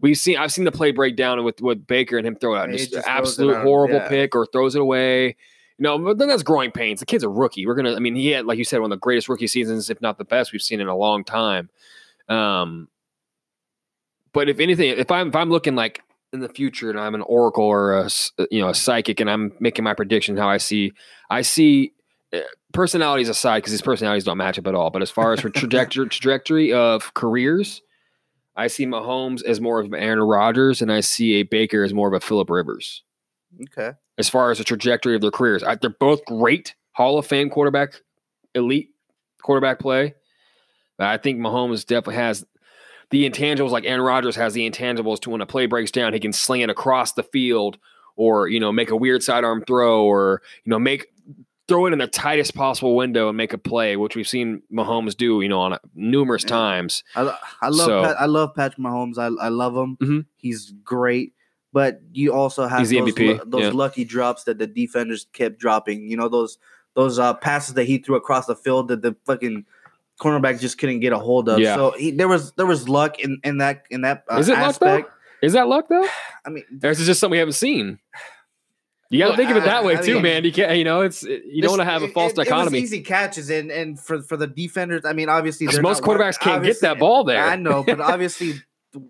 [0.00, 0.38] We've seen.
[0.38, 2.92] I've seen the play break down with with Baker and him throw it out just,
[2.92, 4.08] just absolute out, horrible yeah.
[4.08, 5.36] pick or throws it away.
[5.78, 7.00] You know, but then that's growing pains.
[7.00, 7.66] The kid's a rookie.
[7.66, 7.96] We're gonna.
[7.96, 10.18] I mean, he had, like you said, one of the greatest rookie seasons, if not
[10.18, 11.68] the best, we've seen in a long time.
[12.28, 12.88] Um,
[14.32, 16.02] but if anything, if I'm if I'm looking like
[16.32, 18.10] in the future and I'm an oracle or a
[18.50, 20.92] you know a psychic and I'm making my prediction how I see
[21.30, 21.92] I see
[22.32, 22.40] uh,
[22.72, 24.90] personalities aside because these personalities don't match up at all.
[24.90, 27.82] But as far as for trajectory trajectory of careers,
[28.56, 31.94] I see Mahomes as more of an Aaron Rodgers and I see a Baker as
[31.94, 33.02] more of a Philip Rivers.
[33.62, 33.96] Okay.
[34.18, 37.50] As far as the trajectory of their careers, I, they're both great Hall of Fame
[37.50, 37.94] quarterback,
[38.54, 38.90] elite
[39.42, 40.14] quarterback play.
[40.98, 42.44] I think Mahomes definitely has
[43.10, 46.20] the intangibles like Aaron Rodgers has the intangibles to when a play breaks down, he
[46.20, 47.78] can sling it across the field
[48.16, 51.06] or, you know, make a weird sidearm throw or, you know, make
[51.68, 55.14] throw it in the tightest possible window and make a play, which we've seen Mahomes
[55.16, 56.48] do, you know, on numerous Yeah.
[56.48, 57.04] times.
[57.14, 59.18] I, I love So- Pat, I love Patrick Mahomes.
[59.18, 59.96] I I love him.
[60.00, 60.26] Mhm.
[60.36, 61.34] He's great.
[61.72, 63.14] But you also have those,
[63.46, 63.70] those yeah.
[63.72, 66.08] lucky drops that the defenders kept dropping.
[66.10, 66.58] You know those
[66.94, 69.66] those uh, passes that he threw across the field that the fucking
[70.20, 71.58] cornerback just couldn't get a hold of.
[71.60, 71.76] Yeah.
[71.76, 74.58] So he, there was there was luck in in that in that uh, Is it
[74.58, 75.04] luck, though?
[75.42, 76.06] Is that luck though?
[76.44, 77.98] I mean, Or is it just something we haven't seen?
[79.10, 80.44] You got to think of it that I- way I too, mean- man.
[80.44, 82.48] You can't, you know, it's you don't want to have a false it- it was
[82.48, 82.78] dichotomy.
[82.80, 85.04] easy catches and and for for the defenders.
[85.06, 87.42] I mean, obviously, most not wide- quarterbacks can't get that ball there.
[87.42, 88.54] I know, but obviously,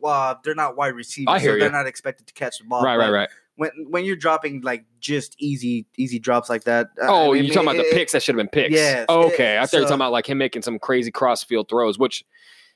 [0.04, 1.32] uh, they're not wide receivers.
[1.34, 2.82] I hear so they're not expected to catch the ball.
[2.84, 3.28] right, right, right.
[3.58, 6.86] When when you're dropping like just easy easy drops like that.
[7.02, 8.48] uh, Oh, I mean, you're talking about it- the it- picks that should have been
[8.48, 8.72] picks.
[8.74, 11.42] Yes, Okay, it- I thought you were talking about like him making some crazy cross
[11.44, 12.24] field throws, which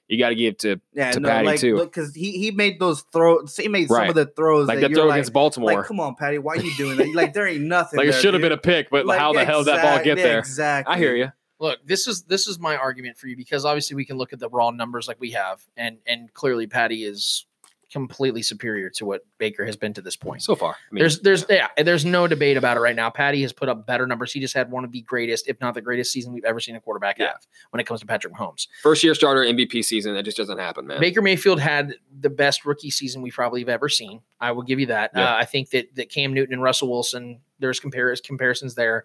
[0.08, 1.78] you got to give to Yeah, to no, Patty, like, too.
[1.78, 3.56] because he he made those throws.
[3.56, 5.72] He made some of the throws like that that throw like, against Baltimore.
[5.72, 7.14] like, come on, Patty, why are you doing that?
[7.14, 7.98] Like there ain't nothing.
[7.98, 10.04] Like, it should have been a pick, but Like, how the hell did that ball
[10.04, 10.38] get yeah, there?
[10.40, 10.92] Exactly.
[10.94, 11.30] I hear you.
[11.60, 14.40] Look, this is this is my argument for you because obviously we can look at
[14.40, 17.46] the raw numbers like we have, and and clearly Patty is
[17.92, 20.42] completely superior to what Baker has been to this point.
[20.42, 23.10] So far, I mean, there's there's yeah, there's no debate about it right now.
[23.10, 24.32] Patty has put up better numbers.
[24.32, 26.74] He just had one of the greatest, if not the greatest, season we've ever seen
[26.76, 27.26] a quarterback Yeah.
[27.28, 28.66] have when it comes to Patrick Mahomes.
[28.82, 30.14] first year starter MVP season.
[30.14, 31.00] That just doesn't happen, man.
[31.00, 34.20] Baker Mayfield had the best rookie season we probably have ever seen.
[34.40, 35.10] I will give you that.
[35.14, 35.34] Yeah.
[35.34, 39.04] Uh, I think that that Cam Newton and Russell Wilson, there's comparis- comparisons there.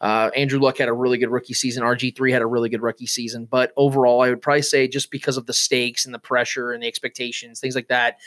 [0.00, 1.82] Uh, Andrew Luck had a really good rookie season.
[1.82, 3.46] RG3 had a really good rookie season.
[3.46, 6.82] But overall, I would probably say just because of the stakes and the pressure and
[6.82, 8.18] the expectations, things like that,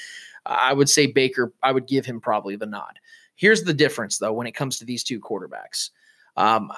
[0.46, 3.00] I would say Baker, I would give him probably the nod.
[3.36, 5.90] Here's the difference, though, when it comes to these two quarterbacks.
[6.38, 6.72] Um,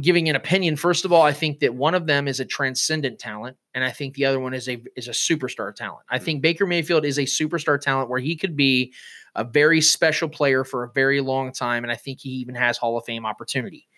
[0.00, 3.18] giving an opinion, first of all, I think that one of them is a transcendent
[3.18, 6.04] talent, and I think the other one is a is a superstar talent.
[6.08, 8.94] I think Baker Mayfield is a superstar talent where he could be
[9.34, 12.78] a very special player for a very long time, and I think he even has
[12.78, 13.88] Hall of Fame opportunity.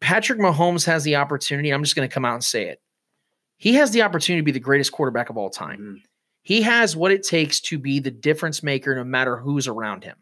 [0.00, 1.70] Patrick Mahomes has the opportunity.
[1.70, 2.80] I'm just going to come out and say it.
[3.56, 5.80] He has the opportunity to be the greatest quarterback of all time.
[5.80, 6.02] Mhm.
[6.42, 10.16] He has what it takes to be the difference maker no matter who's around him.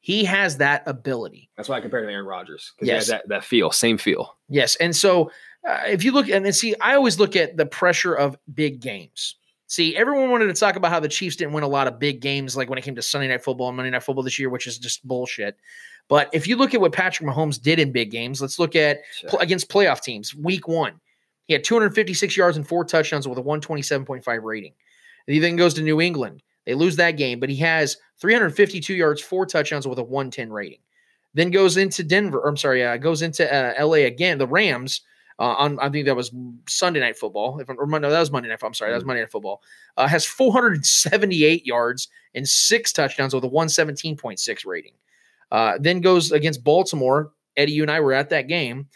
[0.00, 1.50] He has that ability.
[1.56, 2.92] That's why I compared him to Aaron Rodgers because Yes.
[2.92, 4.36] he has that, that feel, same feel.
[4.48, 4.76] Yes.
[4.76, 5.32] And so
[5.68, 8.80] uh, if you look and then see, I always look at the pressure of big
[8.80, 9.34] games.
[9.66, 12.20] See, everyone wanted to talk about how the Chiefs didn't win a lot of big
[12.20, 14.48] games, like when it came to Sunday Night Football and Monday Night Football this year,
[14.48, 15.56] which is just bullshit.
[16.08, 18.98] But if you look at what Patrick Mahomes did in big games, let's look at
[19.26, 20.34] pl- against playoff teams.
[20.34, 21.00] Week one,
[21.46, 24.72] he had 256 yards and four touchdowns with a 127.5 rating.
[25.26, 26.42] He then goes to New England.
[26.64, 30.78] They lose that game, but he has 352 yards, four touchdowns with a 110 rating.
[31.34, 32.46] Then goes into Denver.
[32.46, 34.38] I'm sorry, uh, goes into uh, LA again.
[34.38, 35.02] The Rams.
[35.38, 36.32] Uh, on I think that was
[36.66, 37.58] Sunday night football.
[37.60, 38.58] If I'm, or no, that was Monday night.
[38.62, 39.62] I'm sorry, that was Monday night football.
[39.98, 44.92] Uh, has 478 yards and six touchdowns with a 117.6 rating.
[45.50, 47.32] Uh, then goes against Baltimore.
[47.56, 48.88] Eddie, you and I were at that game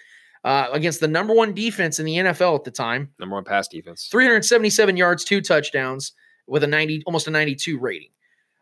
[0.45, 3.11] uh, against the number one defense in the NFL at the time.
[3.19, 4.09] Number one pass defense.
[4.11, 6.13] 377 yards, two touchdowns
[6.47, 8.11] with a 90, almost a 92 rating.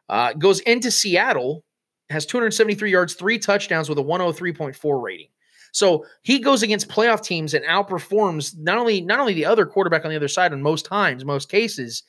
[0.09, 1.65] Uh, goes into Seattle,
[2.11, 5.29] has 273 yards, three touchdowns with a 103.4 rating.
[5.73, 10.05] So he goes against playoff teams and outperforms not only not only the other quarterback
[10.05, 12.03] on the other side in most times, most cases,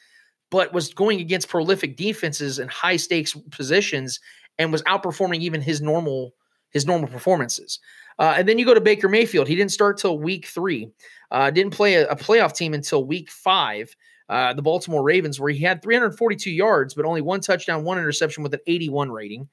[0.49, 4.21] but was going against prolific defenses and high stakes positions
[4.59, 6.33] and was outperforming even his normal
[6.69, 7.79] his normal performances.
[8.19, 9.47] Uh, and then you go to Baker Mayfield.
[9.47, 10.91] He didn't start till week three.
[11.31, 13.95] Uh, didn't play a, a playoff team until week five.
[14.27, 18.43] Uh, the Baltimore Ravens, where he had 342 yards, but only one touchdown, one interception
[18.43, 19.49] with an 81 rating.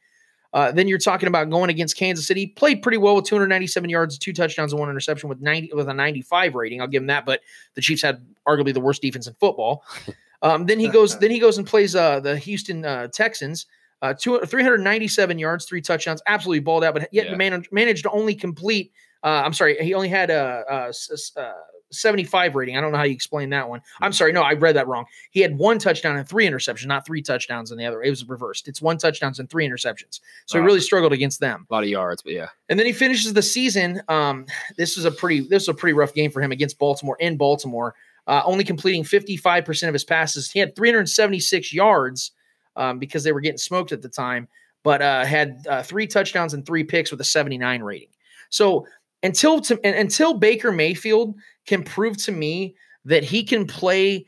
[0.52, 2.48] Uh, then you're talking about going against Kansas City.
[2.48, 5.94] Played pretty well with 297 yards, two touchdowns, and one interception with 90 with a
[5.94, 6.82] 95 rating.
[6.82, 7.24] I'll give him that.
[7.24, 7.40] But
[7.74, 9.84] the Chiefs had arguably the worst defense in football.
[10.42, 11.18] Um, then he goes.
[11.18, 13.64] then he goes and plays uh, the Houston uh, Texans.
[14.02, 17.36] Uh, two, 397 yards, three touchdowns, absolutely balled out, but yet Yeah.
[17.36, 18.92] managed, managed to only complete.
[19.22, 21.52] Uh, I'm sorry, he only had a, a, s- uh
[21.92, 22.76] 75 rating.
[22.76, 23.80] I don't know how you explain that one.
[24.00, 25.04] I'm sorry, no, I read that wrong.
[25.30, 28.02] He had one touchdown and three interceptions, not three touchdowns and the other.
[28.02, 28.66] It was reversed.
[28.66, 30.18] It's one touchdowns and three interceptions.
[30.46, 31.64] So he really struggled against them.
[31.70, 32.48] A lot of yards, but yeah.
[32.68, 34.02] And then he finishes the season.
[34.08, 34.46] Um,
[34.76, 37.36] this was a pretty this was a pretty rough game for him against Baltimore in
[37.36, 37.94] Baltimore.
[38.26, 40.50] Uh, only completing 55% of his passes.
[40.50, 42.32] He had 376 yards
[42.76, 44.48] um, because they were getting smoked at the time,
[44.82, 48.08] but uh, had uh, three touchdowns and three picks with a 79 rating.
[48.50, 48.86] So
[49.22, 51.34] until to, until Baker Mayfield
[51.66, 54.26] can prove to me that he can play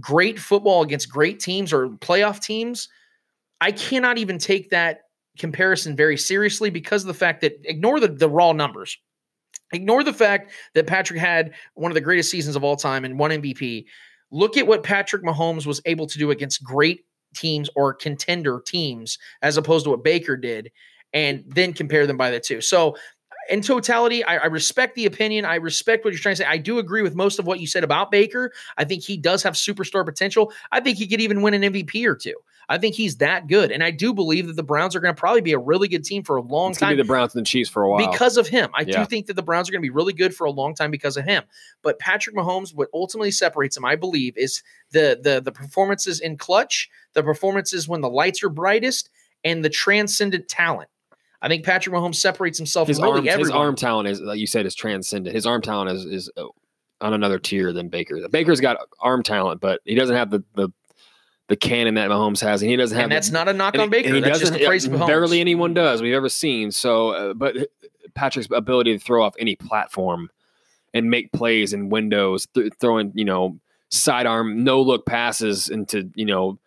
[0.00, 2.88] great football against great teams or playoff teams,
[3.60, 5.02] I cannot even take that
[5.38, 8.98] comparison very seriously because of the fact that ignore the, the raw numbers.
[9.72, 13.18] Ignore the fact that Patrick had one of the greatest seasons of all time and
[13.18, 13.84] one MVP.
[14.30, 17.04] Look at what Patrick Mahomes was able to do against great
[17.38, 20.70] teams or contender teams as opposed to what Baker did,
[21.12, 22.60] and then compare them by the two.
[22.60, 22.96] So,
[23.48, 25.46] in totality, I, I respect the opinion.
[25.46, 26.44] I respect what you're trying to say.
[26.44, 28.52] I do agree with most of what you said about Baker.
[28.76, 30.52] I think he does have superstar potential.
[30.70, 32.34] I think he could even win an MVP or two.
[32.70, 33.72] I think he's that good.
[33.72, 36.04] And I do believe that the Browns are going to probably be a really good
[36.04, 38.10] team for a long It's time be the Browns and the Chiefs for a while.
[38.10, 38.68] because of him.
[38.74, 40.74] I do think that the Browns are going to be really good for a long
[40.74, 41.44] time because of him.
[41.82, 46.36] But Patrick Mahomes, what ultimately separates him, I believe, is the the the performances in
[46.36, 49.08] clutch, the performances when the lights are brightest,
[49.44, 50.90] and the transcendent talent.
[51.40, 54.38] I think Patrick Mahomes separates himself his from really arm, his arm talent is like
[54.38, 55.34] you said is transcendent.
[55.34, 56.44] His arm talent is is uh,
[57.00, 58.26] on another tier than Baker's.
[58.28, 60.68] Baker's got arm talent, but he doesn't have the the,
[61.48, 63.04] the cannon that Mahomes has, and he doesn't have.
[63.04, 64.14] and that's the, not a knock on Baker.
[64.14, 64.62] he That's just doesn't.
[64.62, 65.06] a praise Mahomes.
[65.06, 66.70] barely anyone does we've ever seen.
[66.70, 67.56] So, uh, but
[68.14, 70.30] Patrick's ability to throw off any platform
[70.94, 73.58] and make plays in windows, th- throwing you know
[73.90, 76.58] sidearm no look passes into you know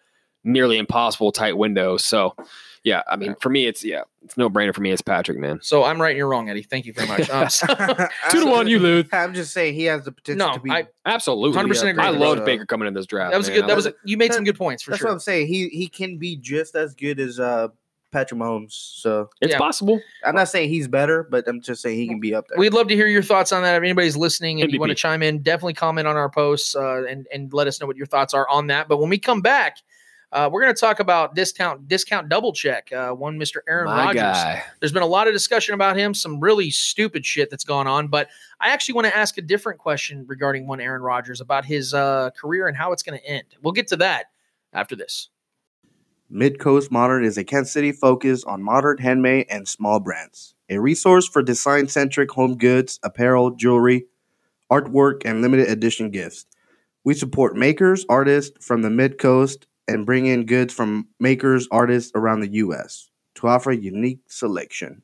[0.43, 2.03] nearly impossible tight windows.
[2.03, 2.35] So,
[2.83, 4.91] yeah, I mean, for me, it's yeah, it's no brainer for me.
[4.91, 5.59] It's Patrick, man.
[5.61, 6.63] So I'm right and you're wrong, Eddie.
[6.63, 7.29] Thank you very much.
[7.29, 7.67] Um, so-
[8.31, 9.05] Two to one, you lose.
[9.11, 10.71] I'm just saying he has the potential no, to be.
[10.71, 12.45] I, Absolutely, 100% agree I loved you.
[12.45, 13.31] Baker coming in this draft.
[13.31, 13.59] that was man.
[13.59, 13.69] good.
[13.69, 15.09] That was you made some good points for that's sure.
[15.09, 15.47] what I'm saying.
[15.47, 17.67] He he can be just as good as uh
[18.11, 18.71] Patrick Mahomes.
[18.73, 19.57] So It's Yeah.
[19.57, 20.01] possible.
[20.25, 22.57] I'm not saying he's better, but I'm just saying he can be up there.
[22.57, 23.75] We'd love to hear your thoughts on that.
[23.75, 27.03] If anybody's listening and you want to chime in, definitely comment on our posts uh,
[27.05, 28.87] and and let us know what your thoughts are on that.
[28.87, 29.77] But when we come back,
[30.31, 32.91] uh, we're going to talk about discount discount double check.
[32.91, 33.57] Uh, one Mr.
[33.67, 34.21] Aaron My Rodgers.
[34.21, 34.63] guy.
[34.79, 38.07] There's been a lot of discussion about him, some really stupid shit that's gone on.
[38.07, 38.29] But
[38.59, 42.29] I actually want to ask a different question regarding one Aaron Rodgers about his uh,
[42.31, 43.43] career and how it's going to end.
[43.61, 44.27] We'll get to that
[44.71, 45.29] after this.
[46.31, 50.55] Midcoast Modern is a Kansas City focus on modern, handmade, and small brands.
[50.69, 54.05] A resource for design centric home goods, apparel, jewelry,
[54.71, 56.45] artwork, and limited edition gifts.
[57.03, 62.41] We support makers, artists from the Midcoast, and bring in goods from makers, artists around
[62.41, 63.09] the U.S.
[63.35, 65.01] to offer a unique selection.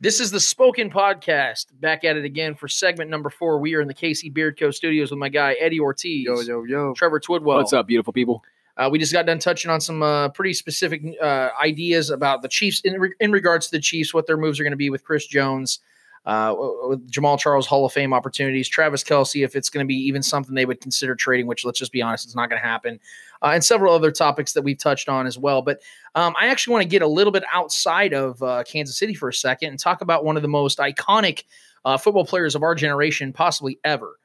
[0.00, 1.66] This is the Spoken Podcast.
[1.80, 3.58] Back at it again for segment number four.
[3.58, 4.70] We are in the KC Beard Co.
[4.70, 6.40] studios with my guy Eddie Ortiz, yo.
[6.40, 6.94] Yo, yo.
[6.94, 7.56] Trevor Twidwell.
[7.56, 8.42] What's up, beautiful people?
[8.76, 12.48] Uh, we just got done touching on some uh, pretty specific uh, ideas about the
[12.48, 14.90] Chiefs in, re- in regards to the Chiefs, what their moves are going to be
[14.90, 15.78] with Chris Jones,
[16.26, 16.54] uh,
[16.88, 20.22] with Jamaal Charles Hall of Fame opportunities, Travis Kelce, if it's going to be even
[20.22, 22.98] something they would consider trading, which let's just be honest, it's not going to happen,
[23.42, 25.60] uh, and several other topics that we've touched on as well.
[25.62, 25.80] But
[26.14, 29.28] um, I actually want to get a little bit outside of uh, Kansas City for
[29.28, 31.44] a second and talk about one of the most iconic
[31.84, 34.18] uh, football players of our generation, possibly ever.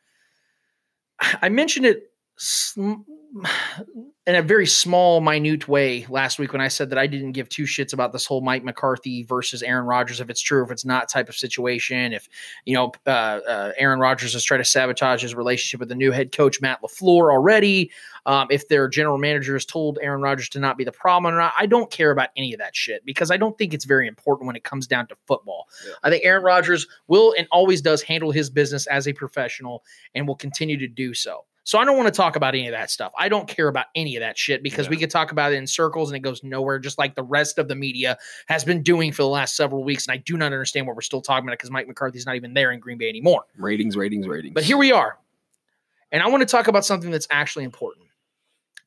[1.41, 3.03] I mentioned it sm-
[4.29, 7.49] in a very small, minute way last week when I said that I didn't give
[7.49, 10.85] two shits about this whole Mike McCarthy versus Aaron Rodgers, if it's true, if it's
[10.85, 12.29] not type of situation, if
[12.63, 16.11] you know uh, uh, Aaron Rodgers has tried to sabotage his relationship with the new
[16.11, 17.89] head coach Matt LaFleur already,
[18.27, 21.37] um, if their general manager has told Aaron Rodgers to not be the problem or
[21.39, 24.07] not, I don't care about any of that shit because I don't think it's very
[24.07, 25.67] important when it comes down to football.
[25.87, 25.93] Yeah.
[26.03, 29.83] I think Aaron Rodgers will and always does handle his business as a professional
[30.13, 31.45] and will continue to do so.
[31.69, 33.11] So I don't want to talk about any of that stuff.
[33.15, 35.67] I don't care about any of that shit because we could talk about it in
[35.67, 38.17] circles and it goes nowhere, just like the rest of the media
[38.47, 40.07] has been doing for the last several weeks.
[40.07, 42.55] And I do not understand what we're still talking about because Mike McCarthy's not even
[42.55, 43.43] there in Green Bay anymore.
[43.55, 44.55] Ratings, ratings, ratings.
[44.55, 45.19] But here we are.
[46.11, 48.07] And I want to talk about something that's actually important.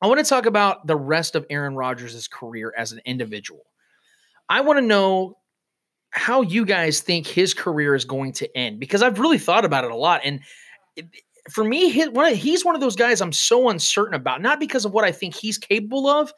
[0.01, 3.61] I want to talk about the rest of Aaron Rodgers' career as an individual.
[4.49, 5.37] I want to know
[6.09, 9.85] how you guys think his career is going to end because I've really thought about
[9.85, 10.19] it a lot.
[10.25, 10.41] And
[10.97, 11.05] it,
[11.49, 15.03] for me, he's one of those guys I'm so uncertain about, not because of what
[15.03, 16.33] I think he's capable of,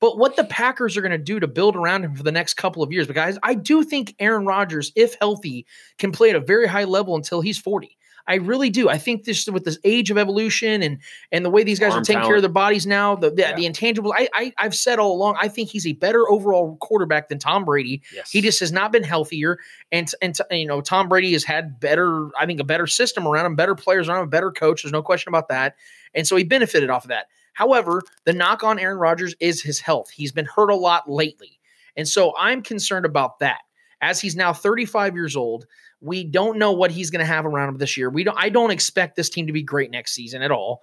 [0.00, 2.54] but what the Packers are going to do to build around him for the next
[2.54, 3.06] couple of years.
[3.06, 5.66] Because I do think Aaron Rodgers, if healthy,
[5.98, 7.97] can play at a very high level until he's 40.
[8.28, 8.90] I really do.
[8.90, 10.98] I think this with this age of evolution and
[11.32, 13.40] and the way these guys Arm are taking care of their bodies now, the the,
[13.42, 13.56] Yeah.
[13.56, 14.12] the intangible.
[14.16, 17.64] I, I I've said all along, I think he's a better overall quarterback than Tom
[17.64, 18.02] Brady.
[18.14, 18.30] yes.
[18.30, 19.58] He just has not been healthier,
[19.90, 23.46] and and you know Tom Brady has had better, I think, a better system around
[23.46, 24.82] him, better players around him, a better coach.
[24.82, 25.76] There's no question about that,
[26.14, 27.28] and so he benefited off of that.
[27.54, 30.10] However, the knock on Aaron Rodgers is his health.
[30.10, 31.58] He's been hurt a lot lately,
[31.96, 33.60] and so I'm concerned about that.
[34.00, 35.66] As he's now 35 years old,
[36.00, 38.10] we don't know what he's going to have around him this year.
[38.10, 38.38] We don't.
[38.38, 40.82] I don't expect this team to be great next season at all,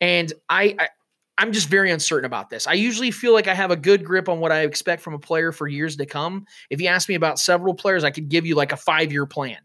[0.00, 0.88] and I, I
[1.38, 2.66] I'm just very uncertain about this.
[2.66, 5.18] I usually feel like I have a good grip on what I expect from a
[5.18, 6.46] player for years to come.
[6.70, 9.26] If you ask me about several players, I could give you like a five year
[9.26, 9.58] plan.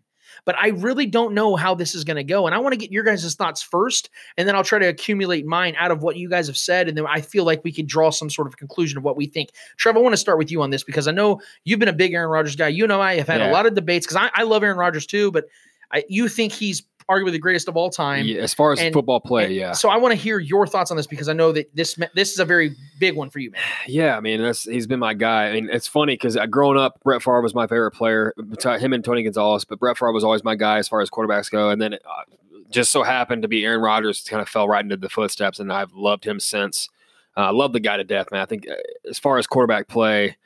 [0.45, 2.45] But I really don't know how this is going to go.
[2.45, 5.45] And I want to get your guys' thoughts first, and then I'll try to accumulate
[5.45, 6.87] mine out of what you guys have said.
[6.87, 9.27] And then I feel like we could draw some sort of conclusion of what we
[9.27, 9.51] think.
[9.77, 11.93] Trevor, I want to start with you on this because I know you've been a
[11.93, 12.69] big Aaron Rodgers guy.
[12.69, 15.05] You know, I have had a lot of debates because I, I love Aaron Rodgers
[15.05, 15.45] too, but
[15.93, 18.25] I, you think he's arguably the greatest of all time.
[18.25, 19.71] Yeah, as far as and- football play, And yeah.
[19.73, 22.31] So I want to hear your thoughts on this because I know that this this
[22.31, 23.61] is a very big one for you, man.
[23.87, 25.49] Yeah, I mean, that's he's been my guy.
[25.49, 28.33] I mean, it's funny because growing up, Brett Favre was my favorite player,
[28.79, 29.65] him and Tony Gonzalez.
[29.65, 31.69] But Brett Favre was always my guy as far as quarterbacks go.
[31.69, 32.23] And then it uh,
[32.69, 35.71] just so happened to be Aaron Rodgers, kind of fell right into the footsteps, and
[35.71, 36.89] I've loved him since.
[37.35, 38.41] Uh, I love the guy to death, man.
[38.41, 38.75] I think uh,
[39.09, 40.37] as far as quarterback play,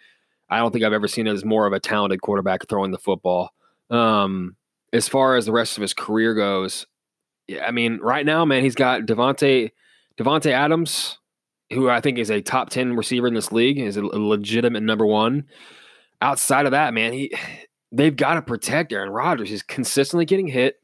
[0.49, 3.53] I don't think I've ever seen as more of a talented quarterback throwing the football.
[3.90, 4.56] Um,
[4.95, 6.85] as far as the rest of his career goes,
[7.61, 9.72] I mean, right now, man, he's got Davante
[10.17, 11.17] Davante Adams,
[11.73, 15.05] who I think is a top 10 receiver in this league, is a legitimate number
[15.05, 15.45] one.
[16.22, 17.35] Outside of that, man, he
[17.91, 19.49] they've got to protect Aaron Rodgers.
[19.49, 20.80] He's consistently getting hit.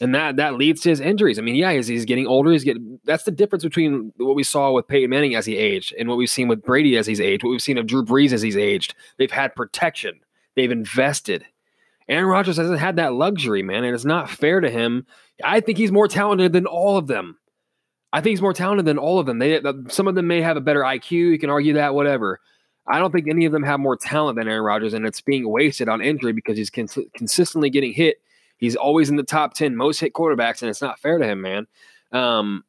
[0.00, 1.38] And that that leads to his injuries.
[1.38, 2.50] I mean, yeah, he's, he's getting older.
[2.50, 5.94] He's getting that's the difference between what we saw with Peyton Manning as he aged
[5.98, 8.32] and what we've seen with Brady as he's aged, what we've seen of Drew Brees
[8.32, 8.94] as he's aged.
[9.18, 10.20] They've had protection.
[10.56, 11.46] They've invested.
[12.08, 15.06] Aaron Rodgers hasn't had that luxury, man, and it's not fair to him.
[15.42, 17.38] I think he's more talented than all of them.
[18.12, 19.38] I think he's more talented than all of them.
[19.38, 21.10] They some of them may have a better IQ.
[21.10, 22.40] You can argue that, whatever.
[22.88, 25.48] I don't think any of them have more talent than Aaron Rodgers, and it's being
[25.48, 28.18] wasted on injury because he's cons- consistently getting hit.
[28.58, 31.42] He's always in the top ten most hit quarterbacks, and it's not fair to him,
[31.42, 31.66] man.
[32.12, 32.64] Um,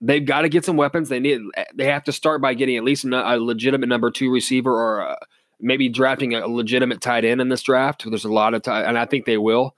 [0.00, 1.08] they've got to get some weapons.
[1.08, 1.42] They need.
[1.74, 5.16] They have to start by getting at least a legitimate number two receiver, or uh,
[5.60, 8.04] maybe drafting a legitimate tight end in this draft.
[8.08, 9.74] There's a lot of tight, and I think they will.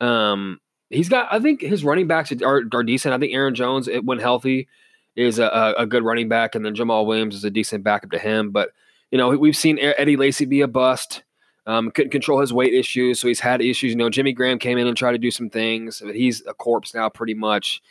[0.00, 0.60] Um,
[0.90, 1.32] he's got.
[1.32, 3.14] I think his running backs are, are decent.
[3.14, 4.68] I think Aaron Jones, it, when healthy,
[5.16, 8.18] is a, a- good running back, and then Jamaal Williams is a decent backup to
[8.18, 8.50] him.
[8.50, 8.70] But
[9.10, 11.22] you know, we've seen Eddie Lacy be a bust.
[11.66, 13.92] Um, couldn't control his weight issues, so he's had issues.
[13.92, 16.52] You know, Jimmy Graham came in and tried to do some things, but he's a
[16.52, 17.82] corpse now, pretty much.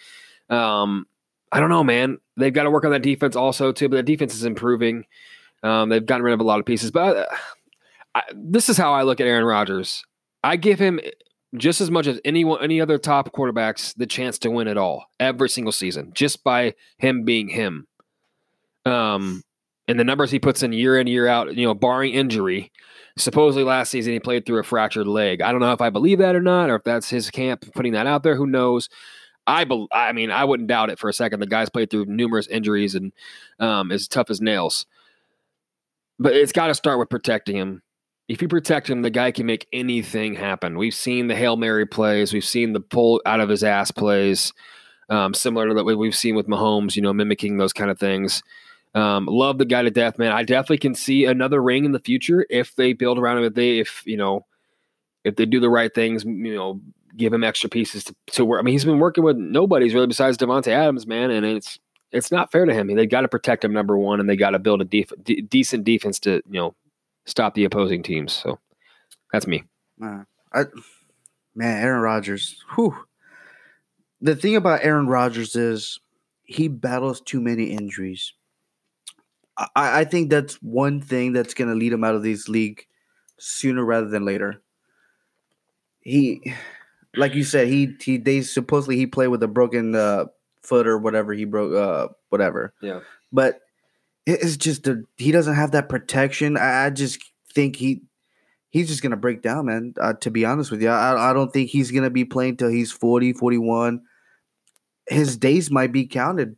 [0.50, 1.08] Um,
[1.52, 2.20] I don't know, man.
[2.38, 5.06] They've got to work on that defense also too, but the defense is improving.
[5.64, 7.36] Um, they've gotten rid of a lot of pieces, but uh,
[8.16, 10.04] I, this is how I look at Aaron Rodgers.
[10.44, 11.00] I give him
[11.56, 15.06] just as much as anyone, any other top quarterbacks, the chance to win it all
[15.20, 17.88] every single season, just by him being him.
[18.86, 19.44] Um,
[19.88, 22.72] and the numbers he puts in year in year out, you know, barring injury.
[23.18, 25.42] Supposedly last season he played through a fractured leg.
[25.42, 27.94] I don't know if I believe that or not, or if that's his camp putting
[27.94, 28.36] that out there.
[28.36, 28.90] Who knows?
[29.46, 31.40] I bel I mean, I wouldn't doubt it for a second.
[31.40, 33.12] The guy's played through numerous injuries and
[33.60, 34.86] um, is tough as nails.
[36.24, 37.82] But it's got to start with protecting him.
[38.30, 40.78] If you protect him, the guy can make anything happen.
[40.78, 42.32] We've seen the hail mary plays.
[42.32, 44.54] We've seen the pull out of his ass plays,
[45.10, 46.96] um, similar to what we've seen with Mahomes.
[46.96, 48.42] You know, mimicking those kind of things.
[48.96, 50.32] Um, love the guy to death, man.
[50.32, 53.44] I definitely can see another ring in the future if they build around him.
[53.44, 54.46] If they, if you know,
[55.26, 56.80] if they do the right things, you know,
[57.18, 58.62] give him extra pieces to, to work.
[58.62, 61.80] I mean, he's been working with nobody's really besides Davante Adams, man, and it's
[62.14, 62.88] it's not fair to him.
[62.88, 65.42] They got to protect him number one, and they got to build a def- de-
[65.42, 66.76] decent defense to you know
[67.26, 68.32] stop the opposing teams.
[68.32, 68.60] So
[69.32, 69.64] that's me.
[69.98, 70.66] Man, I,
[71.56, 72.64] man, Aaron Rodgers.
[72.76, 72.96] Whew.
[74.22, 76.00] The thing about Aaron Rodgers is
[76.44, 78.34] he battles too many injuries.
[79.58, 82.86] I, I think that's one thing that's going to lead him out of this league
[83.38, 84.62] sooner rather than later.
[86.00, 86.54] He,
[87.16, 90.26] like you said, he he they supposedly he played with a broken uh,
[90.64, 92.74] foot or whatever he broke, uh, whatever.
[92.82, 93.02] Yeah.
[93.32, 93.60] But
[94.26, 96.58] it's just the, he doesn't have that protection.
[96.58, 97.20] I, I just
[97.54, 98.02] think he
[98.70, 99.94] he's just gonna break down, man.
[100.00, 102.70] Uh, to be honest with you, I, I don't think he's gonna be playing till
[102.70, 104.02] he's 40, 41.
[105.08, 106.56] His days might be counted.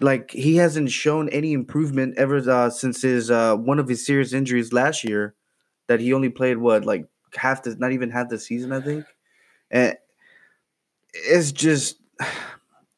[0.00, 4.32] Like he hasn't shown any improvement ever uh, since his uh, one of his serious
[4.32, 5.34] injuries last year,
[5.88, 9.04] that he only played what like half the not even half the season, I think.
[9.70, 9.96] And
[11.12, 11.96] it's just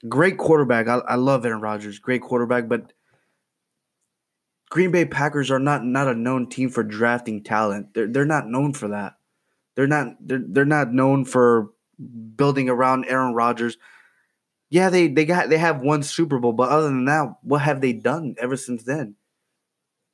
[0.09, 0.89] great quarterback.
[0.89, 2.93] I, I love Aaron Rodgers, great quarterback, but
[4.70, 7.93] Green Bay Packers are not not a known team for drafting talent.
[7.95, 9.15] They're they're not known for that.
[9.77, 11.69] They're not they're they're not known for
[12.37, 13.77] building around Aaron Rodgers.
[14.70, 17.83] Yeah, they they got they have one Super Bowl, but other than that, what have
[17.83, 19.15] they done ever since then?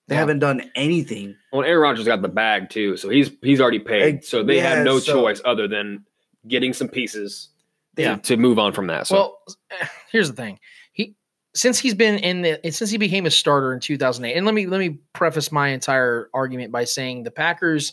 [0.08, 0.20] They Yeah.
[0.20, 1.36] haven't done anything.
[1.52, 4.24] Well, Aaron Rodgers got the bag too, so he's he's already paid.
[4.24, 6.04] So they yeah, had no so- choice other than
[6.48, 7.50] getting some pieces
[7.98, 8.16] Yeah.
[8.16, 9.06] to, move on from that.
[9.06, 9.38] So Well,
[10.12, 10.58] here's the thing.
[10.92, 11.14] He
[11.54, 14.34] since he's been in the since he became a starter in 2008.
[14.36, 17.92] And let me let me preface my entire argument by saying the Packers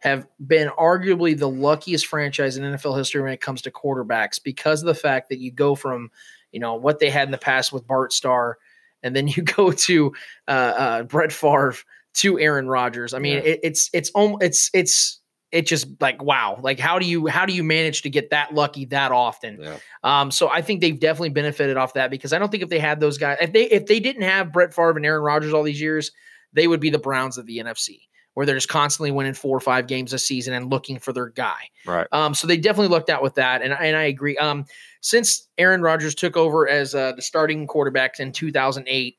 [0.00, 4.82] have been arguably the luckiest franchise in NFL history when it comes to quarterbacks because
[4.82, 6.10] of the fact that you go from,
[6.52, 8.58] you know, what they had in the past with Bart Starr
[9.02, 10.12] and then you go to
[10.48, 11.76] uh, uh, Brett Favre
[12.14, 13.14] to Aaron Rodgers.
[13.14, 13.50] I mean, Yeah.
[13.50, 15.20] it, it's it's almost it's it's
[15.54, 16.58] it's just like wow.
[16.60, 19.58] Like how do you how do you manage to get that lucky that often?
[19.60, 19.76] yeah.
[20.02, 22.80] Um, so I think they've definitely benefited off that because I don't think if they
[22.80, 25.62] had those guys, if they if they didn't have Brett Favre and Aaron Rodgers all
[25.62, 26.10] these years,
[26.52, 28.00] they would be the Browns of the NFC,
[28.34, 31.28] where they're just constantly winning four or five games a season and looking for their
[31.28, 31.70] guy.
[31.86, 32.08] Right.
[32.10, 34.36] Um, so they definitely looked out with that, and and I agree.
[34.38, 34.66] Um,
[35.00, 39.16] since Aaron Rodgers took over as uh, the starting quarterback in 2008.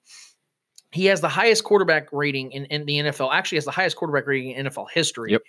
[0.91, 3.33] He has the highest quarterback rating in, in the NFL.
[3.33, 5.33] Actually, has the highest quarterback rating in NFL history.
[5.33, 5.41] Yep.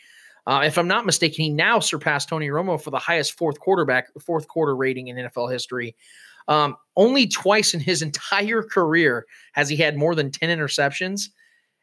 [0.47, 4.09] Uh, if I'm not mistaken, he now surpassed Tony Romo for the highest fourth quarterback,
[4.21, 5.97] fourth quarter rating in NFL history.
[6.49, 11.31] Um, only twice in his entire career has he had more than 10 interceptions.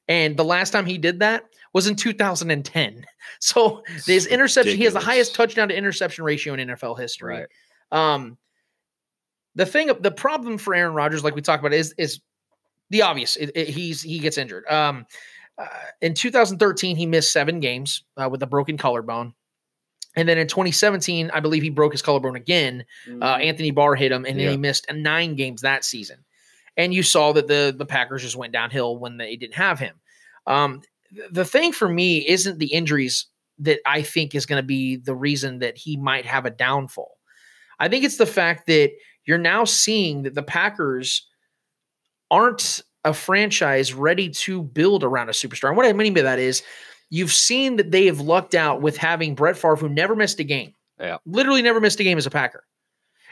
[0.08, 3.06] And the last time he did that was in 2010.
[3.40, 7.46] So his interception, he has the highest touchdown to interception ratio in NFL history.
[7.92, 8.14] Right.
[8.14, 8.38] Um,
[9.56, 12.20] the thing, the problem for Aaron Rodgers, like we talked about, is is
[12.90, 13.36] the obvious.
[13.38, 14.66] It, it- he's he gets injured.
[14.68, 15.06] Um,
[15.58, 15.68] uh,
[16.02, 19.34] in 2013, he missed seven games uh, with a broken collarbone,
[20.16, 22.86] and then in 2017, I believe he broke his collarbone again.
[23.22, 24.52] Uh, Anthony Barr hit him, and then Yeah.
[24.52, 26.24] he missed nine games that season.
[26.78, 30.00] And you saw that the the Packers just went downhill when they didn't have him.
[30.48, 30.82] Um,
[31.16, 33.28] th- the thing for me isn't the injuries
[33.60, 37.18] that I think is going to be the reason that he might have a downfall.
[37.80, 38.92] I think it's the fact that
[39.26, 41.28] you're now seeing that the Packers
[42.32, 45.68] aren't a franchise ready to build around a superstar.
[45.70, 46.64] And what I mean by that is
[47.10, 50.44] you've seen that they have lucked out with having Brett Favre, who never missed a
[50.44, 50.74] game.
[51.00, 51.18] Yeah.
[51.26, 52.64] Literally never missed a game as a Packer.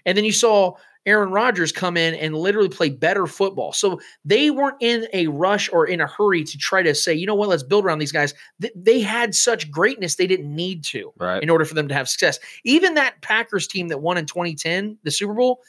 [0.05, 0.73] And then you saw
[1.05, 3.71] Aaron Rodgers come in and literally play better football.
[3.73, 7.25] So they weren't in a rush or in a hurry to try to say, you
[7.25, 8.33] know what, let's build around these guys.
[8.61, 11.41] Th- They had such greatness, they didn't need to Right.
[11.41, 12.39] in order for them to have success.
[12.65, 15.61] Even that Packers team that won in 2010, the Super Bowl,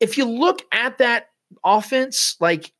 [0.00, 1.28] if you look at that
[1.64, 2.72] offense, like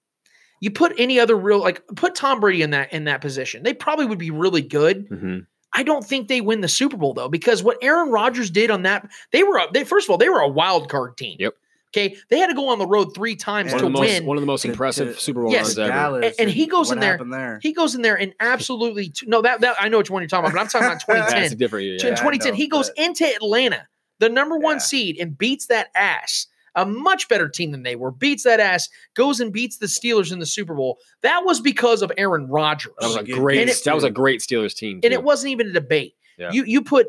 [0.60, 3.74] you put any other real like put Tom Brady in that in that position, they
[3.74, 5.06] probably would be really good.
[5.08, 5.38] hmm
[5.72, 8.82] I don't think they win the Super Bowl though, because what Aaron Rodgers did on
[8.84, 11.36] that, they were a, they first of all they were a wild card team.
[11.38, 11.54] Yep.
[11.94, 14.08] Okay, they had to go on the road three times One, to of the most,
[14.08, 14.26] win.
[14.26, 15.66] one of the most To- impressive to- Super Bowl Yes.
[15.66, 15.88] runs ever.
[15.92, 17.58] Dallas And- and he goes what in there- there.
[17.62, 20.46] he goes in there and absolutely no that that I know which one you're talking
[20.46, 21.40] about, but I'm talking about 2010.
[21.42, 21.98] That's a different year.
[21.98, 23.86] So in 2010, know, he goes but- into Atlanta,
[24.18, 24.80] the number one Yeah.
[24.80, 26.46] seed, and beats that ass.
[26.76, 28.10] A much better team than they were.
[28.12, 30.98] Beats that ass, goes and beats the Steelers in the Super Bowl.
[31.22, 32.92] That was because of Aaron Rodgers.
[33.00, 33.68] That was a great.
[33.68, 35.00] it- that was a great Steelers team.
[35.02, 36.14] and it wasn't even a debate.
[36.38, 36.52] Yeah.
[36.52, 37.06] You you put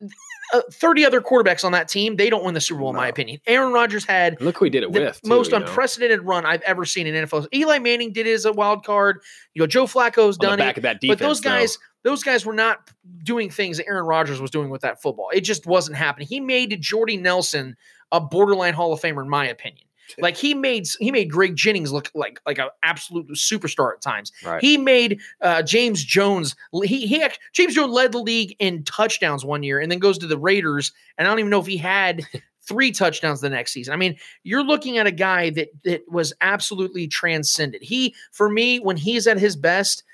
[0.54, 3.08] uh, 30 other quarterbacks on that team, they don't win the Super Bowl, in my
[3.08, 3.40] opinion.
[3.46, 5.20] Aaron Rodgers had Look who he did it the with.
[5.22, 5.66] too, most you know?
[5.66, 7.46] unprecedented run I've ever seen in NFL.
[7.54, 9.20] Eli Manning did it as a wild card.
[9.54, 10.78] You know, Joe Flacco's On the done back it.
[10.78, 11.20] of that but defense.
[11.20, 11.50] those though.
[11.50, 12.90] guys, those guys were not
[13.24, 15.28] doing things that Aaron Rodgers was doing with that football.
[15.34, 16.28] It just wasn't happening.
[16.28, 17.76] He made Jordy Nelson
[18.12, 19.84] a borderline Hall of Famer, in my opinion.
[20.18, 24.32] Like he made he made Greg Jennings look like like an absolute superstar at times.
[24.44, 24.60] Right.
[24.60, 26.56] He made uh, James Jones.
[26.84, 30.26] He he James Jones led the league in touchdowns one year, and then goes to
[30.26, 30.92] the Raiders.
[31.18, 32.24] And I don't even know if he had
[32.66, 33.92] three touchdowns the next season.
[33.92, 37.82] I mean, you're looking at a guy that that was absolutely transcended.
[37.82, 40.04] He, for me, when he's at his best,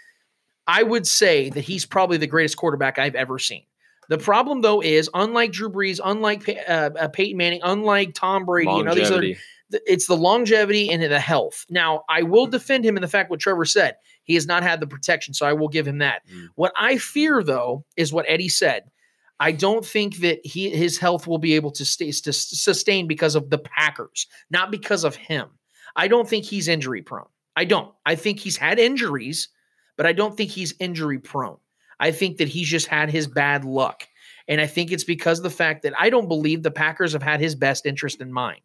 [0.67, 3.65] I would say that he's probably the greatest quarterback I've ever seen.
[4.09, 8.71] The problem, though, is unlike Drew Brees, unlike uh, uh, Peyton Manning, unlike Tom Brady,
[8.71, 9.35] and all these other,
[9.71, 11.65] it's the longevity and the health.
[11.71, 13.97] Now, I will defend him in the fact what Trevor said.
[14.25, 16.23] He has not had the protection, so I will give him that.
[16.33, 16.49] Mm.
[16.55, 18.85] What I fear, though, is what Eddie said.
[19.41, 23.35] I don't think that he his health will be able to stay to sustain because
[23.35, 25.49] of the Packers, not because of him.
[25.97, 27.27] I don't think he's injury prone.
[27.57, 27.93] I don't.
[28.07, 29.49] I think he's had injuries,
[29.97, 31.59] but I don't think he's injury prone.
[32.01, 34.07] I think that he's just had his bad luck.
[34.47, 37.23] And I think it's because of the fact that I don't believe the Packers have
[37.23, 38.61] had his best interest in mind.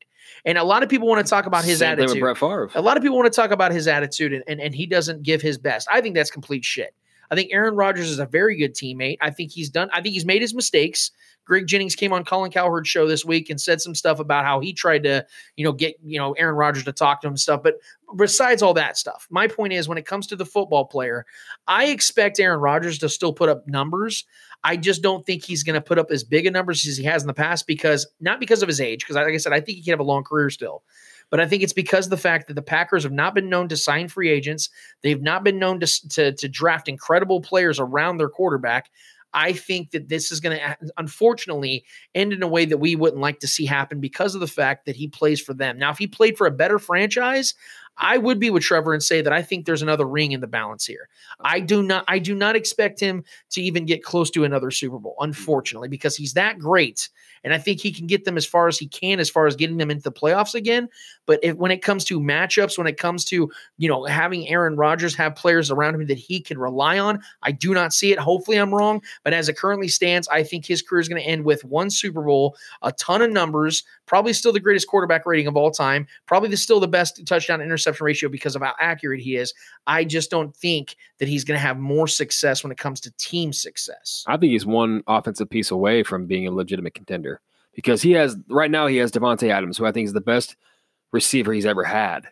[0.45, 2.19] And a lot of people want to talk about his Same attitude.
[2.19, 2.69] Brett Favre.
[2.76, 5.23] A lot of people want to talk about his attitude and, and, and he doesn't
[5.23, 5.88] give his best.
[5.91, 6.93] I think that's complete shit.
[7.31, 9.18] I think Aaron Rodgers is a very good teammate.
[9.22, 11.11] I think he's done, I think he's made his mistakes.
[11.45, 14.60] Greg Jennings came on Colin Cowherd's show this week and said some stuff about how
[14.60, 15.26] he tried to,
[15.56, 17.64] you know, get, you know, Aaron Rodgers to talk to him and stuff.
[17.64, 17.76] But
[18.15, 21.26] besides all that stuff, my point is when it comes to the football player,
[21.68, 24.26] I expect Aaron Rodgers to still put up numbers.
[24.64, 27.03] I just don't think he's going to put up as big a numbers as he
[27.06, 29.60] has in the past because not because of his age, because like I said, I
[29.60, 30.84] think he can have a long career still.
[31.30, 33.68] But I think it's because of the fact that the Packers have not been known
[33.69, 34.69] to sign free agents.
[35.03, 38.89] They've not been known to, to, to draft incredible players around their quarterback.
[39.34, 41.85] I think that this is going to uh, unfortunately
[42.15, 44.85] end in a way that we wouldn't like to see happen because of the fact
[44.85, 45.77] that he plays for them.
[45.77, 47.53] Now, if he played for a better franchise,
[47.99, 50.47] I would be with Trevor and say that I think there's another ring in the
[50.47, 51.09] balance here.
[51.41, 54.97] I do not I do not expect him to even get close to another Super
[54.97, 55.26] Bowl, hmm.
[55.26, 57.09] unfortunately, because he's that great.
[57.43, 59.55] And I think he can get them as far as he can, as far as
[59.55, 60.89] getting them into the playoffs again.
[61.26, 64.76] But if, when it comes to matchups, when it comes to you know having Aaron
[64.76, 68.19] Rodgers have players around him that he can rely on, I do not see it.
[68.19, 69.01] Hopefully, I'm wrong.
[69.23, 71.89] But as it currently stands, I think his career is going to end with one
[71.89, 76.07] Super Bowl, a ton of numbers, probably still the greatest quarterback rating of all time,
[76.26, 79.53] probably the, still the best touchdown interception ratio because of how accurate he is.
[79.88, 83.11] I just don't think that he's going to have more success when it comes to
[83.18, 84.24] team success.
[84.28, 87.41] I think he's one offensive piece away from being a legitimate contender
[87.74, 90.56] because he has right now he has Davante Adams, who I think is the best
[91.11, 92.28] receiver he's ever had.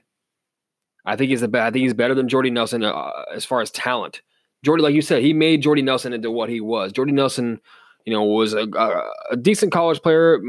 [1.05, 3.61] I think he's the be- I think he's better than Jordy Nelson uh, as far
[3.61, 4.21] as talent.
[4.63, 6.91] Jordy, like you said, he made Jordy Nelson into what he was.
[6.91, 7.61] Jordy Nelson,
[8.05, 10.39] you know, was a, a, a decent college player,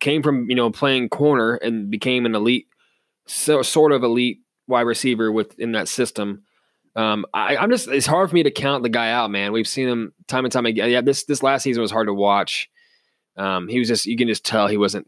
[0.00, 2.66] came from you know playing corner and became an elite,
[3.26, 6.42] so sort of elite wide receiver within that system.
[6.94, 9.52] Um, I, I'm just it's hard for me to count the guy out, man.
[9.52, 10.90] We've seen him time and time again.
[10.90, 12.70] Yeah, this this last season was hard to watch.
[13.36, 15.06] Um, he was just you can just tell he wasn't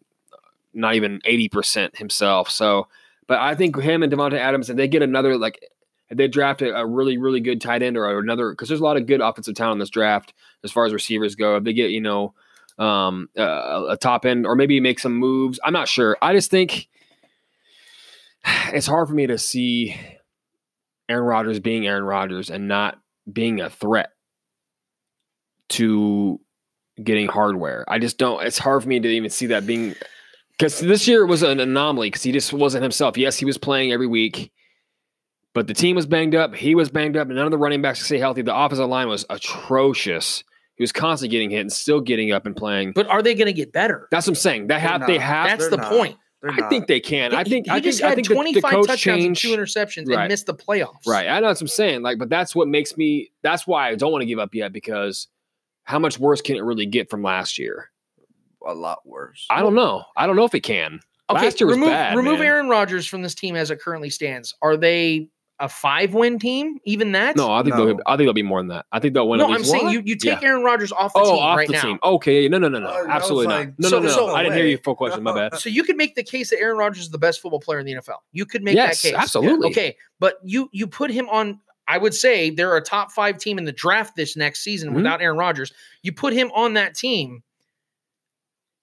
[0.74, 2.50] not even eighty percent himself.
[2.50, 2.88] So,
[3.26, 5.64] but I think him and Davante Adams, if they get another like
[6.10, 8.84] if they draft a, a really really good tight end or another because there's a
[8.84, 11.56] lot of good offensive talent in this draft as far as receivers go.
[11.56, 12.34] If they get you know
[12.78, 16.18] um, a top end or maybe make some moves, I'm not sure.
[16.20, 16.88] I just think
[18.44, 19.96] it's hard for me to see
[21.08, 22.98] Aaron Rodgers being Aaron Rodgers and not
[23.30, 24.10] being a threat
[25.70, 26.40] to
[27.02, 27.84] getting hardware.
[27.88, 28.44] I just don't.
[28.44, 29.94] It's hard for me to even see that being
[30.58, 33.16] because this year was an anomaly because he just wasn't himself.
[33.16, 34.50] Yes, he was playing every week,
[35.54, 36.54] but the team was banged up.
[36.54, 38.42] He was banged up, and none of the running backs could stay healthy.
[38.42, 40.42] The offensive line was atrocious.
[40.76, 42.92] He was constantly getting hit and still getting up and playing.
[42.92, 44.06] But are they going to get better?
[44.12, 44.68] That's what I'm saying.
[44.68, 45.06] They have.
[45.06, 45.58] They have.
[45.58, 45.90] That's the not.
[45.90, 46.16] point.
[46.42, 46.70] They're I not.
[46.70, 47.34] think they can.
[47.34, 47.66] I think.
[47.66, 48.06] he, I just think.
[48.06, 49.26] I had think the, the 25 touchdowns changed.
[49.26, 50.20] and two interceptions Right.
[50.20, 51.06] and missed the playoffs.
[51.06, 51.26] Right.
[51.28, 52.02] I know what I'm saying.
[52.02, 53.30] Like, but that's what makes me.
[53.42, 55.26] That's why I don't want to give up yet because
[55.84, 57.90] how much worse can it really get from last year?
[58.66, 59.46] a lot worse.
[59.50, 60.04] I don't know.
[60.16, 61.00] I don't know if it can.
[61.30, 62.16] Okay, last year was remove, bad.
[62.16, 62.46] remove man.
[62.48, 64.54] Aaron Rodgers from this team as it currently stands.
[64.60, 65.28] Are they
[65.60, 66.78] a five-win team?
[66.84, 67.34] Even that?
[67.36, 67.86] No, I think No.
[67.86, 67.98] they'll.
[68.06, 68.86] I think they'll be more than that.
[68.92, 69.38] I think they'll win.
[69.38, 69.46] no.
[69.46, 69.92] at I'm saying one.
[69.92, 70.48] you, you take Yeah.
[70.48, 71.82] Aaron Rodgers off the Oh, team off right the now.
[71.82, 71.98] team.
[72.04, 72.48] Okay.
[72.48, 72.88] No, no, no, no.
[72.88, 73.78] I was Absolutely like, not.
[73.78, 74.12] No, so- no, no.
[74.14, 74.70] so I didn't hear way.
[74.72, 74.78] you.
[74.78, 75.22] Full question.
[75.22, 75.54] My bad.
[75.58, 77.86] So you could make the case that Aaron Rodgers is the best football player in
[77.86, 78.18] the NFL.
[78.32, 79.18] You could make Yes, that case.
[79.18, 79.68] absolutely.
[79.70, 81.60] Okay, but you you put him on.
[81.88, 84.96] I would say they're a top five team in the draft this next season Mhm.
[84.96, 85.72] without Aaron Rodgers.
[86.02, 87.42] You put him on that team.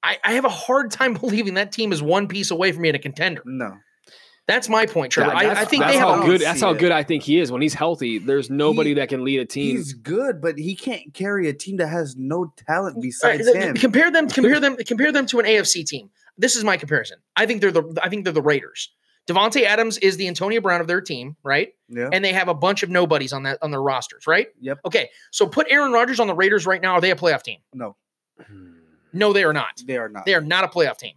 [0.04, 2.96] I, I have a hard time believing that team is one piece away from being
[2.96, 3.42] a contender.
[3.46, 3.78] No.
[4.48, 5.32] That's my point, Trevor.
[5.32, 6.42] That- I, I think that's they have how a- a good.
[6.42, 6.80] That's see how it.
[6.80, 7.52] good I think he is.
[7.52, 9.76] When he's healthy, there's nobody that can lead a team.
[9.78, 13.76] He's good, but he can't carry a team that has no talent besides th- him.
[13.76, 14.30] compare them.
[14.30, 14.76] Compare them.
[14.78, 16.10] Compare them to an AFC team.
[16.38, 17.18] This is my comparison.
[17.36, 17.98] I think they're the.
[18.04, 18.92] I think they're the Raiders.
[19.28, 21.74] Davante Adams is the Antonio Brown of their team, right?
[21.90, 22.10] Yeah.
[22.14, 24.50] And they have a bunch of nobodies on that on their rosters, right?
[24.62, 24.82] Yep.
[24.86, 26.94] Okay, so put Aaron Rodgers on the Raiders right now.
[26.94, 27.58] Are they a playoff team?
[27.74, 27.96] No,
[29.14, 29.82] No, they are not.
[29.88, 30.26] they are not.
[30.26, 31.16] They are not a playoff team.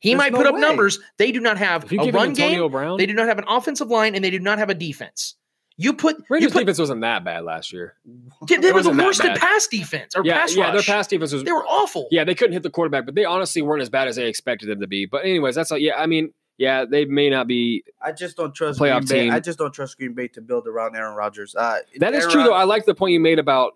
[0.00, 0.60] He There's might no put up way.
[0.60, 1.00] numbers.
[1.16, 2.70] They do not have a run Antonio game.
[2.70, 5.34] Brown, They do not have an offensive line, and they do not have a defense.
[5.80, 7.94] You put you Rangers put defense wasn't that bad last year.
[8.48, 10.72] they, they it were the wasn't that worst at pass defense or yeah, pass yeah,
[10.72, 11.44] their pass defense was.
[11.44, 12.08] they were awful.
[12.10, 14.68] Yeah, they couldn't hit the quarterback, but they honestly weren't as bad as they expected
[14.68, 15.06] them to be.
[15.06, 15.78] But anyways, that's all.
[15.78, 17.84] Yeah, I mean, yeah, they may not be.
[18.02, 19.24] I just don't trust Playoff Green Bay.
[19.26, 19.32] team.
[19.32, 21.54] I just don't trust Green Bay to build around Aaron Rodgers.
[21.54, 22.54] Uh, That is Aaron true, though.
[22.54, 23.74] I like the point you made about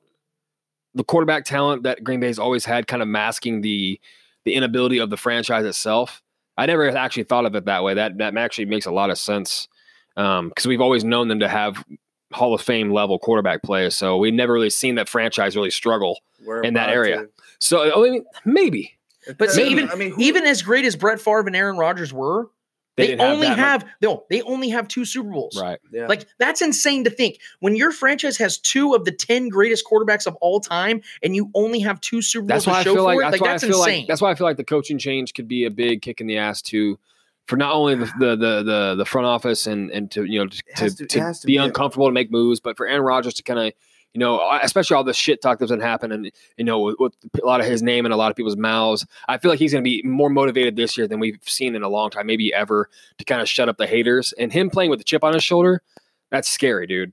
[0.94, 4.00] the quarterback talent that Green Bay's always had, kind of masking the
[4.44, 6.22] the inability of the franchise itself.
[6.56, 7.94] I never actually thought of it that way.
[7.94, 9.68] That that actually makes a lot of sense
[10.16, 11.84] um, because we've always known them to have
[12.32, 13.94] Hall of Fame level quarterback players.
[13.94, 16.20] So we've never really seen that franchise really struggle.
[16.44, 17.22] We're in that area.
[17.22, 17.28] to-
[17.58, 18.98] So I mean, maybe
[19.38, 22.12] But see, even I mean, who- even as great as Brett Favre and Aaron Rodgers
[22.12, 22.50] were,
[22.96, 24.24] they, they, didn't have only have no.
[24.28, 25.58] They only have two Super Bowls.
[25.60, 25.78] right.
[25.90, 26.06] yeah.
[26.06, 27.38] Like that's insane to think.
[27.60, 31.50] When your franchise has two of the ten greatest quarterbacks of all time, and you
[31.54, 33.32] only have two Super Bowls That's why to I show feel for like it, that's
[33.32, 33.98] like why that's I feel insane.
[34.00, 36.26] like that's why I feel like the coaching change could be a big kick in
[36.26, 36.98] the ass to
[37.46, 40.46] for not only the the the the, the front office and and to you know
[40.48, 43.02] to, to, to- to to be be a- uncomfortable to make moves, but for Aaron
[43.02, 43.72] Rodgers to kind of
[44.14, 47.46] you know especially all the shit talk that's been happening you know with, with a
[47.46, 49.84] lot of his name in a lot of people's mouths, I feel like he's going
[49.84, 52.88] to be more motivated this year than we've seen in a long time, maybe ever,
[53.18, 54.32] to kind of shut up the haters.
[54.38, 55.82] And him playing with the chip on his shoulder,
[56.30, 57.12] that's scary, dude.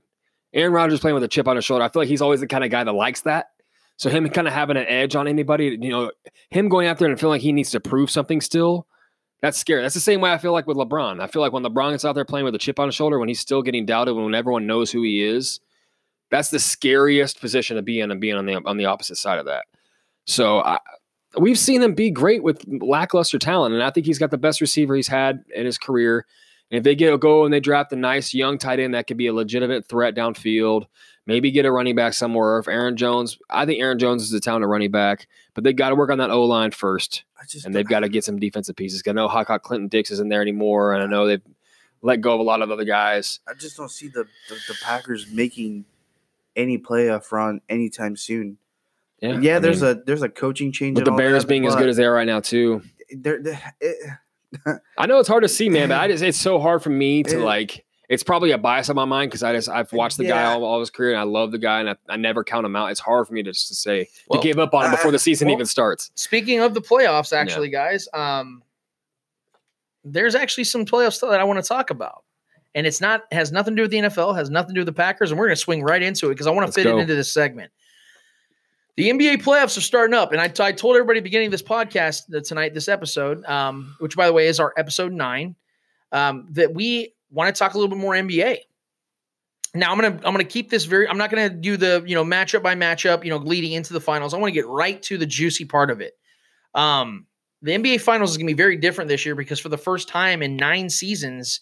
[0.52, 2.46] Aaron Rodgers playing with a chip on his shoulder, I feel like he's always the
[2.46, 3.50] kind of guy that likes that.
[3.96, 6.10] So him kind of having an edge on anybody, you know,
[6.48, 8.86] him going out there and feeling like he needs to prove something still,
[9.42, 9.82] that's scary.
[9.82, 11.20] That's the same way I feel like with LeBron.
[11.20, 13.18] I feel like when LeBron gets out there playing with a chip on his shoulder,
[13.18, 15.60] when he's still getting doubted, when everyone knows who he is,
[16.30, 19.38] that's the scariest position to be in and being on the on the opposite side
[19.38, 19.64] of that.
[20.26, 20.78] So I,
[21.38, 24.60] we've seen him be great with lackluster talent, and I think he's got the best
[24.60, 26.26] receiver he's had in his career.
[26.70, 29.08] And if they get a go and they draft a nice young tight end that
[29.08, 30.86] could be a legitimate threat downfield,
[31.26, 32.58] maybe get a running back somewhere.
[32.58, 35.88] If Aaron Jones, I think Aaron Jones is the talented running back, but they got
[35.88, 38.38] to work on that O line first, I just and they've got to get some
[38.38, 39.02] defensive pieces.
[39.04, 41.42] I know Ha Ha Clinton-Dix isn't there anymore, and I know they've
[42.02, 43.40] let go of a lot of other guys.
[43.48, 45.86] I just don't see the, the, the Packers making
[46.60, 48.58] any playoff run anytime soon.
[49.20, 50.96] Yeah, Yeah, I there's mean, a there's a coaching change.
[50.98, 52.82] with and the Bears that, being as good as they are right now too.
[53.10, 53.96] they're, they're- it-
[54.98, 57.22] I know it's hard to see, man, but I just it's so hard for me
[57.24, 57.84] to It- like.
[58.08, 60.64] It's probably a bias on my mind because I just I've watched the guy all,
[60.64, 62.90] all his career and I love the guy and I, I never count him out.
[62.90, 65.12] It's hard for me to just to say Well, to give up on him before
[65.12, 66.10] the season well, even starts.
[66.16, 68.64] Speaking of the playoffs, actually, guys, um,
[70.04, 72.24] there's actually some playoff stuff that I want to talk about,
[72.74, 74.86] and it's not has nothing to do with the NFL, has nothing to do with
[74.86, 76.84] the Packers, and we're going to swing right into it because I want to fit
[76.84, 76.96] go.
[76.96, 77.72] it into this segment.
[78.96, 82.26] The NBA playoffs are starting up, and I, I told everybody beginning of this podcast
[82.28, 85.56] that tonight, this episode, um, which by the way is our episode nine,
[86.12, 88.58] um, that we want to talk a little bit more NBA.
[89.72, 91.08] Now I'm gonna I'm gonna keep this very.
[91.08, 93.24] I'm not gonna do the you know matchup by matchup.
[93.24, 94.34] You know, leading into the finals.
[94.34, 96.14] I want to get right to the juicy part of it.
[96.74, 97.26] Um,
[97.62, 100.42] the NBA Finals is gonna be very different this year because for the first time
[100.42, 101.60] in nine seasons,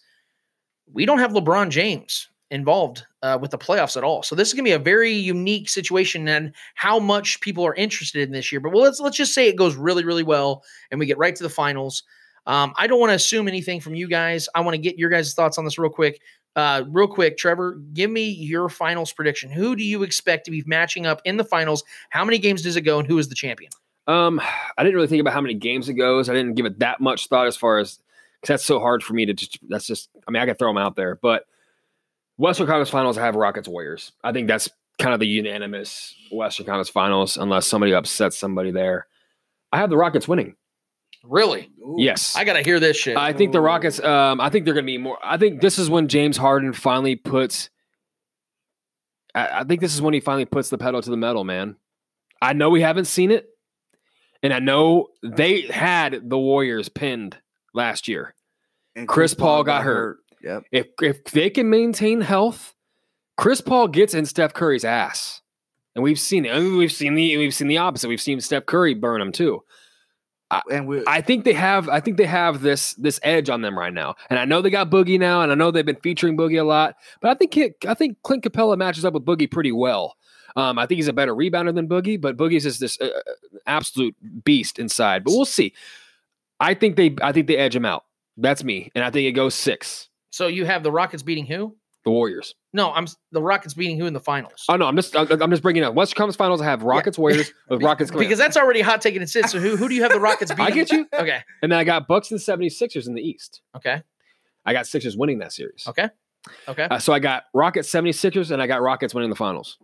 [0.93, 4.23] we don't have LeBron James involved uh, with the playoffs at all.
[4.23, 8.23] So this is gonna be a very unique situation and how much people are interested
[8.23, 8.61] in this year.
[8.61, 11.37] But well, let's let's just say it goes really really well and we get right
[11.37, 12.03] to the finals.
[12.47, 14.49] Um, I don't want to assume anything from you guys.
[14.55, 16.23] I want to get your guys' thoughts on this real quick.
[16.57, 19.51] Uh, real quick, Trevor, give me your finals prediction.
[19.51, 21.85] Who do you expect to be matching up in the finals?
[22.09, 23.71] How many games does it go, and who is the champion?
[24.09, 24.41] Um,
[24.77, 26.31] I didn't really think about how many games it goes.
[26.31, 28.01] I didn't give it that much thought as far as
[28.41, 29.59] because that's so hard for me to just.
[29.69, 30.09] That's just.
[30.27, 31.45] I mean, I could throw them out there, but
[32.37, 34.13] Western Conference Finals, I have Rockets Warriors.
[34.23, 39.07] I think that's kind of the unanimous Western Conference Finals, unless somebody upsets somebody there.
[39.73, 40.55] I have the Rockets winning.
[41.25, 41.71] Really?
[41.97, 43.17] Yes, I gotta hear this shit.
[43.17, 44.01] I think the Rockets.
[44.01, 45.19] Um, I think they're going to be more.
[45.23, 47.71] I think this is when James Harden finally puts.
[49.35, 51.77] I, I think this is when he finally puts the pedal to the metal, man.
[52.41, 53.49] I know we haven't seen it,
[54.45, 57.37] and I know they had the Warriors pinned
[57.79, 58.35] last year.
[58.95, 60.19] And Chris Paul got hurt.
[60.43, 60.65] Yep.
[60.71, 62.75] If if they can maintain health,
[63.37, 65.41] Chris Paul gets in Steph Curry's ass,
[65.95, 66.53] and we've seen it.
[66.53, 68.09] I mean, we've seen the we've seen the opposite.
[68.09, 69.63] We've seen Steph Curry burn him too.
[70.71, 71.89] And we I think they have.
[71.89, 74.71] I think they have this this edge on them right now, and I know they
[74.71, 76.97] got Boogie now, and I know they've been featuring Boogie a lot.
[77.21, 80.17] But I think it, I think Clint Capela matches up with Boogie pretty well.
[80.57, 83.11] Um, I think he's a better rebounder than Boogie, but Boogie's is this uh,
[83.67, 85.23] absolute beast inside.
[85.23, 85.75] But we'll see.
[86.61, 88.05] I think they I think they edge him out.
[88.37, 90.09] That's me, and I think it goes six.
[90.31, 91.77] So you have the Rockets beating who?
[92.05, 92.55] The Warriors.
[92.73, 94.65] No, I'm the Rockets beating who in the finals?
[94.69, 96.61] Oh no, I'm just I'm just bringing up Western Conference Finals.
[96.61, 99.47] I have Rockets Warriors with Rockets because that's already hot taking and sit.
[99.47, 100.67] So who who do you have the Rockets beating?
[100.67, 101.07] I get you.
[101.13, 101.41] Okay.
[101.63, 103.63] and then I got Bucks and 76ers in the East.
[103.77, 104.03] Okay.
[104.65, 105.85] I got Sixers winning that series.
[105.89, 106.09] Okay.
[106.69, 106.85] Okay.
[106.85, 109.79] Uh, so I got Rockets 76ers and I got Rockets winning the finals.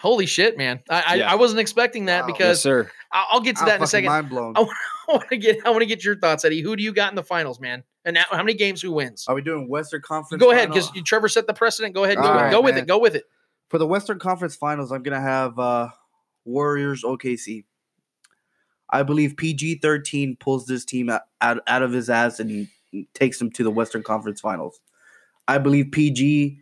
[0.00, 0.80] Holy shit, man!
[0.90, 1.32] I I, Yeah.
[1.32, 2.28] I wasn't expecting that Wow.
[2.28, 2.90] Yes, because sir.
[3.12, 4.08] I'll, get to I'm that in a second.
[4.08, 4.54] Mind blown.
[4.56, 4.60] I
[5.08, 6.60] want to get I want to get your thoughts, Eddie.
[6.60, 7.82] Who do you got in the finals, man?
[8.04, 8.82] And now, how many games?
[8.82, 9.24] Who wins?
[9.26, 10.40] Are we doing Western Conference?
[10.40, 11.94] Go ahead, because Trevor set the precedent.
[11.94, 12.86] Go ahead, go, with, right, go with it.
[12.86, 13.24] Go with it.
[13.68, 15.88] for the Western Conference Finals, I'm gonna have uh,
[16.44, 17.64] Warriors OKC.
[18.90, 22.68] I believe PG thirteen pulls this team out, out out of his ass and
[23.14, 24.78] takes them to the Western Conference Finals.
[25.48, 26.60] I believe PG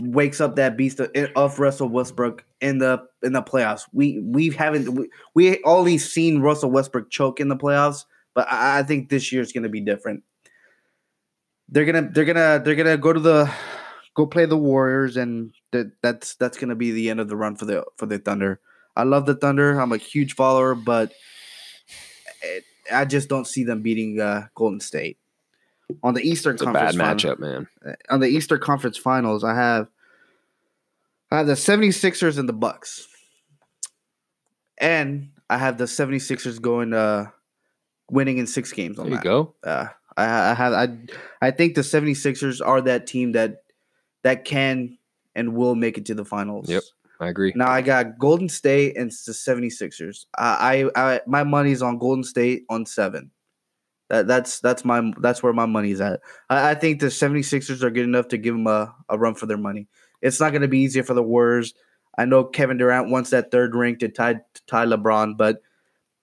[0.00, 3.82] wakes up that beast of, of Russell Westbrook in the in the playoffs.
[3.92, 8.04] We we haven't we, we only seen Russell Westbrook choke in the playoffs,
[8.34, 10.22] but I, I think this year's gonna be different.
[11.68, 13.52] They're gonna they're gonna they're gonna go to the
[14.14, 17.56] go play the Warriors, and that that's that's gonna be the end of the run
[17.56, 18.60] for the for the Thunder.
[18.96, 19.78] I love the Thunder.
[19.78, 21.12] I'm a huge follower, but
[22.42, 25.18] it, I just don't see them beating uh, Golden State
[26.02, 27.22] on the Eastern It's a bad Conference.
[27.22, 27.96] final- matchup, man.
[28.10, 29.88] on the Eastern Conference Finals, I have
[31.30, 33.08] I have the 76ers and the Bucks.
[34.78, 37.26] And I have the 76ers going uh
[38.10, 39.24] winning in 6 games on There you that.
[39.24, 39.54] go.
[39.64, 39.86] Uh,
[40.16, 40.96] I, I have I
[41.42, 43.62] I think the 76ers are that team that
[44.22, 44.98] that can
[45.34, 46.68] and will make it to the finals.
[46.68, 46.82] Yep.
[47.20, 47.52] I agree.
[47.56, 50.26] Now I got Golden State and the 76ers.
[50.36, 53.30] I, I, I my money's on Golden State on 7.
[54.08, 56.20] That that's that's my that's where my money's at.
[56.48, 59.46] I, I think the 76ers are good enough to give them a, a run for
[59.46, 59.88] their money.
[60.22, 61.74] It's not going to be easier for the Warriors.
[62.18, 65.60] I know Kevin Durant wants that third ring to tie to tie LeBron, but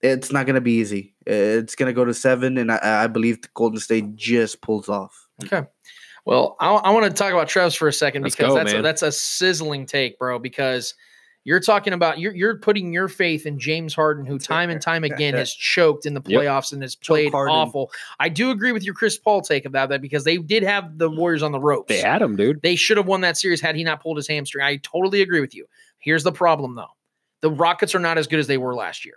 [0.00, 1.14] it's not going to be easy.
[1.26, 4.88] It's going to go to seven, and I, I believe the Golden State just pulls
[4.88, 5.28] off.
[5.44, 5.62] Okay.
[6.24, 8.72] Well, I, I want to talk about Trevs for a second Let's because go, that's
[8.72, 10.38] a, that's a sizzling take, bro.
[10.38, 10.94] Because
[11.44, 15.04] you're talking about you're you're putting your faith in James Harden, who time and time
[15.04, 16.40] again has choked in the Yep.
[16.42, 17.90] playoffs and has played awful.
[18.18, 21.10] I do agree with your Chris Paul take about that because they did have the
[21.10, 21.88] Warriors on the ropes.
[21.88, 22.62] They had him, dude.
[22.62, 24.64] They should have won that series had he not pulled his hamstring.
[24.64, 25.66] I totally agree with you.
[25.98, 26.90] Here's the problem, though
[27.42, 29.16] the Rockets are not as good as they were last year.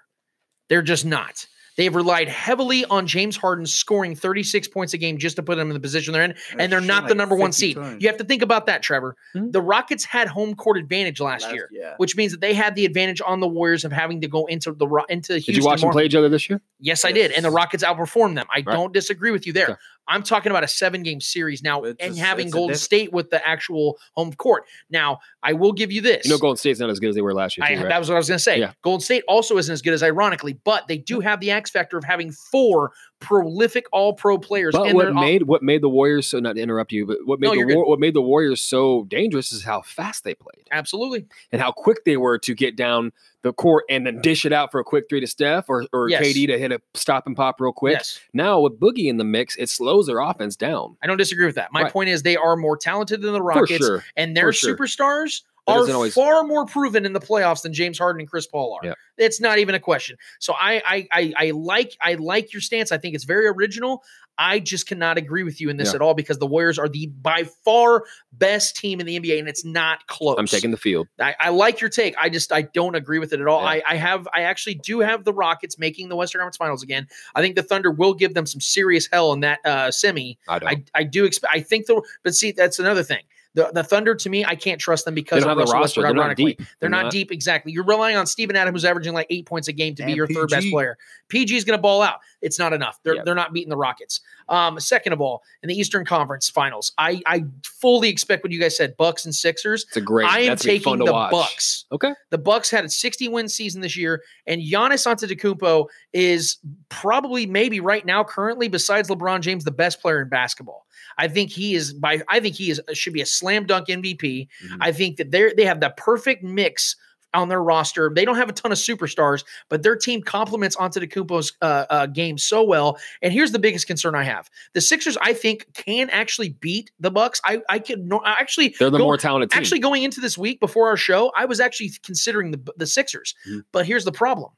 [0.68, 1.48] They're just not.
[1.78, 5.70] They've relied heavily on James Harden scoring 36 points a game just to put them
[5.70, 7.78] in the position they're in, and they're not the number one seed.
[8.00, 9.16] You have to think about that, Trevor.
[9.34, 9.52] Hmm.
[9.52, 11.94] The Rockets had home court advantage last, year, Yeah.
[11.98, 14.72] which means that they had the advantage on the Warriors of having to go into
[14.74, 15.54] the Ro- into Houston.
[15.54, 16.60] Did you watch them play each other this year?
[16.80, 18.48] Yes, I did, and the Rockets outperformed them.
[18.52, 18.66] I Right.
[18.66, 19.66] don't disagree with you there.
[19.70, 19.76] Okay.
[20.08, 23.12] I'm talking about a seven game series now, It's and a- having Golden diff- State
[23.12, 24.66] with the actual home court.
[24.90, 26.26] Now, I will give you this.
[26.26, 27.66] You know, Golden State's not as good as they were last year.
[27.66, 27.90] I, right?
[27.90, 28.60] That was what I was going to say.
[28.60, 28.74] Yeah.
[28.82, 31.22] Golden State also isn't as good as ironically, but they do hmm.
[31.22, 34.74] have the X factor of having four prolific All Pro players.
[34.74, 37.06] But and what they're all- made what made the Warriors so not to interrupt you,
[37.06, 37.76] but what made No, the.
[37.76, 41.72] War, what made the Warriors so dangerous is how fast they played absolutely and how
[41.72, 43.12] quick they were to get down
[43.48, 46.10] the court and then dish it out for a quick three to Steph or or
[46.10, 46.22] Yes.
[46.24, 47.94] KD to hit a stop and pop real quick.
[47.98, 48.20] yes.
[48.34, 50.98] Now with Boogie in the mix, it slows their offense down.
[51.02, 51.72] I don't disagree with that.
[51.72, 51.92] My Right.
[51.94, 54.04] point is they are more talented than the Rockets, sure.
[54.16, 54.76] and their sure.
[54.76, 58.80] superstars are always- far more proven in the playoffs than James Harden and Chris Paul
[58.82, 58.88] are.
[58.88, 58.94] Yeah.
[59.18, 60.18] It's not even a question.
[60.40, 62.92] So I, I I I like I like your stance.
[62.92, 64.04] I think it's very original.
[64.38, 65.96] I just cannot agree with you in this Yeah.
[65.96, 69.48] at all because the Warriors are the by far best team in the NBA, and
[69.48, 70.38] it's not close.
[70.38, 71.08] I'm taking the field.
[71.20, 72.16] I, I like your take.
[72.20, 73.62] I just I don't agree with it at all.
[73.62, 73.68] Yeah.
[73.70, 77.08] I, I have I actually do have the Rockets making the Western Conference Finals again.
[77.36, 80.38] I think the Thunder will give them some serious hell in that uh, semi.
[80.48, 80.70] I don't.
[80.70, 81.54] I, I do expect.
[81.54, 83.24] I think the but see that's another thing.
[83.58, 86.02] The the Thunder to me, I can't trust them because of the Russell roster.
[86.02, 86.04] Westbrook.
[86.06, 86.54] They're not ironically.
[86.54, 86.68] deep.
[86.80, 87.72] They're not, deep exactly.
[87.72, 90.16] You're relying on Steven Adams, who's averaging like eight points a game, to be And
[90.16, 90.96] your third best player.
[91.30, 92.20] PG is going to ball out.
[92.42, 93.00] It's not enough.
[93.02, 93.26] They're Yep.
[93.26, 94.20] they're not beating the Rockets.
[94.48, 98.60] Um, second of all, in the Eastern Conference Finals, I I fully expect what you
[98.60, 99.86] guys said, Bucks and Sixers.
[99.88, 100.28] It's a great.
[100.28, 101.32] I am be taking the watch.
[101.32, 101.86] Bucks.
[101.92, 102.14] Okay.
[102.30, 106.58] The Bucks had a 60 win season this year, and Giannis Antetokounmpo is
[106.90, 110.86] probably, maybe right now, currently, besides LeBron James, the best player in basketball.
[111.18, 112.22] I think he is by.
[112.28, 114.48] I think he is should be a slam dunk MVP.
[114.66, 114.78] Mhm.
[114.80, 116.96] I think that they they have the perfect mix
[117.34, 118.10] on their roster.
[118.14, 122.38] They don't have a ton of superstars, but their team complements Antetokounmpo's uh, uh, game
[122.38, 122.98] so well.
[123.22, 127.12] And here's the biggest concern I have: the Sixers, I think, can actually beat the
[127.12, 127.42] Bucks.
[127.44, 129.60] I I could no, actually They're the go- more talented team.
[129.60, 133.36] Actually, going into this week before our show, I was actually considering the the Sixers.
[133.50, 133.64] Mhm.
[133.72, 134.52] But here's the problem: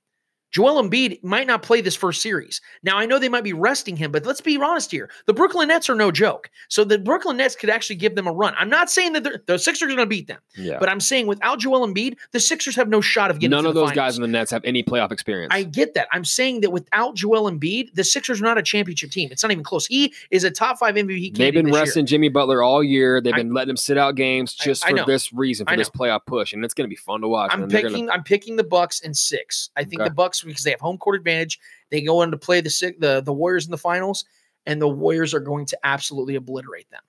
[0.52, 2.60] Joel Embiid might not play this first series.
[2.84, 5.10] Now, I know they might be resting him, but let's be honest here.
[5.28, 6.50] The Brooklyn Nets are no joke.
[6.70, 8.54] So the Brooklyn Nets could actually give them a run.
[8.58, 10.78] I'm not saying that the Sixers are going to beat them, Yeah.
[10.80, 13.74] but I'm saying without Joel Embiid, the Sixers have no shot of getting None of
[13.76, 13.96] those finals.
[13.96, 15.54] guys in the Nets have any playoff experience.
[15.54, 16.08] I get that.
[16.12, 19.30] I'm saying that without Joel Embiid, the Sixers are not a championship team.
[19.32, 19.86] It's not even close.
[19.86, 21.36] He is a top five MVP.
[21.38, 21.82] They've been this year.
[21.84, 23.22] resting Jimmy Butler all year.
[23.22, 25.06] They've I- been letting him sit out games just I for know.
[25.06, 27.52] this reason, for this playoff push, and it's going to be fun to watch.
[27.54, 28.08] I'm picking.
[28.08, 29.70] gonna- I'm picking the Bucks in six.
[29.76, 30.10] I think Okay.
[30.10, 31.60] the Bucks because they have home court advantage.
[31.92, 34.26] They go in to play the Six- the the Warriors in the finals,
[34.66, 37.02] and the Warriors are going to absolutely obliterate them.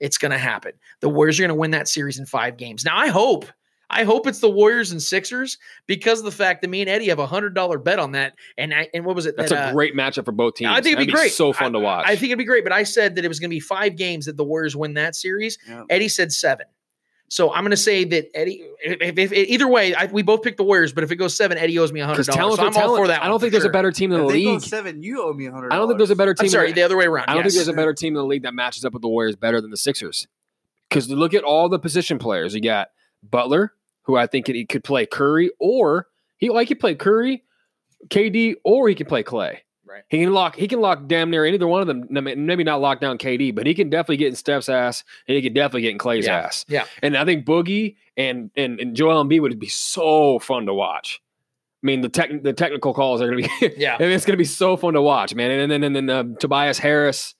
[0.00, 0.72] It's going to happen.
[1.00, 2.84] The Warriors are going to win that series in five games.
[2.84, 3.46] Now, I hope.
[3.90, 7.08] I hope it's the Warriors and Sixers because of the fact that me and Eddie
[7.08, 8.34] have a hundred dollar bet on that.
[8.58, 9.36] And I and what was it?
[9.36, 10.70] that's that, a uh, great matchup for both teams.
[10.70, 11.32] I think it'd That'd be great.
[11.32, 12.04] So fun I- to watch.
[12.06, 13.94] I think it'd be great, but I said that it was going to be five
[13.96, 15.58] games that the Warriors win that series.
[15.68, 15.84] Yeah.
[15.90, 16.66] Eddie said seven.
[17.28, 18.62] So I'm going to say that Eddie.
[18.80, 21.36] If, if, if- either way, I, we both picked the Warriors, but if it goes
[21.36, 22.56] seven, Eddie owes me a hundred dollars.
[22.56, 23.22] So I'm all for that.
[23.22, 23.70] I don't think there's sure.
[23.70, 24.60] a better team in the If they go league.
[24.60, 25.72] seven, you owe me a hundred.
[25.72, 26.44] I don't think there's a better team.
[26.44, 27.26] I'm sorry, in the other way around.
[27.28, 29.08] I don't think there's a better team in the league that matches up with the
[29.08, 30.26] Warriors better than the Sixers.
[30.88, 32.54] Because look at all the position players.
[32.54, 32.88] You got
[33.22, 33.72] Butler,
[34.02, 36.06] who I think he could play Curry, or
[36.36, 37.42] he like he play Curry,
[38.08, 39.58] KD, or he can play Klay.
[39.86, 40.02] Right.
[40.08, 40.56] He can lock.
[40.56, 42.06] He can lock damn near either one of them.
[42.10, 45.42] Maybe not lock down KD, but he can definitely get in Steph's ass, and he
[45.42, 46.38] can definitely get in Klay's Yeah.
[46.38, 46.64] ass.
[46.68, 46.84] Yeah.
[47.02, 51.20] And I think Boogie and and and Joel Embiid would be so fun to watch.
[51.82, 53.96] I mean, the tech the technical calls are going to be Yeah.
[53.96, 55.50] I mean, it's going to be so fun to watch, man.
[55.50, 57.34] And then and then um, Tobias Harris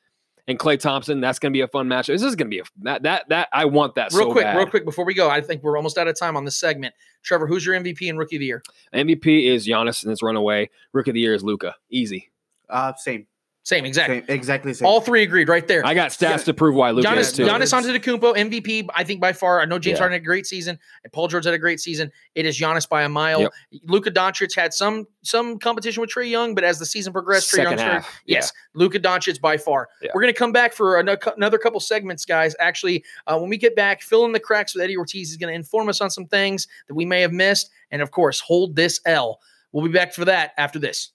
[0.46, 1.22] and Klay Thompson.
[1.22, 2.08] That's going to be a fun match.
[2.08, 4.44] This is going to be a that that that I want that Real so quick,
[4.44, 4.58] bad.
[4.58, 6.94] real quick before we go, I think we're almost out of time on this segment.
[7.22, 8.62] Trevor, who's your MVP and Rookie of the Year?
[8.94, 10.68] MVP is Giannis and it's runaway.
[10.92, 11.74] Rookie of the year is Luka.
[11.88, 12.30] Easy.
[12.68, 13.26] Uh, same,
[13.66, 14.20] Same, exactly.
[14.20, 14.86] same, exactly same.
[14.86, 15.86] All three agreed right there.
[15.86, 16.36] I got stats Yeah.
[16.36, 17.46] to prove why Luka Giannis, is too.
[17.46, 18.86] Giannis It's- Antetokounmpo, MVP.
[18.94, 19.60] I think by far.
[19.62, 20.00] I know James Yeah.
[20.00, 22.12] Harden had a great season, and Paul George had a great season.
[22.34, 23.40] It is Giannis by a mile.
[23.40, 23.52] Yep.
[23.86, 27.56] Luka Doncic had some some competition with Trae Young, but as the season progressed, Trae
[27.56, 28.02] Second Young started.
[28.02, 28.20] half.
[28.26, 29.88] Yes, Luka Doncic by far.
[30.02, 30.10] Yeah.
[30.14, 32.54] We're going to come back for another couple segments, guys.
[32.60, 35.30] Actually, uh, when we get back, fill in the cracks with Eddie Ortiz.
[35.30, 38.10] He's going to inform us on some things that we may have missed, and of
[38.10, 39.40] course, hold this L.
[39.72, 41.12] We'll be back for that after this.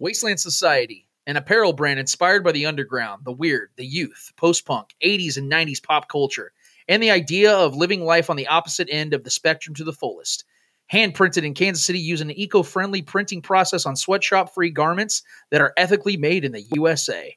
[0.00, 4.94] Wasteland Society, an apparel brand inspired by the underground, the weird, the youth, post punk,
[5.04, 6.52] 80s and 90s pop culture,
[6.86, 9.92] and the idea of living life on the opposite end of the spectrum to the
[9.92, 10.44] fullest.
[10.86, 15.24] Hand printed in Kansas City using an eco friendly printing process on sweatshop free garments
[15.50, 17.36] that are ethically made in the USA.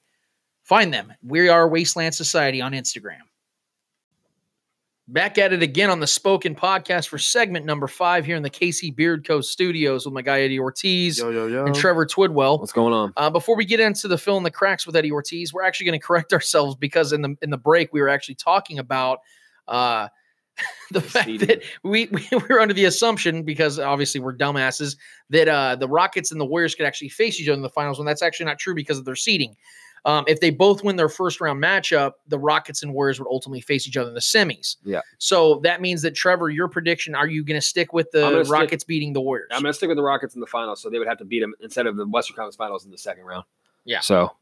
[0.63, 1.11] Find them.
[1.23, 3.21] We are Wasteland Society on Instagram.
[5.11, 8.49] Back at it again on the Spoken podcast for segment number five here in the
[8.49, 9.41] KC Beard Co.
[9.41, 11.65] studios with my guy Eddie Ortiz yo yo yo.
[11.65, 12.61] and Trevor Twidwell.
[12.61, 13.11] What's going on?
[13.17, 15.87] Uh, before we get into the fill in the cracks with Eddie Ortiz, we're actually
[15.87, 19.19] going to correct ourselves because in the in the break we were actually talking about
[19.67, 20.07] uh,
[20.91, 21.47] the fact Seeding.
[21.47, 24.95] that we, we were under the assumption because obviously we're dumbasses
[25.29, 27.99] that uh, the Rockets and the Warriors could actually face each other in the finals
[27.99, 29.57] when that's actually not true because of their seeding.
[30.03, 33.61] Um, if they both win their first round matchup, the Rockets and Warriors would ultimately
[33.61, 34.77] face each other in the semis.
[34.83, 35.01] Yeah.
[35.19, 38.43] So that means that Trevor, your prediction, are you going to stick with the gonna
[38.45, 39.49] stick- Rockets beating the Warriors?
[39.51, 41.25] I'm going to stick with the Rockets in the finals, so they would have to
[41.25, 43.43] beat them instead of the Western Conference Finals in the second round.
[43.85, 43.99] Yeah.
[43.99, 44.35] So,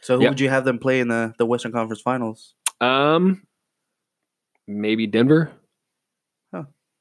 [0.00, 0.30] so who Yep.
[0.30, 2.54] would you have them play in the the Western Conference Finals?
[2.80, 3.42] um,
[4.66, 5.52] maybe Denver.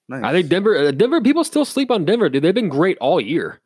[0.09, 0.23] Nice.
[0.25, 0.75] I think Denver.
[0.75, 2.43] Uh, Denver people still sleep on Denver, dude.
[2.43, 3.61] They've been great all year.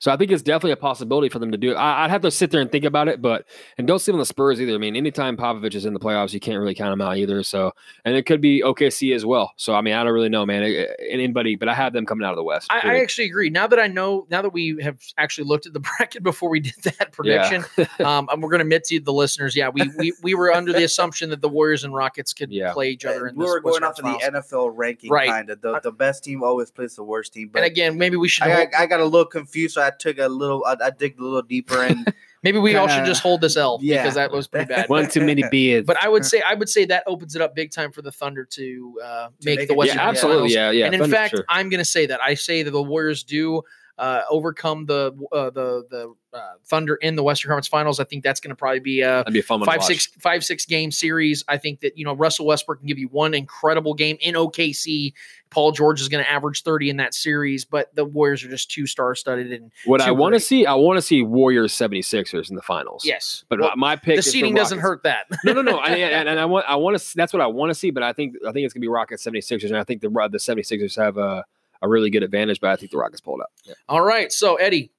[0.00, 1.74] So I think it's definitely a possibility for them to do it.
[1.74, 3.46] I, I'd have to sit there and think about it, but
[3.78, 4.74] and don't sleep on the Spurs either.
[4.74, 7.42] I mean, anytime Popovich is in the playoffs, you can't really count him out either.
[7.42, 7.72] So
[8.04, 9.52] and it could be OKC as well.
[9.56, 10.62] So I mean, I don't really know, man.
[10.62, 12.68] It- it- anybody, but I have them coming out of the West.
[12.70, 13.50] I, I actually agree.
[13.50, 16.60] Now that I know, now that we have actually looked at the bracket before we
[16.60, 17.64] did that prediction,
[18.04, 20.72] um, and we're going to admit to the listeners, yeah, we, we we were under
[20.72, 22.72] the assumption that the Warriors and Rockets could Yeah.
[22.72, 23.26] play each other.
[23.26, 23.38] In this.
[23.38, 25.28] we this were going off of the NFL ranking, Right.
[25.28, 25.60] kind of.
[25.60, 27.48] The, the best team always plays the worst team.
[27.52, 28.46] But And again, maybe we should.
[28.46, 30.64] I, I, I got a little confused, so I took a little.
[30.64, 32.12] I, I digged a little deeper, and
[32.42, 34.02] maybe we all should just hold this L Yeah.
[34.02, 34.88] because that was pretty bad.
[34.88, 35.84] One too many beers.
[35.86, 38.12] But I would say I would say that opens it up big time for the
[38.12, 40.54] Thunder to uh, make, make the Western yeah, Conference absolutely.
[40.54, 40.86] Yeah, yeah.
[40.86, 41.44] and in Thunder, fact, sure.
[41.48, 43.62] I'm going to say that I say that the Warriors do
[43.98, 47.98] uh, overcome the uh, the the uh, Thunder in the Western Conference Finals.
[47.98, 49.66] I think that's going to probably be a that'd be a fun one.
[49.66, 49.88] to five watch.
[49.88, 51.42] six five six game series.
[51.48, 55.12] I think that you know Russell Westbrook can give you one incredible game in OKC.
[55.50, 58.70] Paul George is going to average thirty in that series, but the Warriors are just
[58.70, 59.52] too star studded.
[59.52, 63.04] And What I want to see, I want to see Warriors 76ers in the finals.
[63.04, 65.26] yes, But Well, my pick the is seeding doesn't hurt that.
[65.44, 65.78] no, no, no.
[65.78, 67.16] I, and, and I want, I want to.
[67.16, 67.90] That's what I want to see.
[67.90, 70.38] But I think, I think it's gonna be Rockets 76ers, and I think the the
[70.38, 71.44] 76ers have a,
[71.82, 72.60] a really good advantage.
[72.60, 73.50] But I think the Rockets pulled out.
[73.64, 73.74] Yeah.
[73.88, 74.90] All right, so Eddie,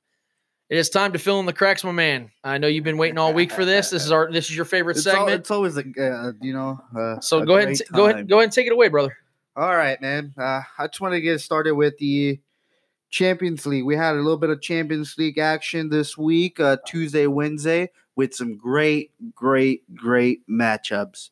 [0.70, 2.30] it is time to fill in the cracks, my man.
[2.44, 3.90] I know you've been waiting all week for this.
[3.90, 5.40] This is our this is your favorite it's, al- segment.
[5.42, 6.80] it's always a uh, you know.
[6.96, 8.74] Uh, so a go ahead, and great t- go ahead, go ahead and take it
[8.74, 9.18] away, brother.
[9.56, 10.34] All right, man.
[10.38, 12.40] Uh, I just want to get started with the
[13.10, 13.84] Champions League.
[13.84, 18.34] We had a little bit of Champions League action this week, uh, Tuesday, Wednesday, with
[18.34, 21.30] some great, great, great matchups.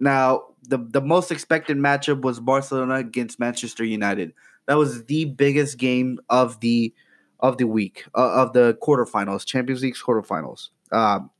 [0.00, 4.32] Now, the, the most expected matchup was Barcelona against Manchester United.
[4.66, 6.92] That was the biggest game of the
[7.40, 10.68] of the week uh, of the quarterfinals, Champions League quarterfinals.
[10.92, 11.30] Um,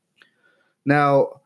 [0.85, 1.42] now,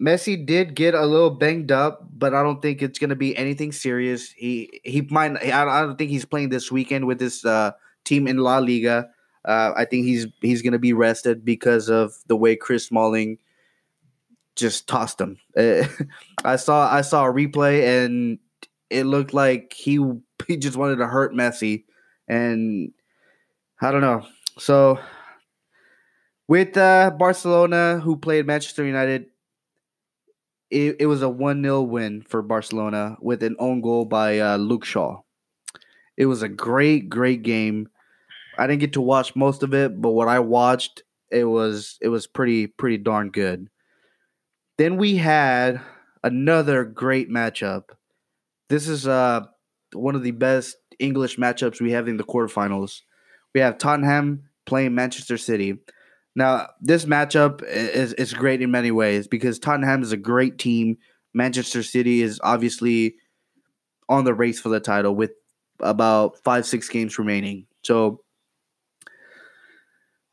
[0.00, 3.36] Messi did get a little banged up, but I don't think it's going to be
[3.36, 4.30] anything serious.
[4.30, 5.36] He he might.
[5.42, 7.72] I don't think he's playing this weekend with this uh,
[8.04, 9.10] team in La Liga.
[9.44, 13.38] Uh, I think he's he's going to be rested because of the way Chris Smalling
[14.56, 15.38] just tossed him.
[16.44, 18.38] I saw I saw a replay and
[18.88, 19.98] it looked like he
[20.48, 21.84] he just wanted to hurt Messi,
[22.26, 22.92] and
[23.82, 24.26] I don't know.
[24.58, 24.98] So
[26.48, 29.26] with uh, Barcelona, who played Manchester United,
[30.70, 34.56] it, it was a 1 0 win for Barcelona with an own goal by uh,
[34.56, 35.20] Luke Shaw.
[36.16, 37.88] It was a great, great game.
[38.58, 42.08] I didn't get to watch most of it, but what I watched, it was it
[42.08, 43.68] was pretty pretty darn good.
[44.76, 45.80] Then we had
[46.22, 47.84] another great matchup.
[48.68, 49.46] This is uh
[49.92, 53.00] one of the best English matchups we have in the quarterfinals.
[53.54, 55.78] We have Tottenham playing Manchester City.
[56.40, 60.96] Now, this matchup is, is great in many ways because Tottenham is a great team.
[61.34, 63.16] Manchester City is obviously
[64.08, 65.32] on the race for the title with
[65.80, 67.66] about five, six games remaining.
[67.82, 68.22] So,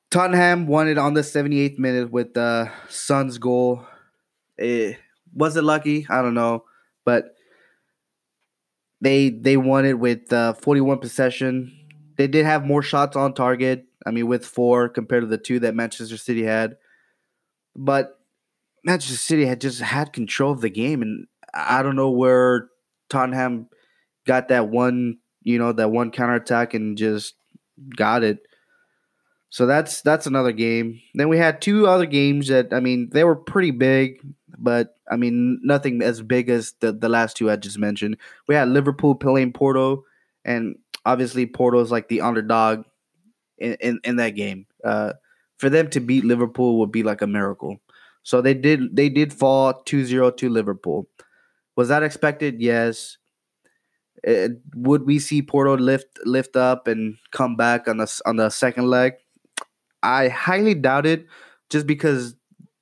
[0.10, 3.86] Tottenham won it on the 78th minute with the Son's goal.
[4.58, 4.98] It,
[5.34, 6.08] was it lucky?
[6.10, 6.64] I don't know.
[7.04, 7.36] But
[9.02, 11.78] they they won it with uh, 41 possession.
[12.16, 13.88] They did have more shots on target.
[14.08, 16.78] I mean, with four compared to the two that Manchester City had.
[17.76, 18.18] But
[18.84, 22.70] Manchester City had just had control of the game, and I don't know where
[23.10, 23.68] Tottenham
[24.26, 27.36] got that one, you know, that one counterattack and just
[27.96, 28.40] got it.
[29.50, 31.02] So that's that's another game.
[31.14, 34.22] Then we had two other games that I mean they were pretty big,
[34.58, 38.18] but I mean nothing as big as the the last two I just mentioned.
[38.48, 40.06] We had Liverpool playing Porto,
[40.44, 42.86] and obviously Porto is like the underdog
[43.58, 44.66] in, in, in that game.
[44.84, 45.14] Uh,
[45.58, 47.78] for them to beat Liverpool would be like a miracle.
[48.24, 51.08] So they did they did fall 2-0 to Liverpool.
[51.76, 52.62] Was that expected?
[52.62, 53.18] Yes.
[54.24, 58.50] It, would we see Porto lift lift up and come back on the on the
[58.50, 59.14] second leg?
[60.04, 61.26] I highly doubt it,
[61.70, 62.36] just because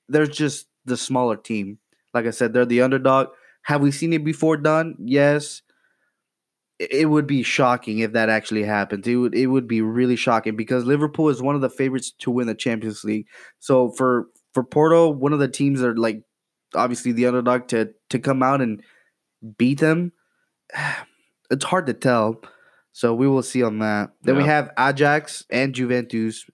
[0.10, 1.78] they're just the smaller team.
[2.14, 3.28] Like I said, they're the underdog.
[3.64, 4.96] Have we seen it before done?
[5.00, 5.62] Yes
[6.80, 9.08] it would be shocking if that actually happens.
[9.08, 12.32] It would it would be really shocking because Liverpool is one of the favorites to
[12.32, 13.28] win the Champions League.
[13.60, 16.24] So for for Porto, one of the teams that are like
[16.74, 18.84] obviously the underdog to to come out and
[19.58, 20.12] beat them,
[21.50, 22.42] it's hard to tell.
[22.92, 24.12] So we will see on that.
[24.24, 24.42] Then yeah.
[24.42, 26.46] we have Ajax and Juventus.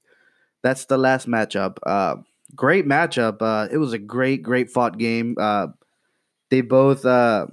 [0.63, 1.77] That's the last matchup.
[1.85, 2.15] Uh,
[2.55, 3.37] great matchup.
[3.41, 5.35] Uh, it was a great, great fought game.
[5.39, 5.67] Uh,
[6.49, 7.45] they both, uh,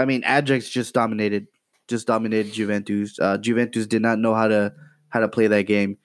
[0.00, 1.46] I mean, Ajax just dominated
[1.88, 3.18] just dominated Juventus.
[3.18, 4.72] Uh, Juventus did not know how to
[5.08, 5.98] how to play that game.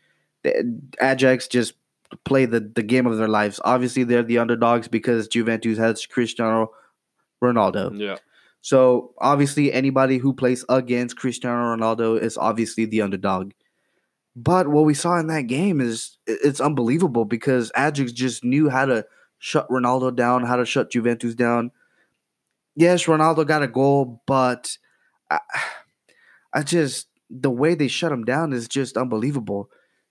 [1.02, 1.74] Ajax just
[2.26, 3.60] played the, the game of their lives.
[3.64, 6.72] Obviously, they're the underdogs because Juventus has Cristiano
[7.44, 8.00] Ronaldo.
[8.00, 8.18] Yeah.
[8.62, 13.52] So obviously, anybody who plays against Cristiano Ronaldo is obviously the underdog.
[14.36, 18.86] But what we saw in that game is it's unbelievable because Ajax just knew how
[18.86, 19.06] to
[19.38, 21.72] shut Ronaldo down, how to shut Juventus down.
[22.76, 24.78] Yes, Ronaldo got a goal, but
[25.38, 25.60] I,
[26.54, 29.70] I just the way they shut them down is just unbelievable.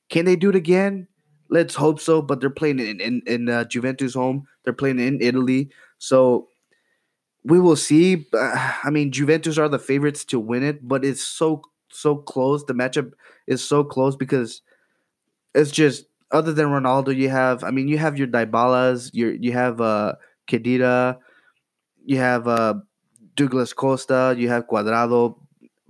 [0.09, 1.09] Can they do it again?
[1.49, 2.23] Let's hope so.
[2.23, 4.47] But they're playing in in, in uh, Juventus home.
[4.65, 6.49] They're playing in Italy, so
[7.44, 8.27] we will see.
[8.35, 12.65] I mean, Juventus are the favorites to win it, but it's so so close.
[12.65, 13.12] The matchup
[13.47, 14.62] is so close because
[15.55, 17.62] it's just other than Ronaldo, you have.
[17.65, 20.15] I mean, you have your Dybalas, your you have uh
[20.49, 21.19] Khedira,
[22.05, 22.74] you have uh
[23.34, 25.36] Douglas Costa, you have Cuadrado,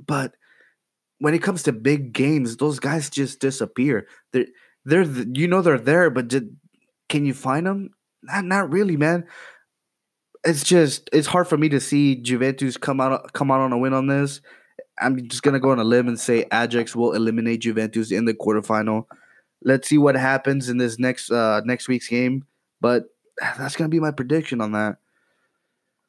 [0.06, 0.34] but
[1.18, 4.08] when it comes to big games, those guys just disappear.
[4.32, 4.46] They're
[4.84, 6.56] they're you know they're there, but did,
[7.08, 7.90] can you find them?
[8.22, 9.26] Not not really, man.
[10.44, 13.78] It's just it's hard for me to see Juventus come out come out on a
[13.78, 14.40] win on this.
[15.00, 18.34] I'm just gonna go on a limb and say Ajax will eliminate Juventus in the
[18.34, 19.06] quarterfinal.
[19.62, 22.44] Let's see what happens in this next uh next week's game,
[22.80, 23.04] but
[23.40, 24.96] that's gonna be my prediction on that.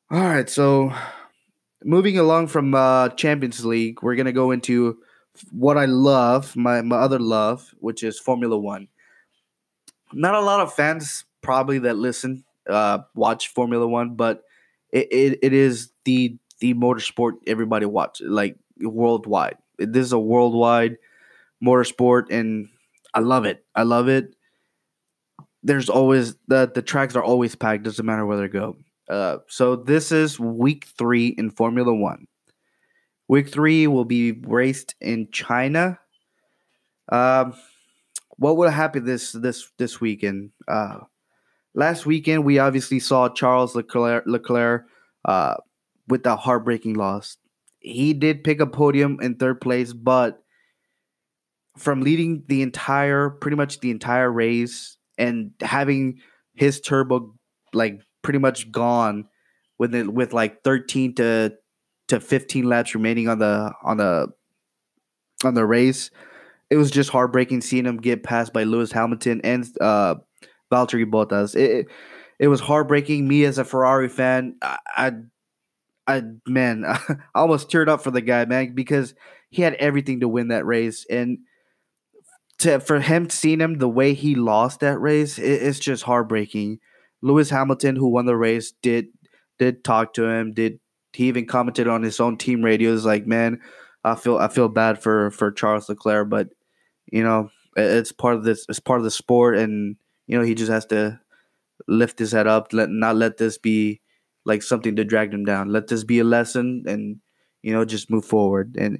[0.10, 0.92] All right, so
[1.84, 4.98] moving along from uh, Champions League, we're gonna go into
[5.52, 8.88] what I love, my my other love, which is Formula One.
[10.14, 14.44] Not a lot of fans probably that listen uh, watch Formula One, but
[14.92, 19.58] it, it, it is the the motorsport everybody watch like worldwide.
[19.78, 20.98] This is a worldwide
[21.64, 22.70] motorsport, and
[23.14, 23.66] I love it.
[23.76, 24.36] I love it.
[25.64, 27.84] There's always the the tracks are always packed.
[27.84, 28.78] Doesn't matter where they go.
[29.10, 32.28] Uh, so this is week three in Formula One.
[33.28, 36.00] Week three will be raced in China.
[37.10, 37.54] Um,
[38.38, 40.52] what will happen this this this weekend?
[40.68, 41.00] Uh,
[41.74, 44.86] last weekend we obviously saw Charles Leclerc, Leclerc
[45.26, 45.56] uh,
[46.08, 47.38] with the heartbreaking loss.
[47.80, 50.42] He did pick a podium in third place, but
[51.78, 56.20] from leading the entire, pretty much the entire race, and having
[56.54, 57.34] his turbo
[57.74, 59.26] like pretty much gone
[59.78, 61.54] with it with like 13 to
[62.08, 64.28] to 15 laps remaining on the on the
[65.44, 66.10] on the race.
[66.70, 70.16] It was just heartbreaking seeing him get passed by Lewis Hamilton and uh
[70.72, 71.56] Valtteri Bottas.
[71.56, 71.88] It, it
[72.40, 73.28] it was heartbreaking.
[73.28, 75.12] Me as a Ferrari fan I I,
[76.08, 79.14] I man I almost teared up for the guy man because
[79.50, 81.06] he had everything to win that race.
[81.10, 81.40] And
[82.60, 86.80] to for him seeing him the way he lost that race it, it's just heartbreaking
[87.24, 89.08] Lewis Hamilton, who won the race, did
[89.58, 90.54] did talk to him.
[90.54, 90.80] Did
[91.14, 93.06] he even commented on his own team radios?
[93.06, 93.62] Like, man,
[94.04, 96.50] I feel I feel bad for for Charles Leclerc, but
[97.12, 98.66] you know, it's part of this.
[98.68, 99.96] It's part of the sport, and
[100.28, 101.20] you know, he just has to
[101.88, 102.74] lift his head up.
[102.74, 104.02] Let not let this be
[104.44, 105.72] like something to drag him down.
[105.72, 107.22] Let this be a lesson, and
[107.62, 108.76] you know, just move forward.
[108.78, 109.00] And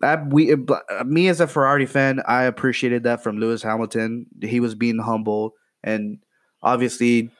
[0.00, 4.26] I, we, uh, me as a Ferrari fan, I appreciated that from Lewis Hamilton.
[4.40, 6.18] He was being humble, and
[6.62, 7.32] obviously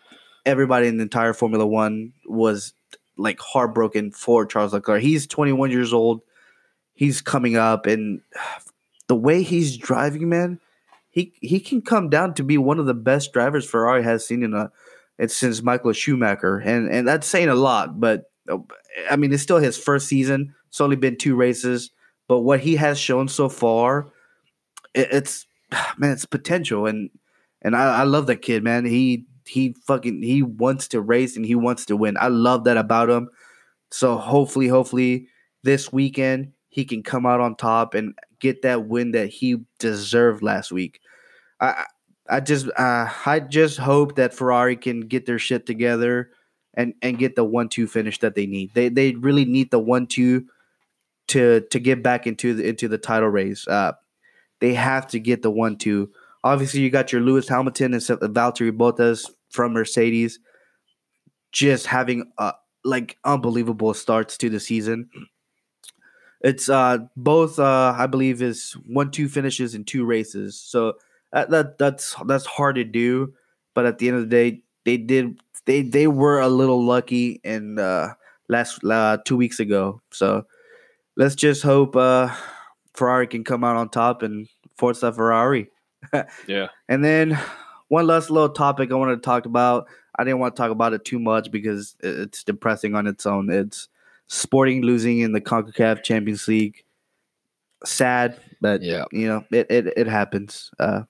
[0.48, 2.72] everybody in the entire Formula One was
[3.16, 5.02] like heartbroken for Charles Leclerc.
[5.02, 6.22] He's 21 years old.
[6.94, 8.22] He's coming up, and
[9.06, 10.58] the way he's driving, man,
[11.10, 14.42] he he can come down to be one of the best drivers Ferrari has seen
[14.42, 14.72] in a
[15.18, 18.00] it's since Michael Schumacher, and and that's saying a lot.
[18.00, 18.30] But
[19.10, 20.54] I mean, it's still his first season.
[20.68, 21.90] It's only been two races,
[22.26, 24.10] but what he has shown so far,
[24.94, 25.46] it, it's
[25.98, 27.10] man, it's potential, and
[27.62, 28.84] and I, I love that kid, man.
[28.84, 32.16] He he fucking he wants to race and he wants to win.
[32.20, 33.28] I love that about him.
[33.90, 35.28] So hopefully, hopefully
[35.62, 40.42] this weekend he can come out on top and get that win that he deserved
[40.42, 41.00] last week.
[41.60, 41.84] I
[42.28, 46.30] I just uh, I just hope that Ferrari can get their shit together
[46.74, 48.72] and and get the one two finish that they need.
[48.74, 50.46] They they really need the one two
[51.28, 53.66] to to get back into the into the title race.
[53.66, 53.92] Uh,
[54.60, 56.10] they have to get the one two.
[56.44, 60.38] Obviously, you got your Lewis Hamilton and Valtteri Bottas from Mercedes,
[61.52, 62.52] just having uh,
[62.84, 65.08] like unbelievable starts to the season.
[66.40, 70.58] It's uh both uh I believe is one two finishes in two races.
[70.60, 70.94] So
[71.32, 73.34] that, that that's that's hard to do,
[73.74, 77.40] but at the end of the day, they did they they were a little lucky
[77.42, 78.14] in uh
[78.48, 80.00] last uh, two weeks ago.
[80.12, 80.46] So
[81.16, 82.32] let's just hope uh
[82.94, 85.70] Ferrari can come out on top and Forza Ferrari.
[86.46, 86.68] Yeah.
[86.88, 87.38] And then
[87.88, 89.86] one last little topic I wanted to talk about.
[90.18, 93.50] I didn't want to talk about it too much because it's depressing on its own.
[93.50, 93.88] It's
[94.30, 96.84] Sporting losing in the CONCACAF Champions League.
[97.84, 99.04] Sad, but Yeah.
[99.12, 100.70] you know it it, it happens.
[100.78, 101.02] Uh,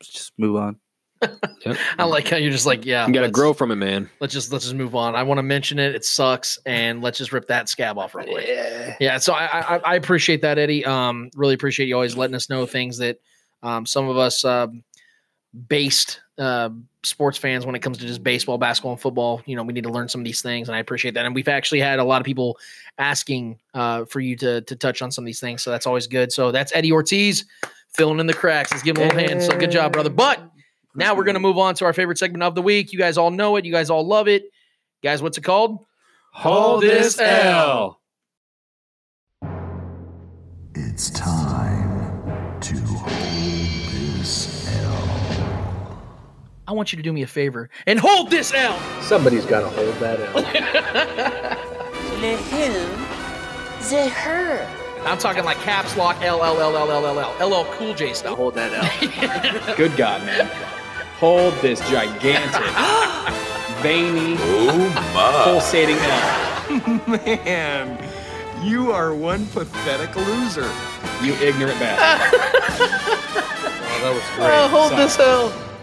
[0.00, 0.76] just move on.
[1.98, 4.10] I like how you're just like, yeah, You got to grow from it, man.
[4.20, 5.14] Let's just let's just move on.
[5.14, 5.94] I want to mention it.
[5.94, 8.96] It sucks, and let's just rip that scab off real quick.
[9.00, 10.84] Yeah, so I, I I appreciate that, Eddie.
[10.84, 13.18] Um, really appreciate you always letting us know things that
[13.62, 14.82] um, some of us um,
[15.68, 16.70] based uh,
[17.02, 19.40] sports fans when it comes to just baseball, basketball, and football.
[19.46, 21.24] You know, we need to learn some of these things, and I appreciate that.
[21.26, 22.58] And we've actually had a lot of people
[22.98, 26.06] asking uh, for you to to touch on some of these things, so that's always
[26.06, 26.32] good.
[26.32, 27.44] So that's Eddie Ortiz
[27.94, 28.72] filling in the cracks.
[28.72, 29.42] Let's give him a little hand.
[29.42, 30.10] So good job, brother.
[30.10, 30.42] But
[30.94, 32.92] now we're gonna move on to our favorite segment of the week.
[32.92, 33.64] You guys all know it.
[33.64, 34.44] You guys all love it.
[35.02, 35.84] Guys, what's it called?
[36.32, 38.00] Hold this L.
[40.74, 41.43] It's time
[46.66, 48.78] I want you to do me a favor and hold this L.
[49.02, 51.60] Somebody's got to hold that L.
[52.24, 53.90] The who?
[53.90, 54.66] The her.
[55.04, 58.14] I'm talking like caps lock L L L L L L L LL Cool J
[58.14, 58.34] style.
[58.34, 59.76] Hold that out.
[59.76, 60.46] Good God, man.
[61.18, 62.62] Hold this gigantic,
[63.82, 67.00] veiny, Oh pulsating L.
[67.36, 68.10] Man,
[68.62, 70.70] you are one pathetic loser.
[71.22, 72.40] You ignorant bastard.
[73.76, 74.48] Oh, that was oh, great.
[74.48, 75.02] Oh, hold Sorry.
[75.02, 75.73] this L.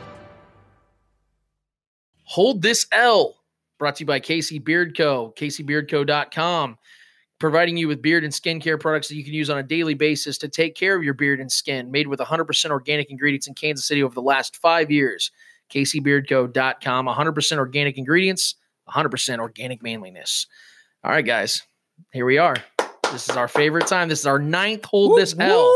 [2.32, 3.36] Hold this L.
[3.78, 5.34] Brought to you by KC Beard Co.
[5.38, 6.78] KCBeardCo.com.
[7.42, 10.38] Providing you with beard and skincare products that you can use on a daily basis
[10.38, 11.92] to take care of your beard and skin.
[11.92, 15.30] Made with 100% organic ingredients in Kansas City over the last five years.
[15.74, 17.06] KCBeardCo.com.
[17.06, 18.56] 100% organic ingredients,
[18.88, 20.48] 100% organic manliness.
[21.04, 21.62] All right, guys.
[22.14, 22.56] Here we are.
[23.12, 24.08] This is our favorite time.
[24.08, 25.76] This is our ninth Hold This L.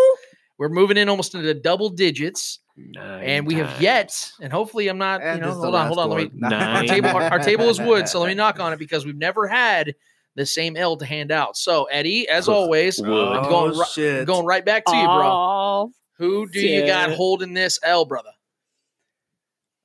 [0.57, 4.97] We're moving in almost into the double digits, and we have yet, and hopefully I'm
[4.97, 6.39] not, And you know, this is the hold on, hold last on.
[6.41, 8.80] Let me our table our, our table is wood, so let me knock on it
[8.80, 9.95] because we've never had
[10.35, 11.56] the same L to hand out.
[11.56, 14.19] So Eddie, as always, I'm going, Oh, shit.
[14.19, 15.22] I'm going right back to you, bro.
[15.26, 18.31] Oh, Who do you got holding this L, brother?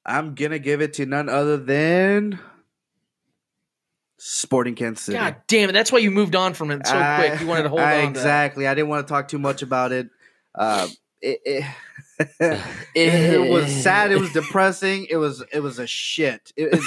[0.05, 2.41] I'm gonna give it to none other than
[4.19, 5.19] Sporting Kansas City.
[5.19, 5.73] God damn it!
[5.73, 7.41] That's why you moved on from it so I- quick.
[7.41, 8.09] You wanted to hold I- on.
[8.09, 8.67] Exactly.
[8.67, 10.09] I didn't want to talk too much about it.
[10.55, 10.89] Uh,
[11.23, 11.65] it, it,
[12.41, 12.61] it,
[12.95, 14.13] it was sad.
[14.13, 15.07] It was depressing.
[15.09, 16.53] It was it was a shit.
[16.57, 16.81] It, it-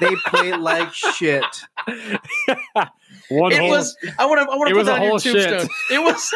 [0.00, 1.44] they played like shit.
[3.28, 3.96] One It whole- was.
[4.18, 4.52] I want to.
[4.52, 5.48] I want to put was a that on your whole shit.
[5.48, 5.68] tombstone.
[5.90, 6.34] It was.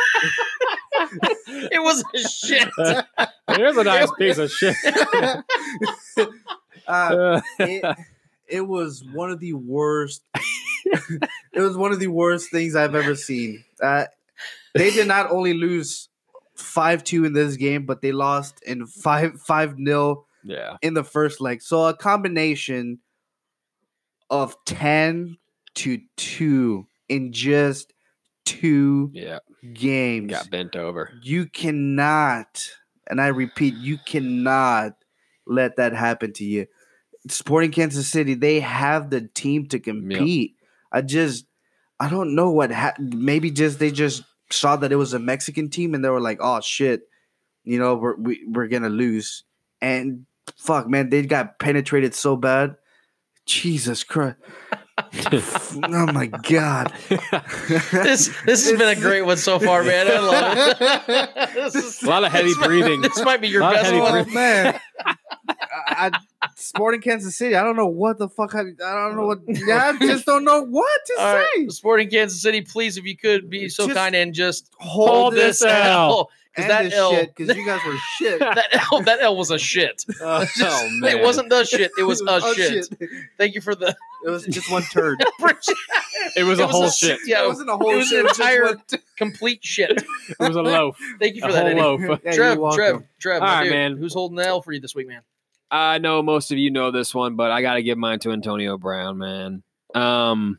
[1.73, 2.69] it was a shit.
[3.57, 4.77] Here's a nice piece of shit.
[6.87, 7.97] Uh, it,
[8.47, 10.23] it was one of the worst.
[10.85, 13.65] it was one of the worst things I've ever seen.
[13.83, 14.05] Uh,
[14.75, 16.09] they did not only lose
[16.57, 20.77] five two in this game, but they lost in five five nil yeah.
[20.83, 21.62] in the first leg.
[21.62, 22.99] So a combination
[24.31, 25.37] of ten
[25.74, 27.93] to two in just
[28.45, 29.39] two Yeah.
[29.73, 30.31] games.
[30.31, 31.12] Got bent over.
[31.23, 32.70] You cannot,
[33.09, 34.93] and I repeat, you cannot
[35.47, 36.66] let that happen to you.
[37.28, 40.55] Sporting Kansas City, they have the team to compete.
[40.93, 41.47] I just,
[41.99, 42.70] I don't know what.
[42.70, 46.20] Ha- maybe just they just saw that it was a Mexican team and they were
[46.20, 47.02] like, "Oh shit,
[47.64, 49.44] you know, we're we, we're gonna lose."
[49.81, 52.77] And fuck, man, they got penetrated so bad.
[53.47, 54.36] Jesus Christ!
[54.98, 56.93] oh my god!
[57.93, 60.09] This this has been a great one so far, man.
[60.09, 61.31] I love it.
[61.73, 63.01] This A lot of heavy this might- breathing.
[63.02, 64.27] This might be your best one.
[64.28, 64.81] Oh man,
[65.48, 66.10] I,
[66.43, 67.55] I, Sporting Kansas City.
[67.55, 68.55] I don't know what the fuck.
[68.55, 68.64] I, I
[68.94, 69.40] don't know what.
[69.47, 71.39] Yeah, I just don't know what to All say.
[71.59, 75.09] right, Sporting Kansas City, please, if you could be so Just kind and just Hold,
[75.09, 78.39] hold this this L because that this L because you guys were shit.
[78.40, 80.05] that L that L was a shit.
[80.20, 80.47] Oh,
[81.01, 81.90] man, It wasn't the shit.
[81.98, 82.86] It was, a oh, shit.
[83.39, 83.94] Thank you for the.
[84.24, 85.23] It was just one turd.
[86.36, 87.20] It was It a was whole a- shit.
[87.27, 88.20] Yeah, it wasn't a whole it was shit.
[88.20, 88.77] an was just entire
[89.16, 89.90] complete shit.
[89.93, 90.98] It was a loaf.
[91.20, 92.09] Thank you for A that, whole Eddie.
[92.09, 92.20] loaf.
[92.24, 93.02] Yeah, Trev, Trev.
[93.20, 93.97] Trev, All my right, dude, man.
[93.97, 95.20] Who's holding the L for you this week, man?
[95.71, 98.31] I know most of you know this one, but I got to give mine to
[98.33, 99.63] Antonio Brown, man.
[99.95, 100.59] Um,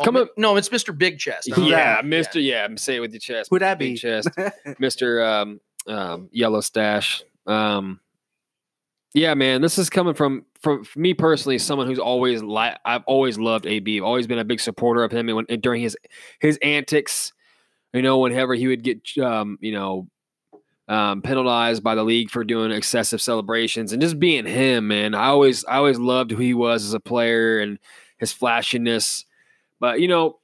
[0.00, 0.96] Oh, Come mi- up- No, it's Mr.
[0.96, 1.52] Big Chest.
[1.52, 2.04] Who yeah, that?
[2.04, 2.38] Mister.
[2.38, 3.48] Yeah, say it with your chest.
[3.50, 3.98] Who that Big be?
[3.98, 4.28] chest,
[4.78, 7.24] Mister um, um, Yellow Stash.
[7.48, 7.98] Um,
[9.12, 13.02] yeah, man, this is coming from from for me personally, someone who's always li- I've
[13.08, 13.98] always loved AB.
[13.98, 15.96] I've always been a big supporter of him, and when and during his
[16.40, 17.32] his antics,
[17.92, 20.06] you know, whenever he would get um, you know.
[20.88, 25.14] Um, penalized by the league for doing excessive celebrations and just being him, man.
[25.14, 27.78] I always, I always loved who he was as a player and
[28.16, 29.26] his flashiness.
[29.80, 30.38] But you know,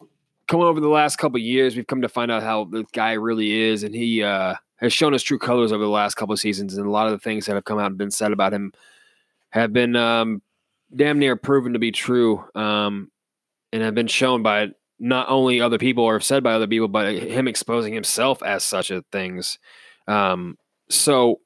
[0.48, 3.52] coming over the last couple years, we've come to find out how the guy really
[3.52, 6.76] is, and he uh, has shown his true colors over the last couple seasons.
[6.76, 8.72] And a lot of the things that have come out and been said about him
[9.50, 10.42] have been um,
[10.94, 13.10] damn near proven to be true, um,
[13.72, 14.68] and have been shown by
[15.00, 18.90] not only other people or said by other people, but him exposing himself as such
[18.90, 19.58] a things.
[20.06, 20.56] Um,
[20.90, 21.40] so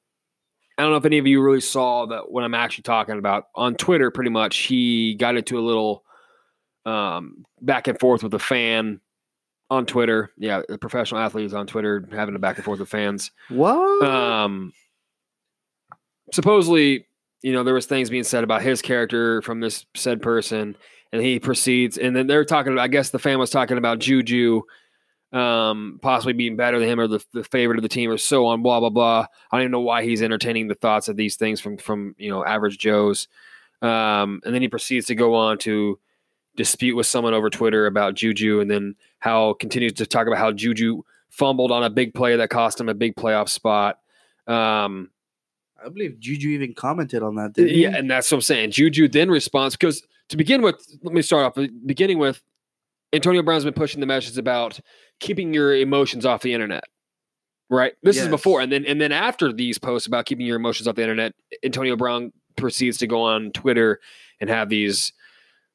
[0.76, 3.48] I don't know if any of you really saw that what I'm actually talking about
[3.54, 4.10] on Twitter.
[4.10, 6.04] Pretty much, he got into a little
[6.86, 9.00] um, back and forth with a fan
[9.70, 10.30] on Twitter.
[10.38, 13.30] Yeah, the professional athletes on Twitter having a back and forth with fans.
[13.48, 14.04] what?
[14.04, 14.72] Um,
[16.32, 17.06] supposedly,
[17.42, 20.76] you know, there was things being said about his character from this said person,
[21.12, 22.82] and he proceeds, and then they're talking about.
[22.82, 24.62] I guess the fan was talking about Juju.
[25.30, 28.46] Um, possibly being better than him or the, the favorite of the team or so
[28.46, 29.26] on, blah blah blah.
[29.52, 32.30] I don't even know why he's entertaining the thoughts of these things from from you
[32.30, 33.28] know average Joes.
[33.82, 35.98] Um, and then he proceeds to go on to
[36.56, 40.50] dispute with someone over Twitter about Juju, and then how continues to talk about how
[40.50, 43.98] Juju fumbled on a big play that cost him a big playoff spot.
[44.46, 45.10] Um,
[45.84, 47.52] I believe Juju even commented on that.
[47.52, 47.82] Didn't he?
[47.82, 48.70] yeah, and that's what I'm saying.
[48.72, 51.66] Juju then responds because to begin with, let me start off.
[51.86, 52.42] Beginning with,
[53.12, 54.80] Antonio Brown's been pushing the message about
[55.20, 56.84] keeping your emotions off the internet.
[57.70, 57.92] Right.
[58.02, 60.94] This is before, and then and then after these posts about keeping your emotions off
[60.94, 64.00] the internet, Antonio Brown proceeds to go on Twitter
[64.40, 65.12] and have these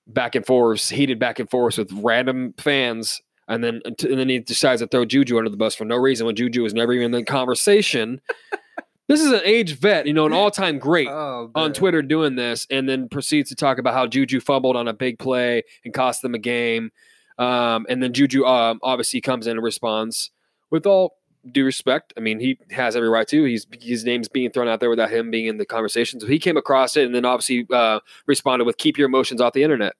[0.07, 4.39] back and forths, heated back and forths with random fans, and then and then he
[4.39, 7.05] decides to throw Juju under the bus for no reason when Juju was never even
[7.05, 8.21] in the conversation.
[9.07, 11.73] this is an age vet, you know, an all-time great Oh, on.
[11.73, 15.19] Twitter doing this, and then proceeds to talk about how Juju fumbled on a big
[15.19, 16.91] play and cost them a game.
[17.37, 20.31] Um, and then Juju um, obviously comes in and responds
[20.69, 21.17] with all
[21.51, 22.13] due respect.
[22.15, 23.43] I mean, he has every right to.
[23.43, 26.19] He's his name's being thrown out there without him being in the conversation.
[26.19, 29.53] So he came across it and then obviously uh, responded with "Keep your emotions off
[29.53, 29.93] the internet."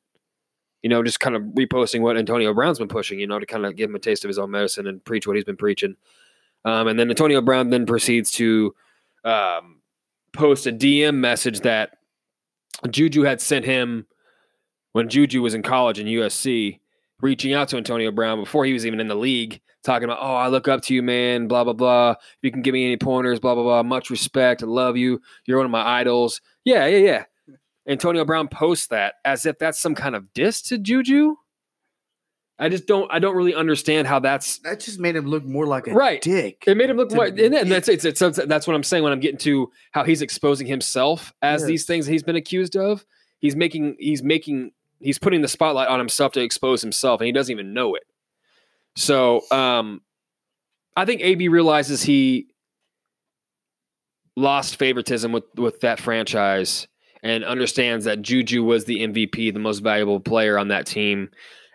[0.82, 3.20] You know, just kind of reposting what Antonio Brown's been pushing.
[3.20, 5.28] You know, to kind of give him a taste of his own medicine and preach
[5.28, 5.96] what he's been preaching.
[6.66, 8.74] Um, and then Antonio Brown then proceeds to
[9.26, 9.82] um,
[10.34, 11.98] post a DM message that
[12.90, 14.08] Juju had sent him
[14.94, 16.80] when Juju was in college in USC,
[17.24, 20.36] reaching out to Antonio Brown before he was even in the league, talking about, "Oh,
[20.36, 21.48] I look up to you, man.
[21.48, 22.12] Blah blah blah.
[22.12, 23.84] If you can give me any pointers, blah blah blah.
[23.84, 24.62] Much respect.
[24.62, 25.22] I love you.
[25.48, 27.24] You're one of my idols." Yeah, yeah, yeah.
[27.88, 31.36] Antonio Brown posts that as if that's some kind of diss to Juju.
[32.60, 33.12] I just don't.
[33.12, 36.22] I don't really understand how that's That just made him look more like a Right.
[36.22, 36.64] dick.
[36.68, 39.04] It made him look more, and then that's it's, it's, it's- that's what I'm saying
[39.04, 43.06] when I'm getting to how he's exposing himself as these things he's been accused of.
[43.40, 44.72] He's making he's making
[45.04, 48.04] he's putting the spotlight on himself to expose himself, and he doesn't even know it.
[48.96, 50.02] So um,
[50.96, 52.48] I think AB realizes he
[54.36, 56.88] lost favoritism with with that franchise
[57.22, 61.30] and understands that Juju was the MVP, the most valuable player on that team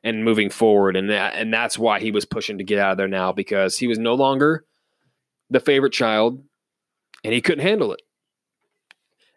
[0.05, 2.98] and moving forward and that and that's why he was pushing to get out of
[2.98, 4.64] there now because he was no longer
[5.50, 6.42] the favorite child
[7.24, 8.02] and he couldn't handle it.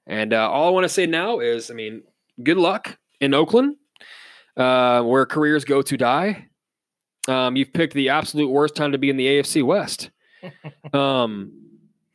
[0.05, 2.03] And uh, all I want to say now is, I mean,
[2.43, 3.77] good luck in Oakland,
[4.57, 6.47] uh, where careers go to die.
[7.27, 10.09] Um, you've picked the absolute worst time to be in the AFC West.
[10.93, 11.53] um,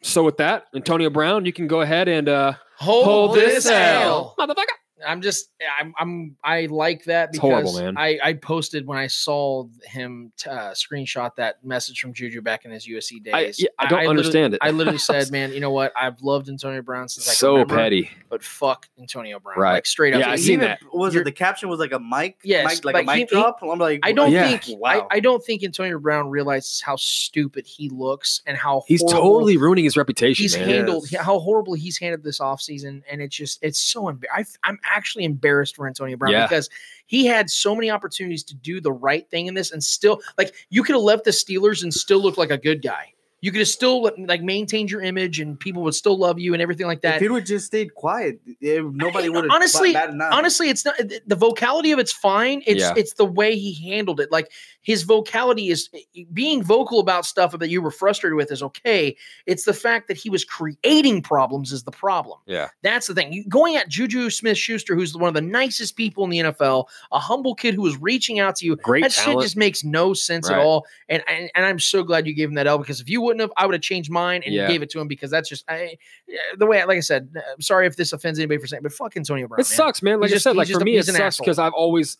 [0.03, 3.67] so with that, Antonio Brown, you can go ahead and uh, Hold, hold this this
[3.67, 4.35] L.
[4.39, 4.76] L, motherfucker.
[5.07, 7.97] I'm just I'm I'm I like that because horrible, man.
[7.99, 12.65] I I posted when I saw him t- uh, screenshot that message from Juju back
[12.65, 13.35] in his USC days.
[13.35, 14.59] I- yeah, I don't literally- understand it.
[14.63, 15.93] I literally said, "Man, you know what?
[15.95, 18.11] I've loved Antonio Brown since I can So remember, petty.
[18.31, 19.73] but fuck Antonio Brown, Right.
[19.75, 20.21] Like straight up.
[20.21, 20.81] Yeah, I He seen that.
[20.93, 22.39] Was it the caption was like a mic?
[22.43, 23.59] Yes, mic, like but a mic he- he- drop.
[23.63, 24.57] I'm like, I don't Yeah.
[24.57, 25.09] think Wow.
[25.11, 29.21] I, I don't think Antonio Brown realizes how stupid he looks and how He's horrible
[29.21, 30.43] totally ruining his reputation.
[30.43, 30.69] he's man.
[30.69, 31.23] handled Yes.
[31.23, 35.25] how horrible he's handled this offseason and it's just it's so embar- I, i'm actually
[35.25, 36.47] embarrassed for antonio brown Yeah.
[36.47, 36.69] because
[37.07, 40.55] he had so many opportunities to do the right thing in this and still like
[40.71, 43.59] you could have left the steelers and still look like a good guy you could
[43.61, 47.03] have still like maintained your image and people would still love you and everything like
[47.03, 49.51] that if he would just stayed quiet, eh, nobody would have.
[49.53, 50.31] honestly- batted an eye.
[50.31, 50.97] honestly it's not
[51.27, 52.95] the vocality of it's fine it's Yeah.
[52.97, 54.51] it's the way he handled it like
[54.81, 55.91] his vocality is
[56.33, 59.15] being vocal about stuff that you were frustrated with is okay
[59.45, 62.69] it's the fact that he was creating problems is the problem Yeah.
[62.83, 66.25] that's the thing you, going at juju smith schuster who's one of the nicest people
[66.25, 69.39] in the nfl a humble kid who was reaching out to you Great that shit
[69.41, 72.55] just makes no sense at all and, and and i'm so glad you gave him
[72.55, 74.67] that l because if you wouldn't have i would have changed mine and Yeah.
[74.69, 75.97] gave it to him because that's just I,
[76.31, 78.83] eh, the way I, like i said i'm sorry if this offends anybody for saying
[78.83, 79.77] but fuck antonio brown It man.
[79.77, 80.21] sucks, man.
[80.21, 81.75] Like He's I said, he's like just for a- me, it an sucks because I've
[81.75, 82.17] always,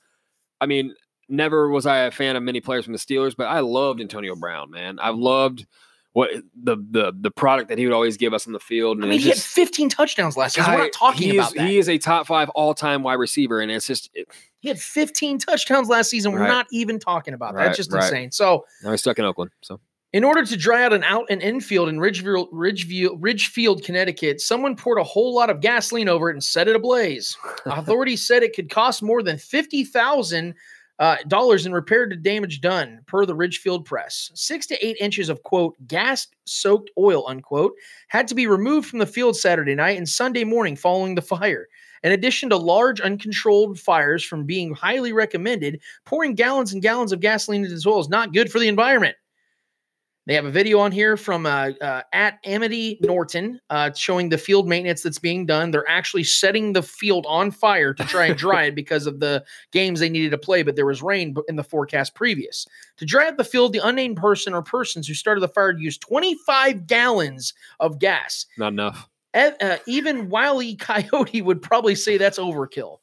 [0.61, 0.95] I mean,
[1.29, 4.37] never was I a fan of many players from the Steelers, but I loved Antonio
[4.37, 4.99] Brown, man.
[5.01, 5.67] I loved
[6.13, 6.31] what
[6.63, 8.97] the the the product that he would always give us on the field.
[8.97, 10.73] And I mean, he had 15 touchdowns last season.
[10.73, 11.67] We're not talking he about is, that.
[11.69, 14.27] He is a top five all time wide receiver, and it's just it,
[14.61, 16.33] He had 15 touchdowns last season.
[16.33, 16.49] We're Right.
[16.49, 17.59] not even talking about that.
[17.61, 18.03] Right, It's just right.
[18.05, 18.31] insane.
[18.33, 19.51] So, now he's stuck in Oakland.
[19.61, 19.79] So
[20.13, 24.77] in order to dry out an out and infield in Ridgefield, Ridgefield, Ridgefield, Connecticut, someone
[24.77, 27.37] poured a whole lot of gasoline over it and set it ablaze.
[27.67, 30.55] Authorities said it could cost more than fifty thousand
[30.99, 34.31] uh, dollars in repair to damage done, per the Ridgefield Press.
[34.35, 37.75] Six to eight inches of quote gas-soaked oil unquote
[38.09, 41.69] had to be removed from the field Saturday night and Sunday morning following the fire.
[42.03, 47.21] In addition to large uncontrolled fires from being highly recommended, pouring gallons and gallons of
[47.21, 49.17] gasoline into the soil is not good for the environment.
[50.27, 54.39] They have a video on here from uh, uh, at Amity Norton uh, showing the
[54.39, 55.71] field maintenance that's being done.
[55.71, 59.45] They're actually setting the field on fire to try and dry it because of the
[59.71, 62.67] games they needed to play, but there was rain in the forecast previous.
[62.97, 66.01] To dry out the field, the unnamed person or persons who started the fire used
[66.01, 68.47] 25 gallons of gas.
[68.59, 69.09] not enough.
[69.33, 72.99] Uh, even Wiley Coyote would probably say that's overkill.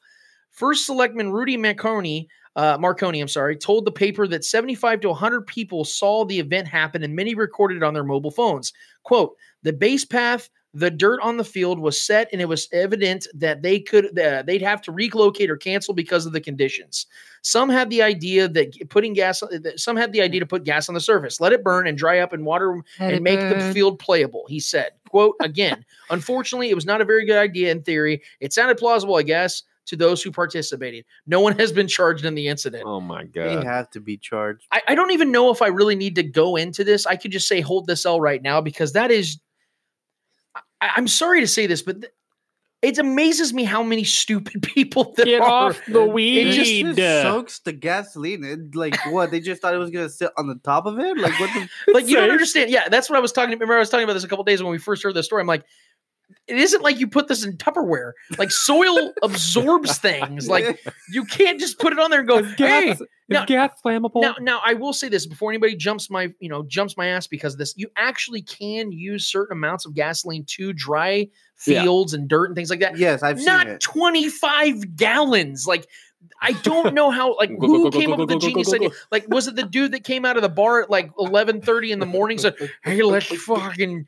[0.49, 5.47] First Selectman Rudy Marconi, uh, Marconi, I'm sorry, told the paper that 75 to 100
[5.47, 8.73] people saw the event happen and many recorded it on their mobile phones.
[9.03, 13.27] Quote, the base path, the dirt on the field was set and it was evident
[13.35, 17.05] that they could uh, they'd have to relocate or cancel because of the conditions.
[17.43, 19.43] Some had the idea that putting gas
[19.75, 22.19] some had the idea to put gas on the surface, let it burn and dry
[22.19, 24.91] up in water and make the field playable, he said.
[25.09, 28.23] Quote again, unfortunately, it was not a very good idea in theory.
[28.39, 31.05] It sounded plausible, I guess, to those who participated.
[31.27, 32.83] No one has been charged in the incident.
[32.85, 33.61] Oh my god.
[33.61, 34.65] They have to be charged.
[34.71, 37.05] I, I don't even know if I really need to go into this.
[37.05, 39.39] I could just say hold this L right now because that is
[40.81, 42.13] I, I'm sorry to say this, but th-
[42.81, 45.69] it amazes me how many stupid people there Get are.
[45.69, 46.51] off the It weed.
[46.53, 48.43] just, just soaks the gasoline.
[48.43, 49.31] It, like what?
[49.31, 51.17] They just thought it was gonna sit on the top of it.
[51.17, 51.69] Like what the?
[51.93, 52.69] like you don't understand.
[52.69, 53.51] Yeah, that's what I was talking.
[53.51, 53.55] To.
[53.55, 55.41] Remember, I was talking about this a couple days when we first heard the story.
[55.41, 55.63] I'm like,
[56.47, 58.11] it isn't like you put this in Tupperware.
[58.37, 60.47] Like soil absorbs things.
[60.49, 62.95] Like you can't just put it on there and go, hey.
[63.29, 64.21] Now, gas flammable?
[64.21, 67.25] now, now I will say this before anybody jumps my, you know, jumps my ass
[67.25, 67.73] because of this.
[67.77, 71.29] You actually can use certain amounts of gasoline to dry
[71.65, 71.81] Yeah.
[71.83, 72.97] fields and dirt and things like that.
[72.97, 73.79] Yes, I've seen Not it.
[73.81, 75.65] 25 gallons.
[75.65, 75.87] Like
[76.41, 77.35] I don't know how.
[77.37, 78.89] Like Go, who go, go, came up with the go, go, genius idea?
[79.11, 81.99] Like was it the dude that came out of the bar at like 11:30 in
[81.99, 82.37] the morning?
[82.37, 84.05] Said, "Hey, let's fucking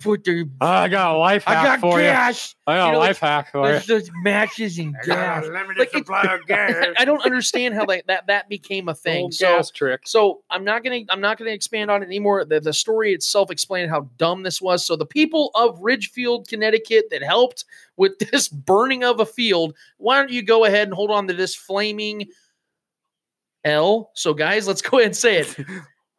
[0.00, 2.54] put the ah, I got a life hack I got for gas.
[2.66, 2.72] you.
[2.72, 3.72] I got you a know, life hack for you.
[3.72, 5.46] There's those matches and gas.
[5.46, 9.24] Like, it's- I don't understand how like, that that became a thing.
[9.24, 10.02] Old So gas trick.
[10.06, 12.44] so I'm not gonna I'm not gonna expand on it anymore.
[12.44, 14.84] The, the story itself explained how dumb this was.
[14.84, 17.64] So the people of Ridgefield, Connecticut, that helped
[17.98, 21.34] with this burning of a field, why don't you go ahead and hold on to
[21.34, 22.28] this flaming
[23.64, 24.10] L?
[24.14, 25.56] So guys, let's go ahead and say it.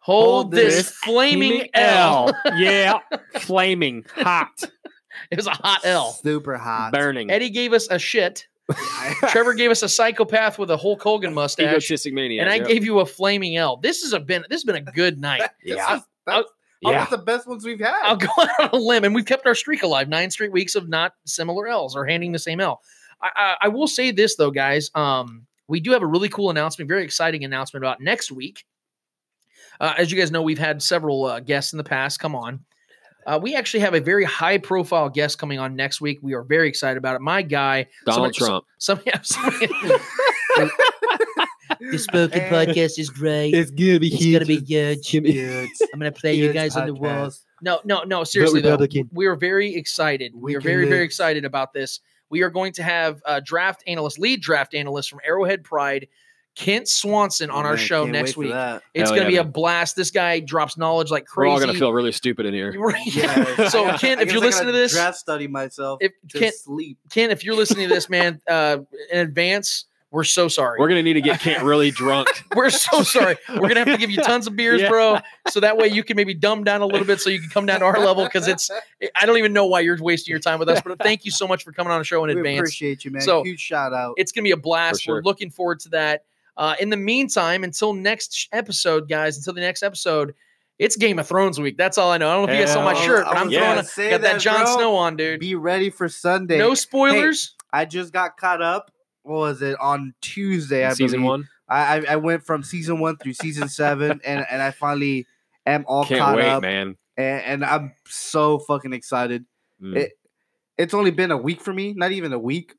[0.01, 2.31] Hold, Hold this, this flaming L.
[2.55, 2.99] yeah,
[3.41, 4.63] flaming, hot,
[5.29, 6.13] It was a hot L.
[6.13, 6.93] Super hot.
[6.93, 7.29] burning.
[7.29, 8.47] Eddie gave us a shit.
[9.27, 11.67] Trevor gave us a psychopath with a Hulk Hogan mustache.
[11.67, 12.43] Egotistic maniac.
[12.43, 12.67] and I yep.
[12.67, 13.75] gave you a flaming L.
[13.77, 15.43] This has a been this has been a good night.
[15.63, 15.97] Yeah.
[15.97, 16.45] is- that's Oh,
[16.81, 16.89] yeah.
[16.89, 17.95] almost the best ones we've had.
[18.03, 20.09] I'll go out on a limb, and we've kept our streak alive.
[20.09, 22.81] Nine straight weeks of not similar L's or handing the same L.
[23.21, 24.89] I, I, I will say this though, guys.
[24.95, 28.65] Um, we do have a really cool announcement, very exciting announcement about next week.
[29.79, 32.65] Uh, as you guys know, we've had several uh, guests in the past come on.
[33.27, 36.19] Uh, we actually have a very high profile guest coming on next week.
[36.21, 37.21] We are very excited about it.
[37.21, 38.65] My guy, Donald somebody- Trump.
[38.79, 39.69] Some, yeah, somebody-
[41.91, 43.53] the spoken podcast is great.
[43.53, 44.33] It's gonna be It's huge.
[44.33, 45.07] gonna be huge.
[45.09, 45.69] Huge.
[45.93, 46.99] I'm gonna play you Huge guys on the podcast.
[47.19, 47.45] walls.
[47.61, 48.23] No, no, no.
[48.23, 48.77] Seriously, though,
[49.11, 50.33] we are very excited.
[50.33, 51.99] We, We are can very, very excited about this.
[52.29, 56.07] We are going to have uh, draft analyst, lead draft analyst from Arrowhead Pride,
[56.55, 58.51] Kent Swanson, on Oh, our man, show next week.
[58.53, 59.95] It's Hell going to yeah, be a blast.
[59.95, 61.51] This guy drops knowledge like We're crazy.
[61.53, 62.71] all gonna feel really stupid in here.
[63.05, 66.11] Yeah, so I- Ken, I if you're listening to gotta this, draft study myself if
[66.29, 66.97] to Ken, sleep.
[67.09, 68.77] Ken, if you're listening to this, man, uh,
[69.11, 70.79] in advance, we're so sorry.
[70.79, 72.27] We're gonna need to get Kent really drunk.
[72.55, 73.37] We're so sorry.
[73.47, 74.89] We're gonna have to give you tons of beers, Yeah.
[74.89, 75.19] bro.
[75.49, 77.65] So that way you can maybe dumb down a little bit, so you can come
[77.67, 78.23] down to our level.
[78.23, 78.71] Because it's,
[79.15, 80.81] I don't even know why you're wasting your time with us.
[80.83, 82.59] But thank you so much for coming on the show in We advance.
[82.59, 83.21] appreciate you, man.
[83.21, 84.15] So- Huge shout out.
[84.17, 85.03] It's gonna be a blast.
[85.03, 86.23] For We're looking forward to that.
[86.57, 90.33] Uh, in the meantime, until next episode, guys, until the next episode,
[90.79, 91.77] it's Game of Thrones week.
[91.77, 92.29] That's all I know.
[92.29, 94.11] I don't know if you guys saw my shirt, but I I'm was throwing a,
[94.11, 94.65] got that, that, Jon.
[94.65, 95.39] Snow on, dude.
[95.39, 96.57] Be ready for Sunday.
[96.57, 97.53] No spoilers.
[97.71, 98.91] I just got caught up.
[99.29, 100.85] What was it on Tuesday?
[100.85, 101.27] I Season believe.
[101.29, 101.47] one.
[101.69, 105.27] I, I went from season one through season seven, and and I finally
[105.65, 106.97] am all Can't caught wait, up, man.
[107.15, 109.45] and, and I'm so fucking excited.
[109.81, 109.95] Mm.
[109.97, 110.13] It-
[110.79, 112.73] It's only been a week for me, not even a week,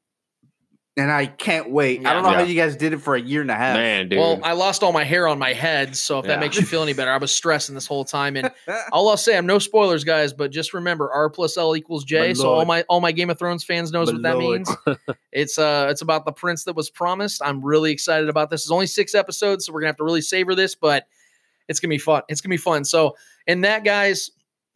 [1.01, 2.07] and I can't wait.
[2.07, 2.37] I don't know Yeah.
[2.39, 3.77] how you guys did it for a year and a half.
[3.77, 4.19] man, dude.
[4.19, 6.83] Well, I lost all my hair on my head, so if that makes you feel
[6.83, 8.37] any better, I was stressing this whole time.
[8.37, 8.51] And
[8.93, 12.29] all I'll say, I'm no spoilers, guys, but just remember R plus L equals J.
[12.29, 14.67] My So all my all my Game of Thrones fans knows My what that lord.
[14.87, 14.99] means.
[15.33, 17.41] It's uh it's about the prince that was promised.
[17.45, 18.63] I'm really excited about this.
[18.63, 21.07] It's only six episodes, so we're gonna have to really savor this, but
[21.69, 22.23] it's gonna be fun.
[22.29, 22.85] It's gonna be fun.
[22.85, 23.17] So
[23.47, 24.31] and that, guys.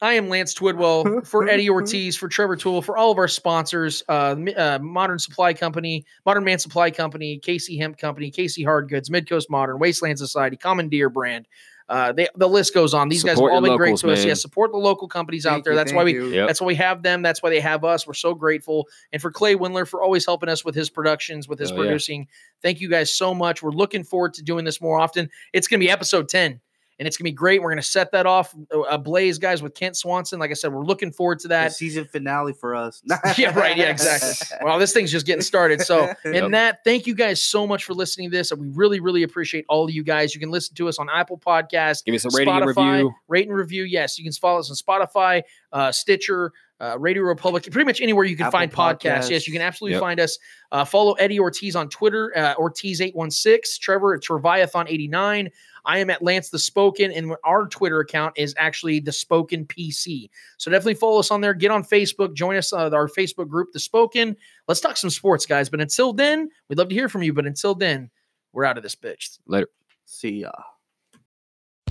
[0.05, 4.03] I am Lance Twidwell for Eddie Ortiz, for Trevor Tool, for all of our sponsors,
[4.11, 9.09] uh, uh, Modern Supply Company, Modern Man Supply Company, KC Hemp Company, KC Hard Goods,
[9.09, 11.49] Midcoast Modern, Wasteland Society, Commandeer Brand.
[11.89, 13.09] Uh, they, the list goes on.
[13.09, 14.25] These guys Support have all your been great locals, to us.
[14.27, 15.73] Yeah, support the local companies out there.
[15.73, 16.35] you, That's why we.
[16.35, 16.49] Yep.
[16.49, 17.23] that's why we have them.
[17.23, 18.07] That's why they have us.
[18.07, 18.89] We're so grateful.
[19.13, 21.81] And for Clay Windler for always helping us with his productions, with his Oh, yeah.
[21.81, 22.29] producing.
[22.63, 23.63] Thank you guys so much.
[23.63, 25.31] We're looking forward to doing this more often.
[25.53, 26.61] It's going to be episode 10
[26.99, 27.61] and it's going to be great.
[27.63, 30.39] We're going to set that off uh, ablaze, guys, with Kent Swanson.
[30.39, 31.73] Like I said, we're looking forward to the that.
[31.73, 33.03] season finale for us.
[33.39, 33.77] yeah, right.
[33.77, 34.57] Yeah, exactly.
[34.65, 35.81] Well, this thing's just getting started.
[35.83, 36.51] So, in Yep.
[36.53, 38.51] that, thank you guys so much for listening to this.
[38.53, 40.35] And we really, really appreciate all of you guys.
[40.35, 42.05] You can listen to us on Apple Podcast.
[42.05, 43.15] Give us a rating and Spotify, review.
[43.29, 43.83] Rate and review.
[43.85, 45.43] Yes, you can follow us on Spotify,
[45.73, 49.31] uh, Stitcher, uh, Radio Republic, pretty much anywhere you can Apple find podcasts.
[49.31, 50.01] Yes, you can absolutely Yep.
[50.01, 50.39] find us.
[50.73, 55.51] Uh, follow Eddie Ortiz on Twitter, uh, Ortiz816, Trevor at Treviathan89.
[55.85, 60.31] I am at Lance the Spoken, and our Twitter account is actually the Spoken PC.
[60.57, 61.55] So definitely follow us on there.
[61.55, 64.37] Get on Facebook, join us uh, our Facebook group, The Spoken.
[64.69, 65.69] Let's talk some sports, guys.
[65.69, 67.33] But until then, we'd love to hear from you.
[67.33, 68.11] But until then,
[68.53, 69.39] we're out of this bitch.
[69.47, 69.69] Later.
[70.05, 70.53] See ya.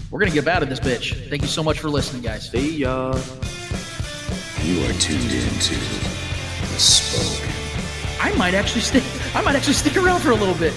[0.10, 1.28] We're gonna get out of this bitch.
[1.30, 2.50] Thank you so much for listening, guys.
[2.50, 3.14] See ya.
[4.64, 7.52] You are tuned into the spoken.
[8.22, 9.04] I might actually stick.
[9.36, 10.74] I might actually stick around for a little bit.